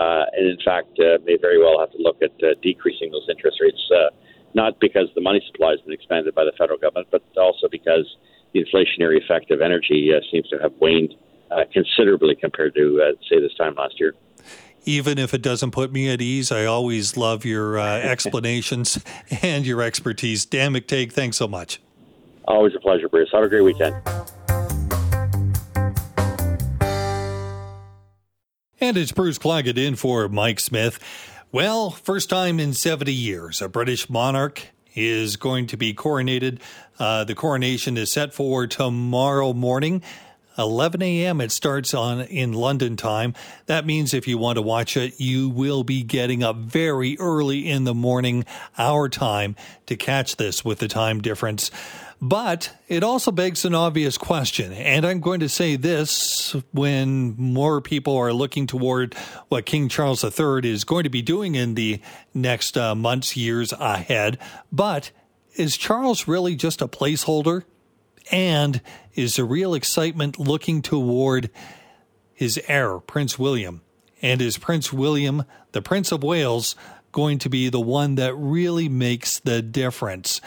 Uh, 0.00 0.24
and 0.36 0.50
in 0.50 0.58
fact, 0.64 0.98
uh, 0.98 1.22
may 1.24 1.38
very 1.40 1.62
well 1.62 1.78
have 1.78 1.92
to 1.92 1.98
look 1.98 2.16
at 2.20 2.32
uh, 2.42 2.58
decreasing 2.60 3.12
those 3.12 3.28
interest 3.30 3.58
rates, 3.62 3.78
uh, 3.94 4.10
not 4.52 4.80
because 4.80 5.06
the 5.14 5.20
money 5.20 5.40
supply 5.46 5.70
has 5.70 5.80
been 5.82 5.94
expanded 5.94 6.34
by 6.34 6.42
the 6.42 6.52
federal 6.58 6.78
government, 6.78 7.06
but 7.12 7.22
also 7.36 7.68
because 7.70 8.16
the 8.52 8.58
inflationary 8.58 9.22
effect 9.22 9.52
of 9.52 9.60
energy 9.60 10.10
uh, 10.10 10.18
seems 10.32 10.48
to 10.48 10.58
have 10.58 10.72
waned 10.80 11.14
uh, 11.52 11.62
considerably 11.72 12.34
compared 12.34 12.74
to, 12.74 13.00
uh, 13.00 13.12
say, 13.30 13.38
this 13.40 13.54
time 13.54 13.76
last 13.76 13.94
year. 14.00 14.14
Even 14.84 15.18
if 15.18 15.32
it 15.32 15.42
doesn't 15.42 15.70
put 15.70 15.92
me 15.92 16.10
at 16.10 16.20
ease, 16.20 16.52
I 16.52 16.66
always 16.66 17.16
love 17.16 17.44
your 17.44 17.78
uh, 17.78 17.98
explanations 17.98 19.02
and 19.42 19.66
your 19.66 19.82
expertise. 19.82 20.44
Dan 20.44 20.74
McTeague, 20.74 21.12
thanks 21.12 21.36
so 21.36 21.48
much. 21.48 21.80
Always 22.46 22.74
a 22.74 22.80
pleasure, 22.80 23.08
Bruce. 23.08 23.30
Have 23.32 23.44
a 23.44 23.48
great 23.48 23.62
weekend. 23.62 23.96
And 28.80 28.98
it's 28.98 29.12
Bruce 29.12 29.38
Claggett 29.38 29.78
in 29.78 29.96
for 29.96 30.28
Mike 30.28 30.60
Smith. 30.60 30.98
Well, 31.50 31.90
first 31.90 32.28
time 32.28 32.60
in 32.60 32.74
70 32.74 33.14
years, 33.14 33.62
a 33.62 33.68
British 33.68 34.10
monarch 34.10 34.60
is 34.94 35.36
going 35.36 35.68
to 35.68 35.76
be 35.78 35.94
coronated. 35.94 36.60
Uh, 36.98 37.24
the 37.24 37.34
coronation 37.34 37.96
is 37.96 38.12
set 38.12 38.34
for 38.34 38.66
tomorrow 38.66 39.54
morning 39.54 40.02
11 40.58 41.02
a.m. 41.02 41.40
It 41.40 41.52
starts 41.52 41.94
on 41.94 42.22
in 42.22 42.52
London 42.52 42.96
time. 42.96 43.34
That 43.66 43.86
means 43.86 44.14
if 44.14 44.28
you 44.28 44.38
want 44.38 44.56
to 44.56 44.62
watch 44.62 44.96
it, 44.96 45.20
you 45.20 45.48
will 45.48 45.84
be 45.84 46.02
getting 46.02 46.42
up 46.42 46.56
very 46.56 47.16
early 47.18 47.68
in 47.68 47.84
the 47.84 47.94
morning, 47.94 48.44
our 48.78 49.08
time, 49.08 49.56
to 49.86 49.96
catch 49.96 50.36
this 50.36 50.64
with 50.64 50.78
the 50.78 50.88
time 50.88 51.20
difference. 51.20 51.70
But 52.20 52.72
it 52.88 53.02
also 53.02 53.30
begs 53.30 53.64
an 53.64 53.74
obvious 53.74 54.16
question, 54.16 54.72
and 54.72 55.04
I'm 55.04 55.20
going 55.20 55.40
to 55.40 55.48
say 55.48 55.76
this 55.76 56.56
when 56.72 57.34
more 57.36 57.82
people 57.82 58.16
are 58.16 58.32
looking 58.32 58.66
toward 58.66 59.14
what 59.48 59.66
King 59.66 59.88
Charles 59.88 60.24
III 60.24 60.70
is 60.70 60.84
going 60.84 61.04
to 61.04 61.10
be 61.10 61.20
doing 61.20 61.54
in 61.54 61.74
the 61.74 62.00
next 62.32 62.78
uh, 62.78 62.94
months, 62.94 63.36
years 63.36 63.74
ahead. 63.74 64.38
But 64.72 65.10
is 65.56 65.76
Charles 65.76 66.26
really 66.26 66.56
just 66.56 66.80
a 66.80 66.88
placeholder? 66.88 67.64
And 68.30 68.80
is 69.14 69.36
the 69.36 69.44
real 69.44 69.74
excitement 69.74 70.38
looking 70.38 70.82
toward 70.82 71.50
his 72.32 72.60
heir, 72.68 72.98
Prince 72.98 73.38
William? 73.38 73.82
And 74.22 74.40
is 74.40 74.58
Prince 74.58 74.92
William, 74.92 75.44
the 75.72 75.82
Prince 75.82 76.10
of 76.10 76.22
Wales, 76.22 76.74
going 77.12 77.38
to 77.38 77.50
be 77.50 77.68
the 77.68 77.80
one 77.80 78.14
that 78.16 78.34
really 78.34 78.88
makes 78.88 79.38
the 79.38 79.62
difference? 79.62 80.40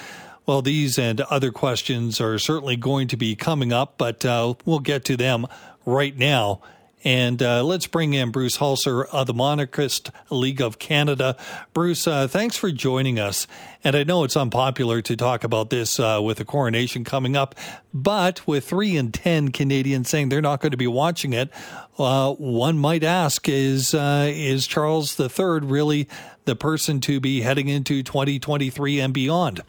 Well, 0.45 0.61
these 0.61 0.97
and 0.97 1.21
other 1.21 1.51
questions 1.51 2.19
are 2.21 2.39
certainly 2.39 2.77
going 2.77 3.09
to 3.09 3.17
be 3.17 3.35
coming 3.35 3.73
up, 3.73 3.97
but 3.97 4.25
uh, 4.25 4.55
we'll 4.65 4.79
get 4.79 5.05
to 5.05 5.17
them 5.17 5.45
right 5.85 6.17
now 6.17 6.61
and 7.07 7.41
uh, 7.41 7.63
let's 7.63 7.87
bring 7.87 8.13
in 8.13 8.31
Bruce 8.31 8.57
Hallsor 8.57 9.05
of 9.13 9.27
the 9.27 9.33
Monarchist 9.33 10.11
League 10.29 10.59
of 10.59 10.77
Canada. 10.77 11.37
Bruce, 11.71 12.05
uh, 12.05 12.27
thanks 12.27 12.57
for 12.57 12.69
joining 12.69 13.17
us. 13.17 13.47
And 13.81 13.95
I 13.95 14.03
know 14.03 14.25
it's 14.25 14.35
unpopular 14.35 15.01
to 15.03 15.15
talk 15.15 15.45
about 15.45 15.69
this 15.69 16.01
uh, 16.01 16.19
with 16.21 16.39
the 16.39 16.43
coronation 16.43 17.05
coming 17.05 17.37
up, 17.37 17.55
but 17.93 18.45
with 18.45 18.65
three 18.67 18.97
in 18.97 19.13
10 19.13 19.53
Canadians 19.53 20.09
saying 20.09 20.27
they're 20.27 20.41
not 20.41 20.59
going 20.59 20.71
to 20.71 20.77
be 20.77 20.85
watching 20.85 21.31
it, 21.31 21.49
uh, 21.97 22.33
one 22.33 22.77
might 22.77 23.05
ask 23.05 23.47
is, 23.47 23.93
uh, 23.93 24.29
is 24.29 24.67
Charles 24.67 25.17
III 25.17 25.59
really 25.61 26.09
the 26.43 26.57
person 26.57 26.99
to 26.99 27.21
be 27.21 27.39
heading 27.39 27.69
into 27.69 28.03
2023 28.03 28.99
and 28.99 29.13
beyond? 29.13 29.61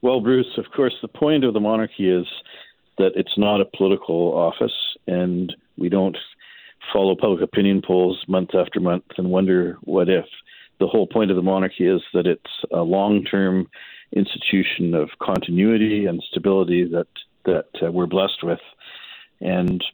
Well, 0.00 0.20
Bruce, 0.20 0.58
of 0.58 0.66
course, 0.70 0.94
the 1.02 1.08
point 1.08 1.42
of 1.42 1.54
the 1.54 1.60
monarchy 1.60 2.08
is 2.08 2.28
that 2.98 3.16
it's 3.16 3.36
not 3.36 3.60
a 3.60 3.64
political 3.64 4.32
office. 4.32 4.96
And 5.08 5.52
we 5.76 5.88
don't 5.88 6.16
follow 6.92 7.16
public 7.16 7.42
opinion 7.42 7.82
polls 7.84 8.22
month 8.28 8.54
after 8.54 8.80
month 8.80 9.04
and 9.16 9.30
wonder 9.30 9.78
what 9.82 10.08
if. 10.08 10.26
The 10.80 10.86
whole 10.86 11.06
point 11.06 11.30
of 11.30 11.36
the 11.36 11.42
monarchy 11.42 11.86
is 11.86 12.02
that 12.12 12.26
it's 12.26 12.64
a 12.72 12.82
long-term 12.82 13.68
institution 14.14 14.94
of 14.94 15.10
continuity 15.22 16.06
and 16.06 16.22
stability 16.30 16.84
that 16.84 17.06
that 17.44 17.66
uh, 17.82 17.92
we're 17.92 18.06
blessed 18.06 18.42
with, 18.42 18.60
and 19.40 19.84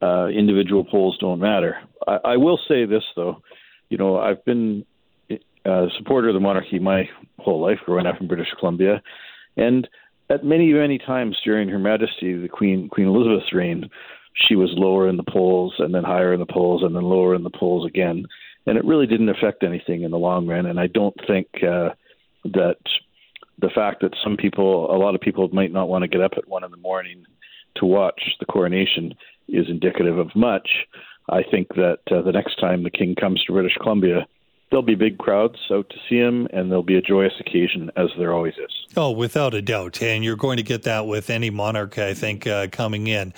uh, 0.00 0.28
individual 0.28 0.84
polls 0.84 1.18
don't 1.18 1.40
matter. 1.40 1.76
I, 2.06 2.18
I, 2.24 2.36
will 2.38 2.58
say 2.68 2.86
this 2.86 3.02
though, 3.14 3.42
you 3.90 3.98
know, 3.98 4.18
I've 4.18 4.42
been 4.44 4.86
a 5.66 5.88
supporter 5.98 6.28
of 6.28 6.34
the 6.34 6.40
monarchy 6.40 6.78
my 6.78 7.08
whole 7.38 7.60
life, 7.60 7.78
growing 7.84 8.06
up 8.06 8.20
in 8.20 8.28
British 8.28 8.48
Columbia, 8.58 9.02
and 9.56 9.88
at 10.30 10.44
many 10.44 10.72
many 10.72 10.98
times 10.98 11.36
during 11.44 11.68
Her 11.68 11.78
Majesty 11.78 12.36
the 12.36 12.48
Queen 12.48 12.88
Queen 12.88 13.08
Elizabeth's 13.08 13.52
reign, 13.52 13.90
she 14.36 14.54
was 14.54 14.70
lower 14.74 15.08
in 15.08 15.16
the 15.16 15.24
polls 15.24 15.74
and 15.78 15.94
then 15.94 16.04
higher 16.04 16.32
in 16.32 16.40
the 16.40 16.46
polls 16.46 16.82
and 16.82 16.94
then 16.94 17.02
lower 17.02 17.34
in 17.34 17.42
the 17.42 17.50
polls 17.50 17.86
again. 17.86 18.26
And 18.66 18.76
it 18.76 18.84
really 18.84 19.06
didn't 19.06 19.28
affect 19.28 19.62
anything 19.62 20.02
in 20.02 20.10
the 20.10 20.18
long 20.18 20.46
run. 20.46 20.66
And 20.66 20.78
I 20.78 20.88
don't 20.88 21.16
think 21.26 21.48
uh, 21.62 21.90
that 22.44 22.78
the 23.58 23.70
fact 23.74 24.02
that 24.02 24.14
some 24.22 24.36
people, 24.36 24.94
a 24.94 24.98
lot 24.98 25.14
of 25.14 25.20
people 25.20 25.48
might 25.52 25.72
not 25.72 25.88
want 25.88 26.02
to 26.02 26.08
get 26.08 26.20
up 26.20 26.32
at 26.36 26.48
one 26.48 26.64
in 26.64 26.70
the 26.70 26.76
morning 26.76 27.24
to 27.76 27.86
watch 27.86 28.20
the 28.40 28.46
coronation 28.46 29.14
is 29.48 29.66
indicative 29.68 30.18
of 30.18 30.34
much. 30.34 30.68
I 31.28 31.42
think 31.42 31.68
that 31.74 32.00
uh, 32.10 32.22
the 32.22 32.32
next 32.32 32.58
time 32.60 32.82
the 32.82 32.90
king 32.90 33.14
comes 33.14 33.42
to 33.44 33.52
British 33.52 33.76
Columbia, 33.80 34.26
there'll 34.70 34.84
be 34.84 34.94
big 34.94 35.18
crowds 35.18 35.58
out 35.70 35.88
to 35.90 35.96
see 36.08 36.16
him, 36.16 36.46
and 36.52 36.70
there'll 36.70 36.82
be 36.82 36.96
a 36.96 37.02
joyous 37.02 37.32
occasion, 37.40 37.90
as 37.96 38.08
there 38.18 38.32
always 38.32 38.54
is. 38.54 38.96
Oh, 38.96 39.10
without 39.10 39.54
a 39.54 39.62
doubt. 39.62 40.02
And 40.02 40.24
you're 40.24 40.36
going 40.36 40.56
to 40.56 40.62
get 40.62 40.84
that 40.84 41.06
with 41.06 41.30
any 41.30 41.50
monarch, 41.50 41.98
I 41.98 42.14
think, 42.14 42.46
uh, 42.46 42.68
coming 42.70 43.06
in. 43.06 43.32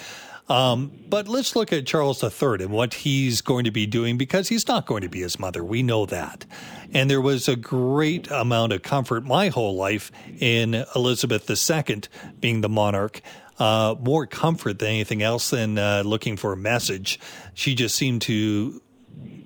Um, 0.48 0.90
but 1.08 1.28
let's 1.28 1.54
look 1.54 1.72
at 1.72 1.86
Charles 1.86 2.22
III 2.22 2.64
and 2.64 2.70
what 2.70 2.94
he's 2.94 3.42
going 3.42 3.64
to 3.64 3.70
be 3.70 3.86
doing 3.86 4.16
because 4.16 4.48
he's 4.48 4.66
not 4.66 4.86
going 4.86 5.02
to 5.02 5.08
be 5.08 5.20
his 5.20 5.38
mother. 5.38 5.62
We 5.62 5.82
know 5.82 6.06
that. 6.06 6.46
And 6.94 7.10
there 7.10 7.20
was 7.20 7.48
a 7.48 7.56
great 7.56 8.30
amount 8.30 8.72
of 8.72 8.82
comfort 8.82 9.24
my 9.24 9.48
whole 9.48 9.76
life 9.76 10.10
in 10.40 10.84
Elizabeth 10.96 11.48
II 11.50 12.02
being 12.40 12.62
the 12.62 12.68
monarch. 12.68 13.20
Uh, 13.58 13.96
more 14.00 14.24
comfort 14.24 14.78
than 14.78 14.88
anything 14.88 15.20
else 15.20 15.50
than 15.50 15.78
uh, 15.78 16.02
looking 16.06 16.36
for 16.36 16.52
a 16.52 16.56
message. 16.56 17.18
She 17.54 17.74
just 17.74 17.96
seemed 17.96 18.22
to 18.22 18.80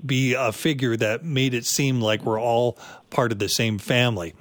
be 0.04 0.34
a 0.34 0.52
figure 0.52 0.96
that 0.96 1.24
made 1.24 1.54
it 1.54 1.64
seem 1.64 2.00
like 2.00 2.22
we're 2.22 2.40
all 2.40 2.76
part 3.08 3.32
of 3.32 3.38
the 3.38 3.48
same 3.48 3.78
family. 3.78 4.34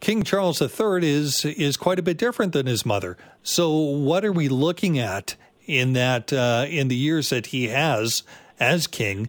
King 0.00 0.24
Charles 0.24 0.60
III 0.60 1.08
is 1.08 1.44
is 1.44 1.78
quite 1.78 1.98
a 1.98 2.02
bit 2.02 2.18
different 2.18 2.52
than 2.52 2.66
his 2.66 2.84
mother. 2.84 3.16
So 3.42 3.72
what 3.72 4.24
are 4.26 4.32
we 4.32 4.48
looking 4.48 4.98
at 4.98 5.36
in 5.66 5.92
that 5.94 6.32
uh, 6.32 6.66
in 6.68 6.88
the 6.88 6.96
years 6.96 7.30
that 7.30 7.46
he 7.46 7.68
has 7.68 8.22
as 8.60 8.86
king 8.86 9.28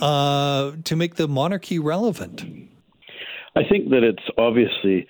uh, 0.00 0.72
to 0.84 0.96
make 0.96 1.16
the 1.16 1.28
monarchy 1.28 1.78
relevant? 1.78 2.44
I 3.56 3.62
think 3.68 3.90
that 3.90 4.02
it's 4.02 4.24
obviously 4.36 5.06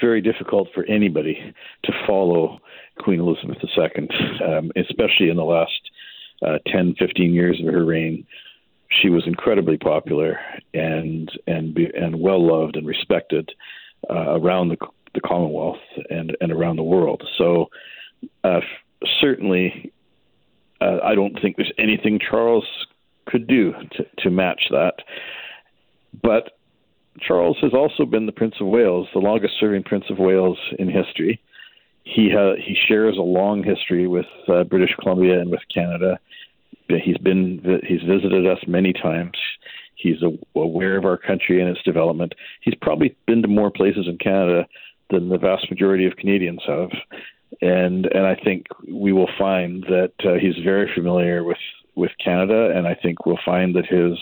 very 0.00 0.20
difficult 0.20 0.68
for 0.74 0.84
anybody 0.84 1.54
to 1.84 1.92
follow 2.06 2.60
Queen 2.98 3.20
Elizabeth 3.20 3.58
II, 3.62 4.08
um, 4.44 4.70
especially 4.76 5.28
in 5.28 5.36
the 5.36 5.44
last 5.44 5.90
uh, 6.42 6.58
10, 6.66 6.94
15 6.98 7.32
years 7.32 7.60
of 7.60 7.72
her 7.72 7.84
reign, 7.84 8.26
she 8.90 9.10
was 9.10 9.26
incredibly 9.26 9.76
popular 9.76 10.38
and 10.72 11.30
and 11.46 11.76
and 11.76 12.18
well 12.18 12.44
loved 12.44 12.76
and 12.76 12.86
respected 12.86 13.50
uh, 14.08 14.38
around 14.38 14.68
the 14.68 14.76
the 15.14 15.20
Commonwealth 15.20 15.80
and 16.10 16.36
and 16.40 16.52
around 16.52 16.76
the 16.76 16.82
world. 16.82 17.22
So 17.36 17.66
uh, 18.44 18.60
certainly, 19.20 19.92
uh, 20.80 20.98
I 21.02 21.14
don't 21.14 21.40
think 21.40 21.56
there's 21.56 21.72
anything 21.78 22.18
Charles 22.18 22.64
could 23.26 23.46
do 23.46 23.72
to, 23.92 24.06
to 24.18 24.30
match 24.30 24.62
that. 24.70 24.94
But 26.22 26.58
Charles 27.20 27.58
has 27.62 27.72
also 27.74 28.04
been 28.04 28.26
the 28.26 28.32
Prince 28.32 28.54
of 28.60 28.66
Wales, 28.68 29.08
the 29.12 29.20
longest 29.20 29.54
serving 29.58 29.82
Prince 29.84 30.04
of 30.10 30.18
Wales 30.18 30.58
in 30.78 30.88
history. 30.88 31.40
He 32.04 32.30
ha- 32.32 32.56
he 32.56 32.74
shares 32.86 33.16
a 33.18 33.22
long 33.22 33.62
history 33.62 34.06
with 34.06 34.26
uh, 34.48 34.64
British 34.64 34.94
Columbia 35.00 35.40
and 35.40 35.50
with 35.50 35.60
Canada. 35.72 36.18
He's 36.88 37.18
been 37.18 37.60
he's 37.86 38.02
visited 38.02 38.46
us 38.46 38.58
many 38.66 38.92
times. 38.94 39.36
He's 39.96 40.22
aware 40.54 40.96
of 40.96 41.04
our 41.04 41.18
country 41.18 41.60
and 41.60 41.68
its 41.68 41.82
development. 41.82 42.34
He's 42.62 42.76
probably 42.80 43.16
been 43.26 43.42
to 43.42 43.48
more 43.48 43.70
places 43.70 44.06
in 44.06 44.16
Canada 44.18 44.66
than 45.10 45.28
the 45.28 45.38
vast 45.38 45.68
majority 45.70 46.06
of 46.06 46.16
Canadians 46.16 46.62
have, 46.66 46.90
and 47.60 48.06
and 48.06 48.26
I 48.26 48.36
think 48.36 48.66
we 48.86 49.12
will 49.12 49.30
find 49.38 49.84
that 49.84 50.12
uh, 50.24 50.34
he's 50.40 50.62
very 50.64 50.90
familiar 50.94 51.44
with 51.44 51.58
with 51.94 52.12
Canada, 52.22 52.72
and 52.74 52.86
I 52.86 52.94
think 52.94 53.26
we'll 53.26 53.38
find 53.44 53.74
that 53.74 53.86
his 53.86 54.18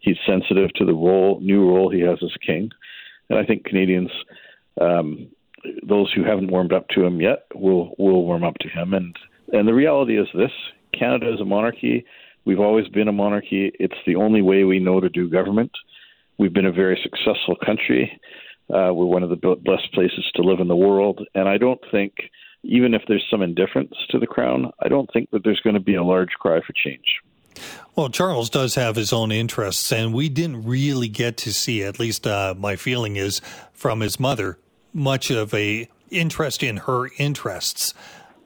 he's 0.00 0.16
sensitive 0.26 0.72
to 0.74 0.84
the 0.84 0.94
role 0.94 1.40
new 1.40 1.68
role 1.68 1.90
he 1.90 2.00
has 2.00 2.18
as 2.22 2.32
king, 2.46 2.70
and 3.28 3.38
I 3.38 3.44
think 3.44 3.64
Canadians. 3.64 4.10
Um, 4.80 5.28
those 5.82 6.12
who 6.12 6.22
haven't 6.24 6.52
warmed 6.52 6.72
up 6.72 6.88
to 6.90 7.04
him 7.04 7.20
yet 7.20 7.46
will 7.54 7.94
will 7.98 8.24
warm 8.24 8.44
up 8.44 8.54
to 8.60 8.68
him. 8.68 8.94
And 8.94 9.14
and 9.52 9.66
the 9.66 9.74
reality 9.74 10.18
is 10.18 10.28
this 10.34 10.52
Canada 10.96 11.32
is 11.32 11.40
a 11.40 11.44
monarchy. 11.44 12.04
We've 12.44 12.60
always 12.60 12.88
been 12.88 13.08
a 13.08 13.12
monarchy. 13.12 13.72
It's 13.78 13.98
the 14.06 14.16
only 14.16 14.40
way 14.40 14.64
we 14.64 14.78
know 14.78 15.00
to 15.00 15.08
do 15.08 15.28
government. 15.28 15.72
We've 16.38 16.52
been 16.52 16.66
a 16.66 16.72
very 16.72 16.98
successful 17.02 17.56
country. 17.64 18.18
Uh, 18.70 18.92
we're 18.92 19.06
one 19.06 19.22
of 19.22 19.30
the 19.30 19.56
best 19.64 19.92
places 19.92 20.24
to 20.34 20.42
live 20.42 20.60
in 20.60 20.68
the 20.68 20.76
world, 20.76 21.26
and 21.34 21.48
I 21.48 21.58
don't 21.58 21.80
think, 21.90 22.14
even 22.62 22.94
if 22.94 23.02
there's 23.08 23.26
some 23.30 23.42
indifference 23.42 23.94
to 24.10 24.18
the 24.18 24.26
crown, 24.26 24.70
I 24.80 24.88
don't 24.88 25.10
think 25.12 25.30
that 25.30 25.44
there's 25.44 25.60
going 25.60 25.74
to 25.74 25.80
be 25.80 25.94
a 25.94 26.02
large 26.02 26.32
cry 26.38 26.60
for 26.60 26.72
change. 26.72 27.20
Well, 27.96 28.08
Charles 28.08 28.50
does 28.50 28.76
have 28.76 28.96
his 28.96 29.12
own 29.12 29.32
interests, 29.32 29.90
and 29.90 30.14
we 30.14 30.28
didn't 30.28 30.64
really 30.64 31.08
get 31.08 31.36
to 31.38 31.52
see, 31.52 31.82
at 31.82 31.98
least 31.98 32.26
uh, 32.26 32.54
my 32.56 32.76
feeling 32.76 33.16
is, 33.16 33.40
from 33.72 34.00
his 34.00 34.20
mother, 34.20 34.58
much 34.92 35.30
of 35.30 35.52
a 35.54 35.88
interest 36.10 36.62
in 36.62 36.78
her 36.78 37.08
interests. 37.18 37.94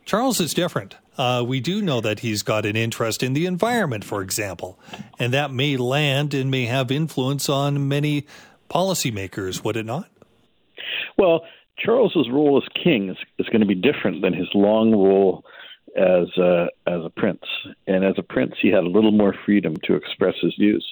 Charles 0.04 0.40
is 0.40 0.54
different. 0.54 0.96
Uh, 1.18 1.44
we 1.46 1.60
do 1.60 1.82
know 1.82 2.00
that 2.00 2.20
he's 2.20 2.42
got 2.42 2.64
an 2.64 2.76
interest 2.76 3.22
in 3.22 3.34
the 3.34 3.44
environment, 3.44 4.04
for 4.04 4.22
example, 4.22 4.78
and 5.18 5.32
that 5.32 5.52
may 5.52 5.76
land 5.76 6.32
and 6.32 6.50
may 6.50 6.64
have 6.64 6.90
influence 6.90 7.48
on 7.48 7.86
many 7.86 8.26
policymakers, 8.70 9.62
would 9.62 9.76
it 9.76 9.84
not? 9.84 10.08
Well, 11.18 11.42
Charles's 11.84 12.28
role 12.30 12.62
as 12.62 12.82
king 12.82 13.10
is, 13.10 13.16
is 13.38 13.46
going 13.46 13.60
to 13.60 13.66
be 13.66 13.74
different 13.74 14.22
than 14.22 14.32
his 14.32 14.48
long 14.54 14.92
role 14.92 15.44
as 15.96 16.28
a, 16.38 16.66
as 16.86 17.04
a 17.04 17.10
prince. 17.10 17.42
And 17.86 18.04
as 18.04 18.14
a 18.16 18.22
prince, 18.22 18.54
he 18.60 18.68
had 18.68 18.84
a 18.84 18.88
little 18.88 19.12
more 19.12 19.34
freedom 19.44 19.76
to 19.84 19.94
express 19.94 20.34
his 20.40 20.54
views. 20.58 20.86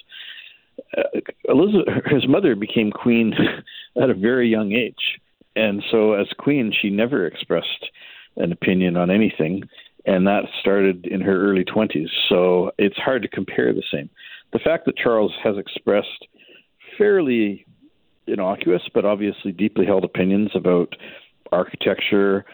Uh, 0.97 1.19
Elizabeth, 1.45 2.05
his 2.05 2.27
mother 2.27 2.55
became 2.55 2.91
queen 2.91 3.33
at 4.01 4.09
a 4.09 4.13
very 4.13 4.49
young 4.49 4.71
age, 4.71 5.19
and 5.55 5.83
so 5.91 6.13
as 6.13 6.27
queen, 6.37 6.73
she 6.81 6.89
never 6.89 7.25
expressed 7.25 7.89
an 8.37 8.51
opinion 8.51 8.95
on 8.95 9.11
anything, 9.11 9.63
and 10.05 10.25
that 10.25 10.43
started 10.59 11.05
in 11.05 11.21
her 11.21 11.49
early 11.49 11.63
twenties. 11.65 12.09
So 12.29 12.71
it's 12.77 12.97
hard 12.97 13.21
to 13.23 13.27
compare 13.27 13.73
the 13.73 13.83
same. 13.91 14.09
The 14.53 14.59
fact 14.59 14.85
that 14.85 14.97
Charles 14.97 15.33
has 15.43 15.57
expressed 15.57 16.27
fairly 16.97 17.65
innocuous 18.27 18.83
but 18.93 19.05
obviously 19.05 19.51
deeply 19.51 19.85
held 19.85 20.03
opinions 20.03 20.51
about 20.55 20.95
architecture 21.51 22.45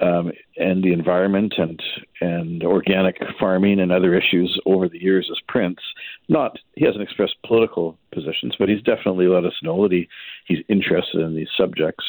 um, 0.00 0.32
and 0.56 0.82
the 0.82 0.92
environment 0.92 1.54
and 1.58 1.82
and 2.20 2.62
organic 2.62 3.16
farming 3.38 3.80
and 3.80 3.92
other 3.92 4.14
issues 4.14 4.58
over 4.66 4.88
the 4.88 5.02
years 5.02 5.28
as 5.30 5.38
Prince. 5.48 5.80
Not 6.28 6.58
he 6.74 6.84
hasn't 6.84 7.02
expressed 7.02 7.36
political 7.46 7.98
positions, 8.12 8.54
but 8.58 8.68
he's 8.68 8.82
definitely 8.82 9.26
let 9.26 9.44
us 9.44 9.54
know 9.62 9.82
that 9.82 9.92
he 9.92 10.08
he's 10.46 10.64
interested 10.68 11.20
in 11.20 11.36
these 11.36 11.50
subjects. 11.56 12.04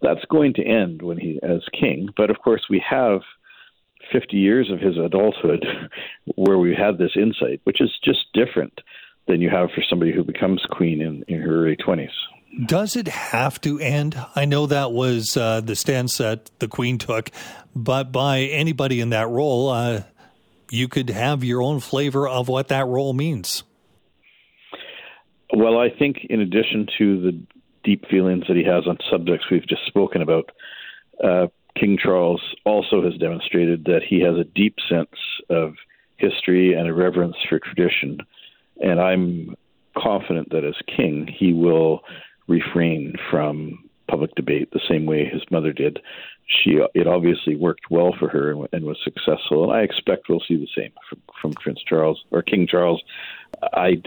That's 0.00 0.24
going 0.30 0.54
to 0.54 0.64
end 0.64 1.02
when 1.02 1.18
he 1.18 1.40
as 1.42 1.62
king. 1.78 2.08
But 2.16 2.30
of 2.30 2.38
course, 2.38 2.66
we 2.70 2.82
have 2.88 3.20
50 4.12 4.36
years 4.36 4.70
of 4.70 4.78
his 4.78 4.96
adulthood 4.96 5.66
where 6.36 6.58
we 6.58 6.74
had 6.74 6.98
this 6.98 7.16
insight, 7.16 7.60
which 7.64 7.80
is 7.80 7.90
just 8.04 8.32
different 8.32 8.80
than 9.26 9.40
you 9.42 9.50
have 9.50 9.70
for 9.74 9.82
somebody 9.88 10.12
who 10.12 10.24
becomes 10.24 10.64
queen 10.70 11.02
in, 11.02 11.24
in 11.26 11.42
her 11.42 11.66
early 11.66 11.76
20s. 11.76 12.08
Does 12.64 12.96
it 12.96 13.06
have 13.06 13.60
to 13.60 13.78
end? 13.78 14.20
I 14.34 14.44
know 14.44 14.66
that 14.66 14.92
was 14.92 15.36
uh, 15.36 15.60
the 15.60 15.76
stance 15.76 16.18
that 16.18 16.50
the 16.58 16.66
Queen 16.66 16.98
took, 16.98 17.30
but 17.74 18.10
by 18.10 18.40
anybody 18.40 19.00
in 19.00 19.10
that 19.10 19.28
role, 19.28 19.68
uh, 19.68 20.02
you 20.70 20.88
could 20.88 21.10
have 21.10 21.44
your 21.44 21.62
own 21.62 21.78
flavor 21.78 22.26
of 22.26 22.48
what 22.48 22.68
that 22.68 22.86
role 22.86 23.12
means. 23.12 23.62
Well, 25.54 25.78
I 25.78 25.88
think 25.88 26.26
in 26.28 26.40
addition 26.40 26.88
to 26.98 27.22
the 27.22 27.40
deep 27.84 28.06
feelings 28.08 28.44
that 28.48 28.56
he 28.56 28.64
has 28.64 28.86
on 28.86 28.98
subjects 29.10 29.46
we've 29.50 29.66
just 29.66 29.86
spoken 29.86 30.20
about, 30.20 30.50
uh, 31.22 31.46
King 31.78 31.96
Charles 32.02 32.42
also 32.64 33.02
has 33.02 33.14
demonstrated 33.18 33.84
that 33.84 34.00
he 34.06 34.20
has 34.20 34.36
a 34.36 34.44
deep 34.44 34.76
sense 34.88 35.14
of 35.48 35.74
history 36.16 36.74
and 36.74 36.88
a 36.88 36.92
reverence 36.92 37.36
for 37.48 37.60
tradition. 37.60 38.18
And 38.82 39.00
I'm 39.00 39.54
confident 39.96 40.50
that 40.50 40.64
as 40.64 40.74
king, 40.96 41.28
he 41.38 41.52
will 41.52 42.02
refrain 42.48 43.14
from 43.30 43.88
public 44.08 44.34
debate 44.34 44.70
the 44.72 44.80
same 44.88 45.06
way 45.06 45.24
his 45.24 45.42
mother 45.50 45.72
did. 45.72 46.00
She 46.46 46.80
it 46.94 47.06
obviously 47.06 47.56
worked 47.56 47.90
well 47.90 48.14
for 48.18 48.28
her 48.28 48.50
and, 48.50 48.66
and 48.72 48.84
was 48.84 48.98
successful, 49.04 49.64
and 49.64 49.72
I 49.72 49.82
expect 49.82 50.28
we'll 50.28 50.42
see 50.48 50.56
the 50.56 50.68
same 50.76 50.92
from, 51.08 51.20
from 51.40 51.52
Prince 51.52 51.80
Charles 51.86 52.24
or 52.30 52.42
King 52.42 52.66
Charles. 52.66 53.02
I 53.74 54.02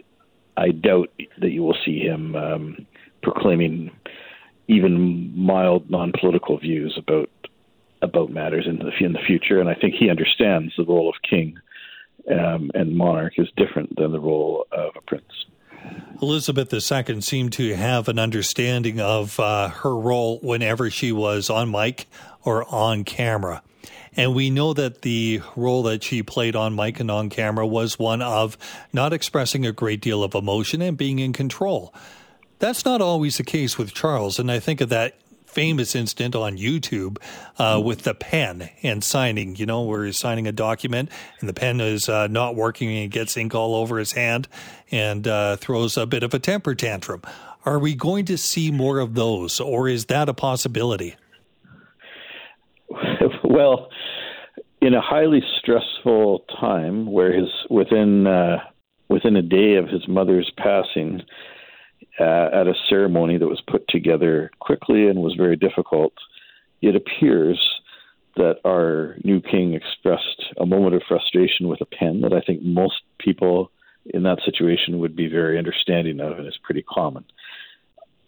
I 0.57 0.69
doubt 0.69 1.09
that 1.39 1.51
you 1.51 1.61
will 1.61 1.77
see 1.85 1.99
him 1.99 2.35
um, 2.35 2.87
proclaiming 3.21 3.91
even 4.67 5.37
mild 5.37 5.89
non-political 5.89 6.57
views 6.57 6.97
about 6.97 7.29
about 8.01 8.31
matters 8.31 8.65
in 8.67 8.79
the 8.79 8.91
in 8.99 9.13
the 9.13 9.19
future, 9.25 9.59
and 9.59 9.69
I 9.69 9.75
think 9.75 9.93
he 9.93 10.09
understands 10.09 10.73
the 10.77 10.85
role 10.85 11.09
of 11.09 11.15
king 11.29 11.57
um, 12.29 12.71
and 12.73 12.95
monarch 12.95 13.33
is 13.37 13.47
different 13.57 13.95
than 13.95 14.11
the 14.11 14.19
role 14.19 14.65
of 14.71 14.91
a 14.95 15.01
prince. 15.01 15.45
Elizabeth 16.21 16.71
II 16.71 17.21
seemed 17.21 17.53
to 17.53 17.75
have 17.75 18.07
an 18.07 18.19
understanding 18.19 18.99
of 18.99 19.39
uh, 19.39 19.69
her 19.69 19.95
role 19.95 20.39
whenever 20.39 20.89
she 20.89 21.11
was 21.11 21.49
on 21.49 21.71
mic 21.71 22.05
or 22.43 22.63
on 22.73 23.03
camera. 23.03 23.63
And 24.15 24.35
we 24.35 24.49
know 24.49 24.73
that 24.73 25.01
the 25.01 25.41
role 25.55 25.83
that 25.83 26.03
she 26.03 26.21
played 26.21 26.55
on 26.55 26.75
mic 26.75 26.99
and 26.99 27.09
on 27.09 27.29
camera 27.29 27.65
was 27.65 27.97
one 27.97 28.21
of 28.21 28.57
not 28.91 29.13
expressing 29.13 29.65
a 29.65 29.71
great 29.71 30.01
deal 30.01 30.23
of 30.23 30.35
emotion 30.35 30.81
and 30.81 30.97
being 30.97 31.19
in 31.19 31.33
control. 31.33 31.93
That's 32.59 32.85
not 32.85 33.01
always 33.01 33.37
the 33.37 33.43
case 33.43 33.77
with 33.77 33.93
Charles. 33.93 34.37
And 34.37 34.51
I 34.51 34.59
think 34.59 34.81
of 34.81 34.89
that 34.89 35.15
famous 35.51 35.95
incident 35.95 36.35
on 36.35 36.57
YouTube 36.57 37.17
uh, 37.57 37.75
mm-hmm. 37.75 37.87
with 37.87 38.03
the 38.03 38.13
pen 38.13 38.69
and 38.83 39.03
signing, 39.03 39.55
you 39.55 39.65
know, 39.65 39.81
where 39.83 40.05
he's 40.05 40.17
signing 40.17 40.47
a 40.47 40.51
document 40.51 41.09
and 41.39 41.49
the 41.49 41.53
pen 41.53 41.81
is 41.81 42.07
uh, 42.07 42.27
not 42.27 42.55
working 42.55 42.87
and 42.87 42.97
he 42.97 43.07
gets 43.07 43.35
ink 43.35 43.53
all 43.53 43.75
over 43.75 43.99
his 43.99 44.13
hand 44.13 44.47
and 44.91 45.27
uh, 45.27 45.55
throws 45.57 45.97
a 45.97 46.05
bit 46.05 46.23
of 46.23 46.33
a 46.33 46.39
temper 46.39 46.73
tantrum. 46.73 47.21
Are 47.65 47.79
we 47.79 47.93
going 47.93 48.25
to 48.25 48.37
see 48.37 48.71
more 48.71 48.99
of 48.99 49.13
those, 49.13 49.59
or 49.59 49.87
is 49.87 50.05
that 50.05 50.29
a 50.29 50.33
possibility? 50.33 51.15
Well, 53.43 53.89
in 54.81 54.93
a 54.93 55.01
highly 55.01 55.41
stressful 55.59 56.45
time, 56.59 57.11
where 57.11 57.33
his 57.33 57.49
within 57.69 58.25
uh, 58.25 58.59
within 59.09 59.35
a 59.35 59.41
day 59.41 59.75
of 59.75 59.89
his 59.89 60.07
mother's 60.07 60.49
passing, 60.57 61.21
uh, 62.19 62.49
at 62.53 62.67
a 62.67 62.73
ceremony 62.89 63.37
that 63.37 63.47
was 63.47 63.61
put 63.69 63.87
together 63.87 64.51
quickly 64.59 65.07
and 65.07 65.19
was 65.19 65.35
very 65.35 65.55
difficult, 65.55 66.13
it 66.81 66.95
appears 66.95 67.59
that 68.35 68.57
our 68.65 69.17
new 69.23 69.41
king 69.41 69.73
expressed 69.73 70.43
a 70.59 70.65
moment 70.65 70.95
of 70.95 71.01
frustration 71.07 71.67
with 71.67 71.81
a 71.81 71.85
pen 71.85 72.21
that 72.21 72.33
I 72.33 72.41
think 72.41 72.61
most 72.63 73.01
people 73.19 73.71
in 74.05 74.23
that 74.23 74.39
situation 74.43 74.99
would 74.99 75.15
be 75.15 75.27
very 75.27 75.57
understanding 75.57 76.19
of 76.19 76.37
and 76.37 76.47
is 76.47 76.57
pretty 76.63 76.83
common. 76.83 77.25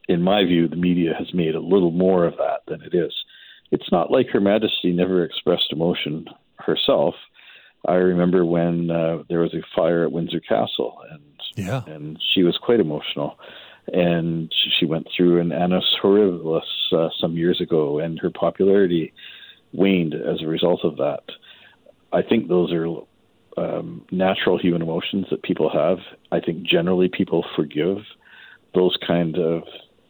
In 0.08 0.22
my 0.22 0.44
view, 0.44 0.68
the 0.68 0.76
media 0.76 1.14
has 1.18 1.34
made 1.34 1.56
a 1.56 1.62
little 1.62 1.92
more 1.92 2.26
of 2.26 2.36
that 2.38 2.62
than 2.68 2.82
it 2.82 2.94
is. 2.94 3.14
It's 3.72 3.92
not 3.92 4.12
like 4.12 4.28
Her 4.28 4.42
Majesty 4.42 4.92
never 4.92 5.24
expressed 5.24 5.72
emotion 5.72 6.28
herself. 6.58 7.16
I 7.88 7.96
remember 7.96 8.46
when 8.46 8.92
uh, 8.92 9.24
there 9.30 9.40
was 9.40 9.54
a 9.54 9.64
fire 9.76 10.04
at 10.04 10.12
Windsor 10.12 10.42
Castle, 10.42 10.98
and 11.10 11.22
yeah. 11.56 11.82
and 11.88 12.20
she 12.34 12.44
was 12.44 12.58
quite 12.62 12.80
emotional 12.80 13.38
and 13.92 14.54
she 14.80 14.86
went 14.86 15.08
through 15.16 15.42
an 15.42 15.52
annus 15.52 15.96
horribilis 16.02 16.62
uh, 16.96 17.10
some 17.20 17.36
years 17.36 17.60
ago, 17.60 18.00
and 18.00 18.20
her 18.20 18.30
popularity 18.30 19.14
waned 19.74 20.14
as 20.14 20.42
a 20.42 20.48
result 20.48 20.82
of 20.84 20.98
that. 20.98 21.24
I 22.12 22.22
think 22.22 22.48
those 22.48 22.72
are 22.72 22.88
um, 23.58 24.06
natural 24.12 24.58
human 24.58 24.82
emotions 24.82 25.26
that 25.32 25.44
people 25.44 25.70
have. 25.70 25.98
I 26.32 26.40
think 26.40 26.64
generally 26.64 27.10
people 27.10 27.46
forgive 27.56 27.98
those 28.74 28.98
kind 29.06 29.38
of 29.38 29.64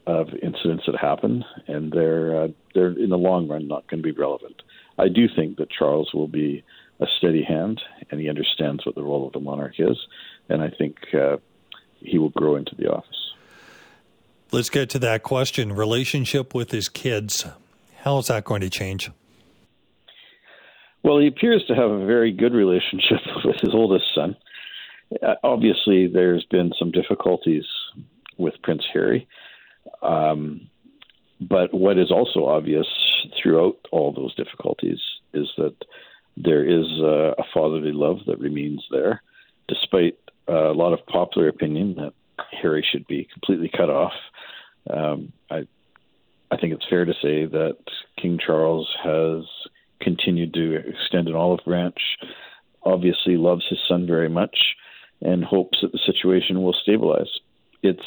of 0.06 0.28
incidents 0.42 0.84
that 0.86 0.98
happen, 1.00 1.46
and 1.68 1.92
they're 1.92 2.44
uh, 2.44 2.48
they're 2.76 2.92
in 2.92 3.10
the 3.10 3.18
long 3.18 3.48
run 3.48 3.68
not 3.68 3.88
going 3.90 4.04
to 4.04 4.14
be 4.14 4.18
relevant. 4.18 4.62
I 4.98 5.08
do 5.08 5.28
think 5.34 5.58
that 5.58 5.72
Charles 5.72 6.12
will 6.14 6.28
be 6.28 6.64
a 7.00 7.06
steady 7.18 7.44
hand, 7.44 7.82
and 8.12 8.20
he 8.20 8.30
understands 8.30 8.86
what 8.86 8.96
the 8.96 9.04
role 9.04 9.26
of 9.26 9.34
the 9.34 9.40
monarch 9.40 9.76
is, 9.80 9.98
and 10.50 10.62
I 10.62 10.70
think 10.70 10.98
uh, 11.14 11.38
he 12.00 12.18
will 12.18 12.30
grow 12.30 12.56
into 12.56 12.76
the 12.76 12.92
office. 12.92 13.23
Let's 14.54 14.70
get 14.70 14.92
to 14.92 15.00
that 15.00 15.24
question: 15.24 15.74
relationship 15.74 16.54
with 16.54 16.70
his 16.70 16.88
kids. 16.88 17.44
How 18.02 18.20
is 18.20 18.28
that 18.28 18.44
going 18.44 18.62
to 18.62 18.70
change? 18.70 19.10
Well, 21.02 21.18
he 21.18 21.26
appears 21.26 21.66
to 21.70 21.74
have 21.74 21.90
a 21.90 22.06
very 22.06 22.32
good 22.32 22.54
relationship 22.54 23.18
with 23.46 23.56
his 23.62 23.74
oldest 23.74 24.06
son. 24.14 24.36
Uh, 25.24 25.34
obviously, 25.44 26.06
there's 26.06 26.46
been 26.52 26.72
some 26.78 26.92
difficulties 26.92 27.66
with 28.38 28.54
Prince 28.62 28.84
Harry. 28.94 29.28
Um, 30.04 30.70
but 31.42 31.74
what 31.74 31.98
is 31.98 32.12
also 32.12 32.46
obvious 32.46 32.86
throughout 33.42 33.80
all 33.92 34.14
those 34.14 34.36
difficulties 34.36 35.00
is 35.34 35.50
that 35.58 35.76
there 36.38 36.64
is 36.64 36.86
uh, 37.02 37.32
a 37.40 37.44
fatherly 37.52 37.92
love 37.92 38.20
that 38.28 38.40
remains 38.40 38.86
there, 38.92 39.24
despite 39.68 40.16
a 40.48 40.74
lot 40.74 40.94
of 40.94 41.04
popular 41.08 41.48
opinion 41.48 41.96
that 41.96 42.14
Harry 42.52 42.86
should 42.92 43.08
be 43.08 43.28
completely 43.32 43.70
cut 43.76 43.90
off. 43.90 44.14
Um, 44.90 45.34
I, 45.50 45.68
I 46.52 46.58
think 46.58 46.74
it's 46.74 46.86
fair 46.90 47.06
to 47.06 47.14
say 47.14 47.46
that 47.46 47.78
King 48.22 48.40
Charles 48.44 48.88
has 49.04 49.44
continued 50.02 50.54
to 50.54 50.76
extend 50.76 51.28
an 51.28 51.36
olive 51.36 51.62
branch. 51.66 51.98
Obviously, 52.84 53.38
loves 53.38 53.66
his 53.70 53.80
son 53.88 54.06
very 54.06 54.30
much, 54.30 54.58
and 55.22 55.44
hopes 55.44 55.80
that 55.82 55.92
the 55.92 56.00
situation 56.06 56.62
will 56.62 56.76
stabilize. 56.84 57.30
It's 57.82 58.02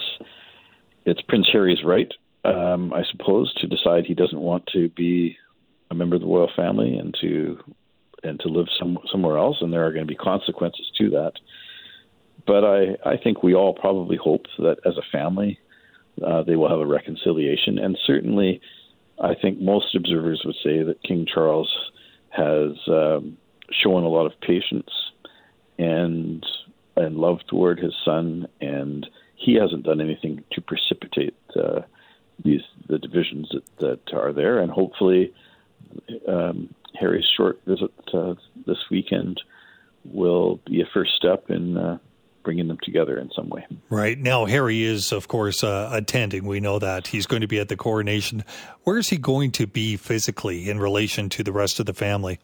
it's 1.07 1.23
Prince 1.23 1.49
Harry's 1.53 1.85
right, 1.85 2.13
um, 2.45 2.93
I 2.93 3.03
suppose, 3.11 3.55
to 3.55 3.67
decide 3.67 4.05
he 4.05 4.15
doesn't 4.15 4.41
want 4.41 4.67
to 4.75 4.89
be 4.91 5.37
a 5.91 5.95
member 5.95 6.17
of 6.17 6.23
the 6.23 6.29
royal 6.29 6.51
family 6.55 6.97
and 6.97 7.15
to 7.21 7.59
and 8.23 8.41
to 8.41 8.49
live 8.49 8.67
some, 8.79 8.99
somewhere 9.11 9.39
else, 9.39 9.59
and 9.61 9.73
there 9.73 9.87
are 9.87 9.93
going 9.93 10.07
to 10.07 10.11
be 10.11 10.17
consequences 10.17 10.91
to 10.99 11.11
that. 11.11 11.33
But 12.47 12.65
I, 12.65 12.97
I 13.05 13.17
think 13.17 13.43
we 13.43 13.55
all 13.55 13.75
probably 13.75 14.17
hope 14.17 14.47
that 14.59 14.77
as 14.87 14.97
a 14.97 15.11
family, 15.11 15.59
uh, 16.25 16.43
they 16.43 16.57
will 16.57 16.69
have 16.69 16.79
a 16.79 16.87
reconciliation. 16.87 17.79
And 17.79 17.99
certainly, 18.07 18.61
I 19.21 19.35
think 19.35 19.61
most 19.61 19.95
observers 19.95 20.43
would 20.45 20.57
say 20.63 20.83
that 20.83 21.03
King 21.03 21.27
Charles 21.33 21.75
has 22.31 22.73
um, 22.89 23.37
shown 23.71 24.05
a 24.05 24.09
lot 24.09 24.27
of 24.27 24.41
patience 24.41 24.91
and 25.79 26.45
and 26.99 27.17
love 27.17 27.41
toward 27.47 27.79
his 27.79 27.95
son, 28.07 28.49
and 28.61 29.07
he 29.35 29.55
hasn't 29.55 29.85
done 29.85 30.01
anything 30.01 30.43
to 30.53 30.63
precipitate 30.63 31.37
uh, 31.55 31.81
these 32.43 32.63
the 32.89 32.99
divisions 32.99 33.51
that, 33.53 33.77
that 34.07 34.17
are 34.17 34.33
there. 34.33 34.61
And 34.61 34.71
hopefully, 34.71 35.35
um, 36.27 36.75
Harry's 36.99 37.27
short 37.37 37.61
visit 37.67 37.93
uh, 38.15 38.35
this 38.67 38.79
weekend 38.91 39.43
will 40.05 40.61
be 40.67 40.81
a 40.81 40.87
first 40.95 41.13
step 41.17 41.51
in 41.51 41.77
uh, 41.77 41.99
bringing 42.47 42.69
them 42.69 42.79
together 42.81 43.19
in 43.19 43.29
some 43.35 43.49
way. 43.49 43.67
Right. 43.91 44.17
Now, 44.17 44.47
Harry 44.47 44.85
is, 44.85 45.11
of 45.11 45.27
course, 45.27 45.65
uh, 45.65 45.91
attending. 45.93 46.47
We 46.47 46.61
know 46.61 46.79
that. 46.79 47.09
He's 47.09 47.27
going 47.27 47.43
to 47.43 47.49
be 47.49 47.59
at 47.59 47.69
the 47.69 47.77
coronation. 47.77 48.45
Where 48.85 48.99
is 48.99 49.09
he 49.09 49.19
going 49.19 49.51
to 49.53 49.67
be 49.67 49.97
physically 49.97 50.71
in 50.71 50.79
relation 50.79 51.29
to 51.31 51.43
the 51.43 51.51
rest 51.51 51.81
of 51.81 51.87
the 51.87 51.93
family? 51.93 52.39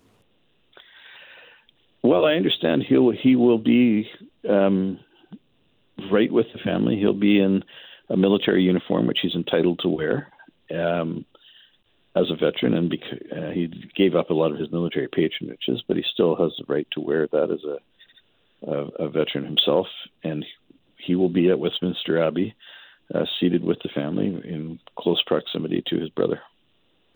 Well, 2.03 2.25
I 2.27 2.33
understand 2.33 2.83
he'll 2.89 3.13
he 3.13 3.37
will 3.37 3.59
be 3.59 4.11
um, 4.51 4.99
right 6.11 6.33
with 6.33 6.47
the 6.53 6.59
family. 6.59 6.99
He'll 6.99 7.13
be 7.13 7.39
in 7.39 7.63
a 8.11 8.17
military 8.17 8.65
uniform, 8.65 9.07
which 9.07 9.21
he's 9.23 9.37
entitled 9.37 9.79
to 9.85 9.89
wear. 9.89 10.33
Um, 10.75 11.25
as 12.15 12.27
a 12.31 12.35
veteran, 12.35 12.75
and 12.75 12.91
bec- 12.91 13.23
uh, 13.35 13.51
he 13.53 13.69
gave 13.97 14.15
up 14.15 14.31
a 14.31 14.35
lot 14.35 14.53
of 14.53 14.59
his 14.59 14.71
military 14.71 15.09
patronages, 15.09 15.81
but 15.89 15.97
he 15.97 16.05
still 16.13 16.37
has 16.37 16.53
the 16.59 16.65
right 16.69 16.87
to 16.93 17.01
wear 17.01 17.27
that 17.33 17.51
as 17.51 17.65
a, 17.65 17.79
a, 18.67 19.05
a 19.05 19.09
veteran 19.09 19.45
himself. 19.45 19.87
And 20.23 20.45
he 20.97 21.15
will 21.17 21.29
be 21.29 21.51
at 21.51 21.59
Westminster 21.59 22.23
Abbey, 22.23 22.55
uh, 23.15 23.25
seated 23.41 23.65
with 23.65 23.79
the 23.83 23.91
family 23.95 24.27
in 24.27 24.79
close 24.99 25.23
proximity 25.27 25.83
to 25.89 25.99
his 25.99 26.09
brother. 26.11 26.41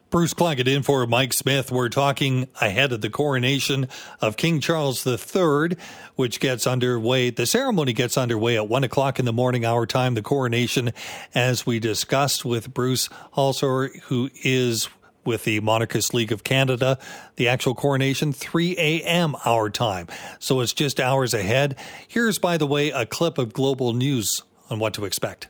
Bruce 0.08 0.34
Claggett 0.34 0.68
in 0.68 0.84
for 0.84 1.04
Mike 1.06 1.32
Smith. 1.32 1.72
We're 1.72 1.88
talking 1.88 2.48
ahead 2.60 2.92
of 2.92 3.00
the 3.00 3.10
coronation 3.10 3.88
of 4.20 4.36
King 4.36 4.60
Charles 4.60 5.04
III, 5.04 5.76
which 6.14 6.38
gets 6.38 6.64
underway. 6.64 7.30
The 7.30 7.44
ceremony 7.44 7.92
gets 7.92 8.16
underway 8.16 8.56
at 8.56 8.68
one 8.68 8.84
o'clock 8.84 9.18
in 9.18 9.24
the 9.24 9.32
morning, 9.32 9.64
our 9.64 9.84
time. 9.84 10.14
The 10.14 10.22
coronation, 10.22 10.92
as 11.34 11.66
we 11.66 11.80
discussed 11.80 12.44
with 12.44 12.72
Bruce 12.72 13.08
Hallsor, 13.36 14.00
who 14.02 14.30
is 14.44 14.88
with 15.26 15.44
the 15.44 15.60
Monarchist 15.60 16.14
League 16.14 16.32
of 16.32 16.44
Canada. 16.44 16.98
The 17.36 17.48
actual 17.48 17.74
coronation, 17.74 18.32
3 18.32 18.76
a.m. 18.78 19.36
our 19.44 19.68
time. 19.68 20.06
So 20.38 20.60
it's 20.60 20.72
just 20.72 21.00
hours 21.00 21.34
ahead. 21.34 21.76
Here's, 22.06 22.38
by 22.38 22.56
the 22.56 22.66
way, 22.66 22.90
a 22.90 23.04
clip 23.04 23.38
of 23.38 23.52
global 23.52 23.92
news 23.92 24.42
on 24.70 24.78
what 24.78 24.94
to 24.94 25.04
expect. 25.04 25.48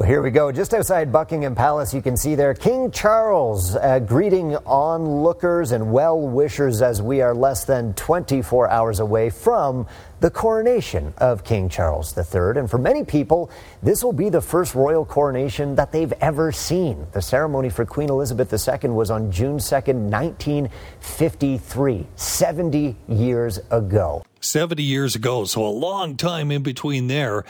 Well, 0.00 0.08
here 0.08 0.22
we 0.22 0.30
go. 0.30 0.50
Just 0.50 0.72
outside 0.72 1.12
Buckingham 1.12 1.54
Palace, 1.54 1.92
you 1.92 2.00
can 2.00 2.16
see 2.16 2.34
there 2.34 2.54
King 2.54 2.90
Charles 2.90 3.76
uh, 3.76 3.98
greeting 3.98 4.56
onlookers 4.64 5.72
and 5.72 5.92
well 5.92 6.18
wishers 6.18 6.80
as 6.80 7.02
we 7.02 7.20
are 7.20 7.34
less 7.34 7.66
than 7.66 7.92
24 7.92 8.70
hours 8.70 9.00
away 9.00 9.28
from 9.28 9.86
the 10.20 10.30
coronation 10.30 11.12
of 11.18 11.44
King 11.44 11.68
Charles 11.68 12.16
III. 12.16 12.58
And 12.60 12.70
for 12.70 12.78
many 12.78 13.04
people, 13.04 13.50
this 13.82 14.02
will 14.02 14.14
be 14.14 14.30
the 14.30 14.40
first 14.40 14.74
royal 14.74 15.04
coronation 15.04 15.74
that 15.74 15.92
they've 15.92 16.14
ever 16.22 16.50
seen. 16.50 17.06
The 17.12 17.20
ceremony 17.20 17.68
for 17.68 17.84
Queen 17.84 18.08
Elizabeth 18.08 18.50
II 18.50 18.88
was 18.92 19.10
on 19.10 19.30
June 19.30 19.58
2nd, 19.58 20.08
1953, 20.08 22.06
70 22.16 22.96
years 23.06 23.60
ago. 23.70 24.24
70 24.40 24.82
years 24.82 25.14
ago, 25.14 25.44
so 25.44 25.62
a 25.66 25.68
long 25.68 26.16
time 26.16 26.50
in 26.50 26.62
between 26.62 27.08
there. 27.08 27.44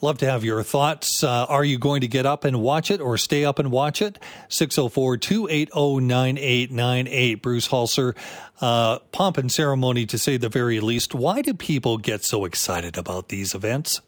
Love 0.00 0.18
to 0.18 0.26
have 0.26 0.44
your 0.44 0.62
thoughts. 0.62 1.24
Uh, 1.24 1.44
are 1.48 1.64
you 1.64 1.76
going 1.76 2.02
to 2.02 2.08
get 2.08 2.24
up 2.24 2.44
and 2.44 2.60
watch 2.60 2.90
it 2.90 3.00
or 3.00 3.18
stay 3.18 3.44
up 3.44 3.58
and 3.58 3.72
watch 3.72 4.00
it? 4.00 4.18
604 4.48 5.16
280 5.16 6.00
9898. 6.06 7.42
Bruce 7.42 7.68
Hallsor, 7.68 8.16
uh, 8.60 9.00
pomp 9.10 9.38
and 9.38 9.50
ceremony 9.50 10.06
to 10.06 10.16
say 10.16 10.36
the 10.36 10.48
very 10.48 10.78
least. 10.78 11.16
Why 11.16 11.42
do 11.42 11.52
people 11.52 11.98
get 11.98 12.22
so 12.22 12.44
excited 12.44 12.96
about 12.96 13.28
these 13.28 13.56
events? 13.56 14.00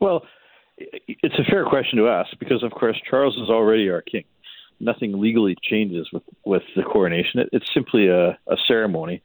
Well, 0.00 0.26
it's 0.76 1.38
a 1.38 1.44
fair 1.50 1.64
question 1.64 1.98
to 1.98 2.08
ask 2.08 2.30
because, 2.38 2.62
of 2.62 2.72
course, 2.72 3.00
Charles 3.08 3.36
is 3.36 3.48
already 3.48 3.88
our 3.88 4.02
king. 4.02 4.24
Nothing 4.80 5.18
legally 5.18 5.56
changes 5.62 6.10
with, 6.12 6.22
with 6.44 6.62
the 6.76 6.82
coronation. 6.82 7.40
It, 7.40 7.48
it's 7.52 7.72
simply 7.72 8.08
a, 8.08 8.38
a 8.46 8.56
ceremony. 8.66 9.22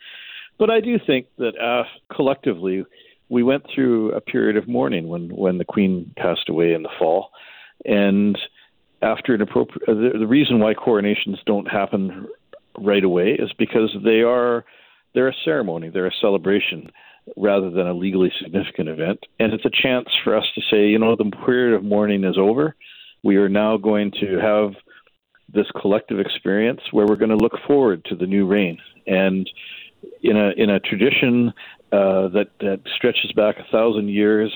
But 0.57 0.69
I 0.69 0.79
do 0.79 0.99
think 1.05 1.27
that 1.37 1.59
uh, 1.59 1.83
collectively, 2.13 2.85
we 3.29 3.43
went 3.43 3.63
through 3.73 4.11
a 4.11 4.21
period 4.21 4.57
of 4.57 4.67
mourning 4.67 5.07
when 5.07 5.29
when 5.29 5.57
the 5.57 5.65
Queen 5.65 6.11
passed 6.17 6.49
away 6.49 6.73
in 6.73 6.83
the 6.83 6.89
fall, 6.99 7.31
and 7.83 8.37
after 9.01 9.33
an 9.33 9.41
appropriate, 9.41 9.87
uh, 9.89 9.93
the, 9.93 10.19
the 10.19 10.27
reason 10.27 10.59
why 10.59 10.73
coronations 10.73 11.37
don't 11.45 11.65
happen 11.65 12.27
right 12.77 13.03
away 13.03 13.31
is 13.31 13.51
because 13.57 13.95
they 14.03 14.21
are 14.21 14.65
they're 15.13 15.29
a 15.29 15.43
ceremony, 15.43 15.89
they're 15.89 16.07
a 16.07 16.21
celebration 16.21 16.91
rather 17.37 17.71
than 17.71 17.87
a 17.87 17.93
legally 17.93 18.31
significant 18.41 18.89
event, 18.89 19.19
and 19.39 19.53
it's 19.53 19.65
a 19.65 19.81
chance 19.81 20.07
for 20.23 20.37
us 20.37 20.45
to 20.53 20.61
say, 20.69 20.87
you 20.87 20.99
know, 20.99 21.15
the 21.15 21.31
period 21.45 21.75
of 21.75 21.83
mourning 21.83 22.23
is 22.23 22.37
over. 22.37 22.75
We 23.23 23.37
are 23.37 23.49
now 23.49 23.77
going 23.77 24.11
to 24.19 24.37
have 24.39 24.73
this 25.51 25.65
collective 25.79 26.19
experience 26.19 26.81
where 26.91 27.07
we're 27.07 27.15
going 27.15 27.29
to 27.29 27.37
look 27.37 27.57
forward 27.65 28.05
to 28.05 28.15
the 28.15 28.27
new 28.27 28.45
reign. 28.45 28.77
And 29.07 29.49
in 30.21 30.37
a 30.37 30.51
in 30.57 30.69
a 30.69 30.79
tradition 30.79 31.53
uh, 31.91 32.27
that 32.29 32.47
that 32.59 32.81
stretches 32.95 33.31
back 33.33 33.57
a 33.59 33.71
thousand 33.71 34.09
years. 34.09 34.53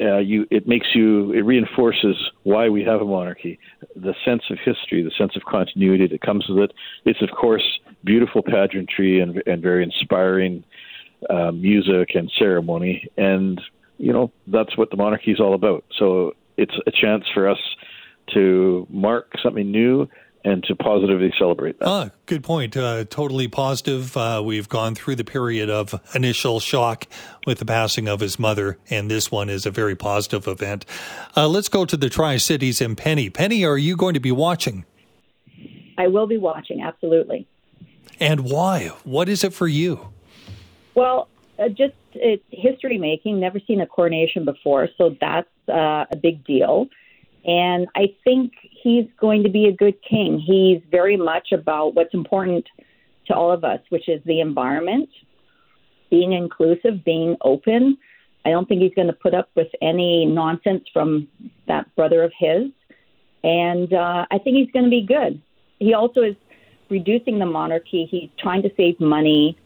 Uh, 0.00 0.18
you, 0.18 0.46
it 0.50 0.66
makes 0.66 0.88
you, 0.94 1.32
it 1.32 1.42
reinforces 1.42 2.16
why 2.42 2.68
we 2.68 2.82
have 2.82 3.00
a 3.00 3.04
monarchy. 3.04 3.58
The 3.94 4.14
sense 4.24 4.42
of 4.50 4.58
history, 4.58 5.02
the 5.02 5.12
sense 5.16 5.36
of 5.36 5.42
continuity 5.44 6.08
that 6.08 6.20
comes 6.22 6.44
with 6.48 6.70
it. 6.70 6.72
It's 7.04 7.22
of 7.22 7.30
course 7.30 7.62
beautiful 8.04 8.42
pageantry 8.42 9.20
and 9.20 9.42
and 9.46 9.62
very 9.62 9.84
inspiring 9.84 10.64
uh, 11.30 11.52
music 11.52 12.10
and 12.14 12.30
ceremony, 12.38 13.06
and 13.16 13.60
you 13.98 14.12
know 14.12 14.32
that's 14.48 14.76
what 14.76 14.90
the 14.90 14.96
monarchy 14.96 15.30
is 15.30 15.40
all 15.40 15.54
about. 15.54 15.84
So 15.98 16.32
it's 16.56 16.74
a 16.86 16.90
chance 16.90 17.24
for 17.32 17.48
us 17.48 17.58
to 18.34 18.86
mark 18.90 19.32
something 19.42 19.70
new 19.70 20.08
and 20.46 20.62
to 20.62 20.76
positively 20.76 21.32
celebrate 21.36 21.76
that. 21.80 21.88
Ah, 21.88 22.10
good 22.26 22.44
point. 22.44 22.76
Uh, 22.76 23.04
totally 23.04 23.48
positive. 23.48 24.16
Uh, 24.16 24.40
we've 24.44 24.68
gone 24.68 24.94
through 24.94 25.16
the 25.16 25.24
period 25.24 25.68
of 25.68 26.00
initial 26.14 26.60
shock 26.60 27.06
with 27.46 27.58
the 27.58 27.64
passing 27.64 28.06
of 28.06 28.20
his 28.20 28.38
mother, 28.38 28.78
and 28.88 29.10
this 29.10 29.28
one 29.28 29.50
is 29.50 29.66
a 29.66 29.72
very 29.72 29.96
positive 29.96 30.46
event. 30.46 30.86
Uh, 31.36 31.48
let's 31.48 31.68
go 31.68 31.84
to 31.84 31.96
the 31.96 32.08
Tri 32.08 32.36
Cities 32.36 32.80
and 32.80 32.96
Penny. 32.96 33.28
Penny, 33.28 33.64
are 33.64 33.76
you 33.76 33.96
going 33.96 34.14
to 34.14 34.20
be 34.20 34.30
watching? 34.30 34.84
I 35.98 36.06
will 36.06 36.28
be 36.28 36.38
watching, 36.38 36.80
absolutely. 36.80 37.48
And 38.20 38.44
why? 38.44 38.92
What 39.02 39.28
is 39.28 39.42
it 39.42 39.52
for 39.52 39.66
you? 39.66 40.12
Well, 40.94 41.28
uh, 41.58 41.70
just 41.70 41.94
it's 42.14 42.44
history 42.50 42.98
making. 42.98 43.40
Never 43.40 43.58
seen 43.66 43.80
a 43.80 43.86
coronation 43.86 44.44
before, 44.44 44.88
so 44.96 45.16
that's 45.20 45.48
uh, 45.68 46.04
a 46.08 46.16
big 46.16 46.44
deal. 46.44 46.86
And 47.46 47.86
I 47.94 48.14
think 48.24 48.52
he's 48.60 49.06
going 49.20 49.44
to 49.44 49.48
be 49.48 49.66
a 49.66 49.72
good 49.72 49.94
king. 50.02 50.40
He's 50.40 50.82
very 50.90 51.16
much 51.16 51.52
about 51.52 51.94
what's 51.94 52.12
important 52.12 52.66
to 53.28 53.34
all 53.34 53.52
of 53.52 53.64
us, 53.64 53.80
which 53.88 54.08
is 54.08 54.20
the 54.24 54.40
environment, 54.40 55.08
being 56.10 56.32
inclusive, 56.32 57.04
being 57.04 57.36
open. 57.42 57.98
I 58.44 58.50
don't 58.50 58.68
think 58.68 58.82
he's 58.82 58.94
going 58.94 59.08
to 59.08 59.12
put 59.12 59.34
up 59.34 59.48
with 59.54 59.68
any 59.80 60.26
nonsense 60.26 60.84
from 60.92 61.28
that 61.68 61.94
brother 61.94 62.22
of 62.22 62.32
his. 62.36 62.70
And 63.44 63.92
uh, 63.92 64.26
I 64.30 64.38
think 64.38 64.56
he's 64.56 64.70
going 64.72 64.84
to 64.84 64.90
be 64.90 65.02
good. 65.02 65.40
He 65.78 65.94
also 65.94 66.22
is 66.22 66.34
reducing 66.88 67.38
the 67.38 67.46
monarchy. 67.46 68.06
He's 68.10 68.30
trying 68.38 68.62
to 68.62 68.70
save 68.76 68.98
money. 69.00 69.56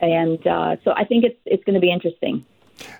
And 0.00 0.46
uh, 0.46 0.76
so 0.84 0.92
I 0.96 1.04
think 1.04 1.24
it's, 1.24 1.38
it's 1.44 1.64
going 1.64 1.74
to 1.74 1.80
be 1.80 1.92
interesting. 1.92 2.44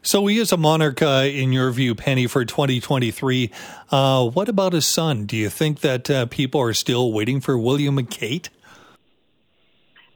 So 0.02 0.26
he 0.26 0.38
is 0.38 0.50
a 0.50 0.56
monarch, 0.56 1.02
uh, 1.02 1.28
in 1.30 1.52
your 1.52 1.70
view, 1.70 1.94
Penny, 1.94 2.26
for 2.26 2.44
2023. 2.44 3.50
Uh, 3.90 4.28
what 4.28 4.48
about 4.48 4.72
his 4.72 4.86
son? 4.86 5.26
Do 5.26 5.36
you 5.36 5.50
think 5.50 5.80
that 5.80 6.10
uh, 6.10 6.26
people 6.26 6.60
are 6.60 6.72
still 6.72 7.12
waiting 7.12 7.40
for 7.40 7.58
William 7.58 7.98
and 7.98 8.08
Kate? 8.08 8.48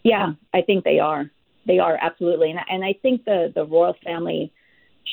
Yeah, 0.02 0.32
I 0.52 0.62
think 0.62 0.84
they 0.84 1.00
are. 1.00 1.30
They 1.66 1.78
are 1.78 1.98
absolutely, 2.00 2.50
and, 2.50 2.60
and 2.68 2.84
I 2.84 2.94
think 3.00 3.24
the 3.24 3.50
the 3.54 3.64
royal 3.64 3.96
family 4.04 4.52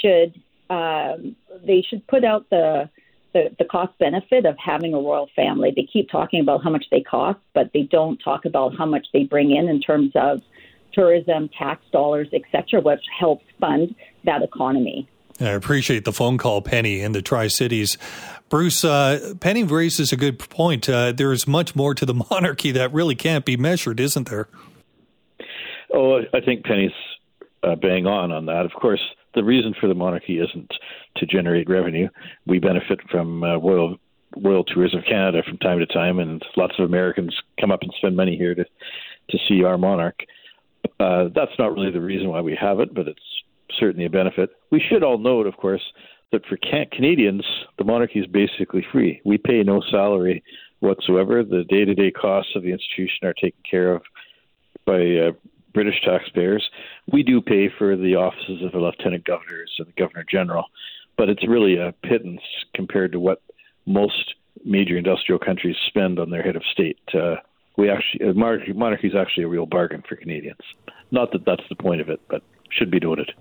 should 0.01 0.33
um, 0.69 1.35
they 1.65 1.81
should 1.81 2.05
put 2.07 2.23
out 2.23 2.49
the, 2.49 2.89
the 3.33 3.55
the 3.57 3.65
cost 3.65 3.97
benefit 3.99 4.45
of 4.45 4.57
having 4.57 4.93
a 4.93 4.97
royal 4.97 5.29
family. 5.35 5.71
They 5.75 5.87
keep 5.91 6.09
talking 6.09 6.41
about 6.41 6.63
how 6.63 6.69
much 6.69 6.85
they 6.91 7.01
cost, 7.01 7.39
but 7.53 7.71
they 7.73 7.83
don't 7.83 8.17
talk 8.17 8.45
about 8.45 8.77
how 8.77 8.85
much 8.85 9.07
they 9.13 9.23
bring 9.23 9.51
in 9.51 9.69
in 9.69 9.81
terms 9.81 10.11
of 10.15 10.41
tourism, 10.93 11.49
tax 11.57 11.83
dollars, 11.91 12.27
etc., 12.33 12.81
which 12.81 13.03
helps 13.19 13.45
fund 13.59 13.95
that 14.25 14.41
economy. 14.41 15.07
I 15.39 15.49
appreciate 15.49 16.05
the 16.05 16.13
phone 16.13 16.37
call, 16.37 16.61
Penny, 16.61 17.01
in 17.01 17.13
the 17.13 17.21
Tri 17.21 17.47
Cities. 17.47 17.97
Bruce, 18.49 18.83
uh, 18.83 19.33
Penny 19.39 19.63
raises 19.63 20.11
a 20.11 20.17
good 20.17 20.37
point. 20.37 20.87
Uh, 20.87 21.11
there 21.13 21.31
is 21.31 21.47
much 21.47 21.75
more 21.75 21.95
to 21.95 22.05
the 22.05 22.13
monarchy 22.29 22.71
that 22.71 22.93
really 22.93 23.15
can't 23.15 23.45
be 23.45 23.57
measured, 23.57 23.99
isn't 23.99 24.29
there? 24.29 24.47
Oh, 25.93 26.19
I 26.33 26.41
think 26.41 26.65
Penny's 26.65 26.91
uh, 27.63 27.75
bang 27.75 28.05
on 28.05 28.31
on 28.31 28.45
that. 28.45 28.65
Of 28.65 28.73
course, 28.73 29.01
the 29.35 29.43
reason 29.43 29.73
for 29.79 29.87
the 29.87 29.95
monarchy 29.95 30.39
isn't 30.39 30.71
to 31.17 31.25
generate 31.25 31.69
revenue. 31.69 32.07
We 32.45 32.59
benefit 32.59 32.99
from 33.09 33.43
uh, 33.43 33.57
Royal 33.57 33.97
Royal 34.37 34.63
Tours 34.63 34.95
of 34.95 35.03
Canada 35.05 35.43
from 35.45 35.57
time 35.57 35.79
to 35.79 35.85
time, 35.85 36.19
and 36.19 36.41
lots 36.55 36.73
of 36.79 36.85
Americans 36.85 37.35
come 37.59 37.71
up 37.71 37.81
and 37.81 37.91
spend 37.97 38.15
money 38.15 38.37
here 38.37 38.55
to 38.55 38.63
to 38.63 39.37
see 39.47 39.63
our 39.63 39.77
monarch. 39.77 40.19
Uh, 40.99 41.29
that's 41.33 41.51
not 41.57 41.73
really 41.73 41.91
the 41.91 42.01
reason 42.01 42.29
why 42.29 42.41
we 42.41 42.55
have 42.59 42.79
it, 42.79 42.93
but 42.93 43.07
it's 43.07 43.19
certainly 43.79 44.05
a 44.05 44.09
benefit. 44.09 44.49
We 44.71 44.79
should 44.81 45.03
all 45.03 45.17
note, 45.17 45.47
of 45.47 45.57
course, 45.57 45.81
that 46.31 46.45
for 46.45 46.57
can- 46.57 46.87
Canadians, 46.91 47.45
the 47.77 47.83
monarchy 47.83 48.19
is 48.19 48.27
basically 48.27 48.85
free. 48.91 49.21
We 49.25 49.37
pay 49.37 49.63
no 49.63 49.81
salary 49.91 50.43
whatsoever. 50.79 51.43
The 51.43 51.63
day 51.63 51.85
to 51.85 51.93
day 51.93 52.11
costs 52.11 52.55
of 52.55 52.63
the 52.63 52.71
institution 52.71 53.27
are 53.27 53.33
taken 53.33 53.61
care 53.69 53.95
of 53.95 54.03
by 54.85 55.01
uh, 55.01 55.31
British 55.73 56.01
taxpayers. 56.03 56.67
We 57.11 57.23
do 57.23 57.41
pay 57.41 57.69
for 57.77 57.95
the 57.95 58.15
offices 58.15 58.63
of 58.63 58.71
the 58.71 58.79
lieutenant 58.79 59.25
governors 59.25 59.71
and 59.79 59.87
the 59.87 60.01
governor 60.01 60.25
general, 60.29 60.65
but 61.17 61.29
it's 61.29 61.47
really 61.47 61.77
a 61.77 61.93
pittance 62.03 62.41
compared 62.73 63.11
to 63.13 63.19
what 63.19 63.41
most 63.85 64.35
major 64.65 64.97
industrial 64.97 65.39
countries 65.39 65.75
spend 65.87 66.19
on 66.19 66.29
their 66.29 66.43
head 66.43 66.55
of 66.55 66.63
state. 66.71 66.99
Uh, 67.13 67.35
we 67.77 67.89
actually 67.89 68.27
uh, 68.27 68.33
monarchy, 68.33 69.07
is 69.07 69.15
actually 69.15 69.43
a 69.43 69.47
real 69.47 69.65
bargain 69.65 70.03
for 70.07 70.15
Canadians. 70.15 70.59
Not 71.11 71.31
that 71.31 71.45
that's 71.45 71.63
the 71.69 71.75
point 71.75 72.01
of 72.01 72.09
it, 72.09 72.21
but 72.29 72.41
should 72.69 72.91
be 72.91 72.99
noted. 72.99 73.31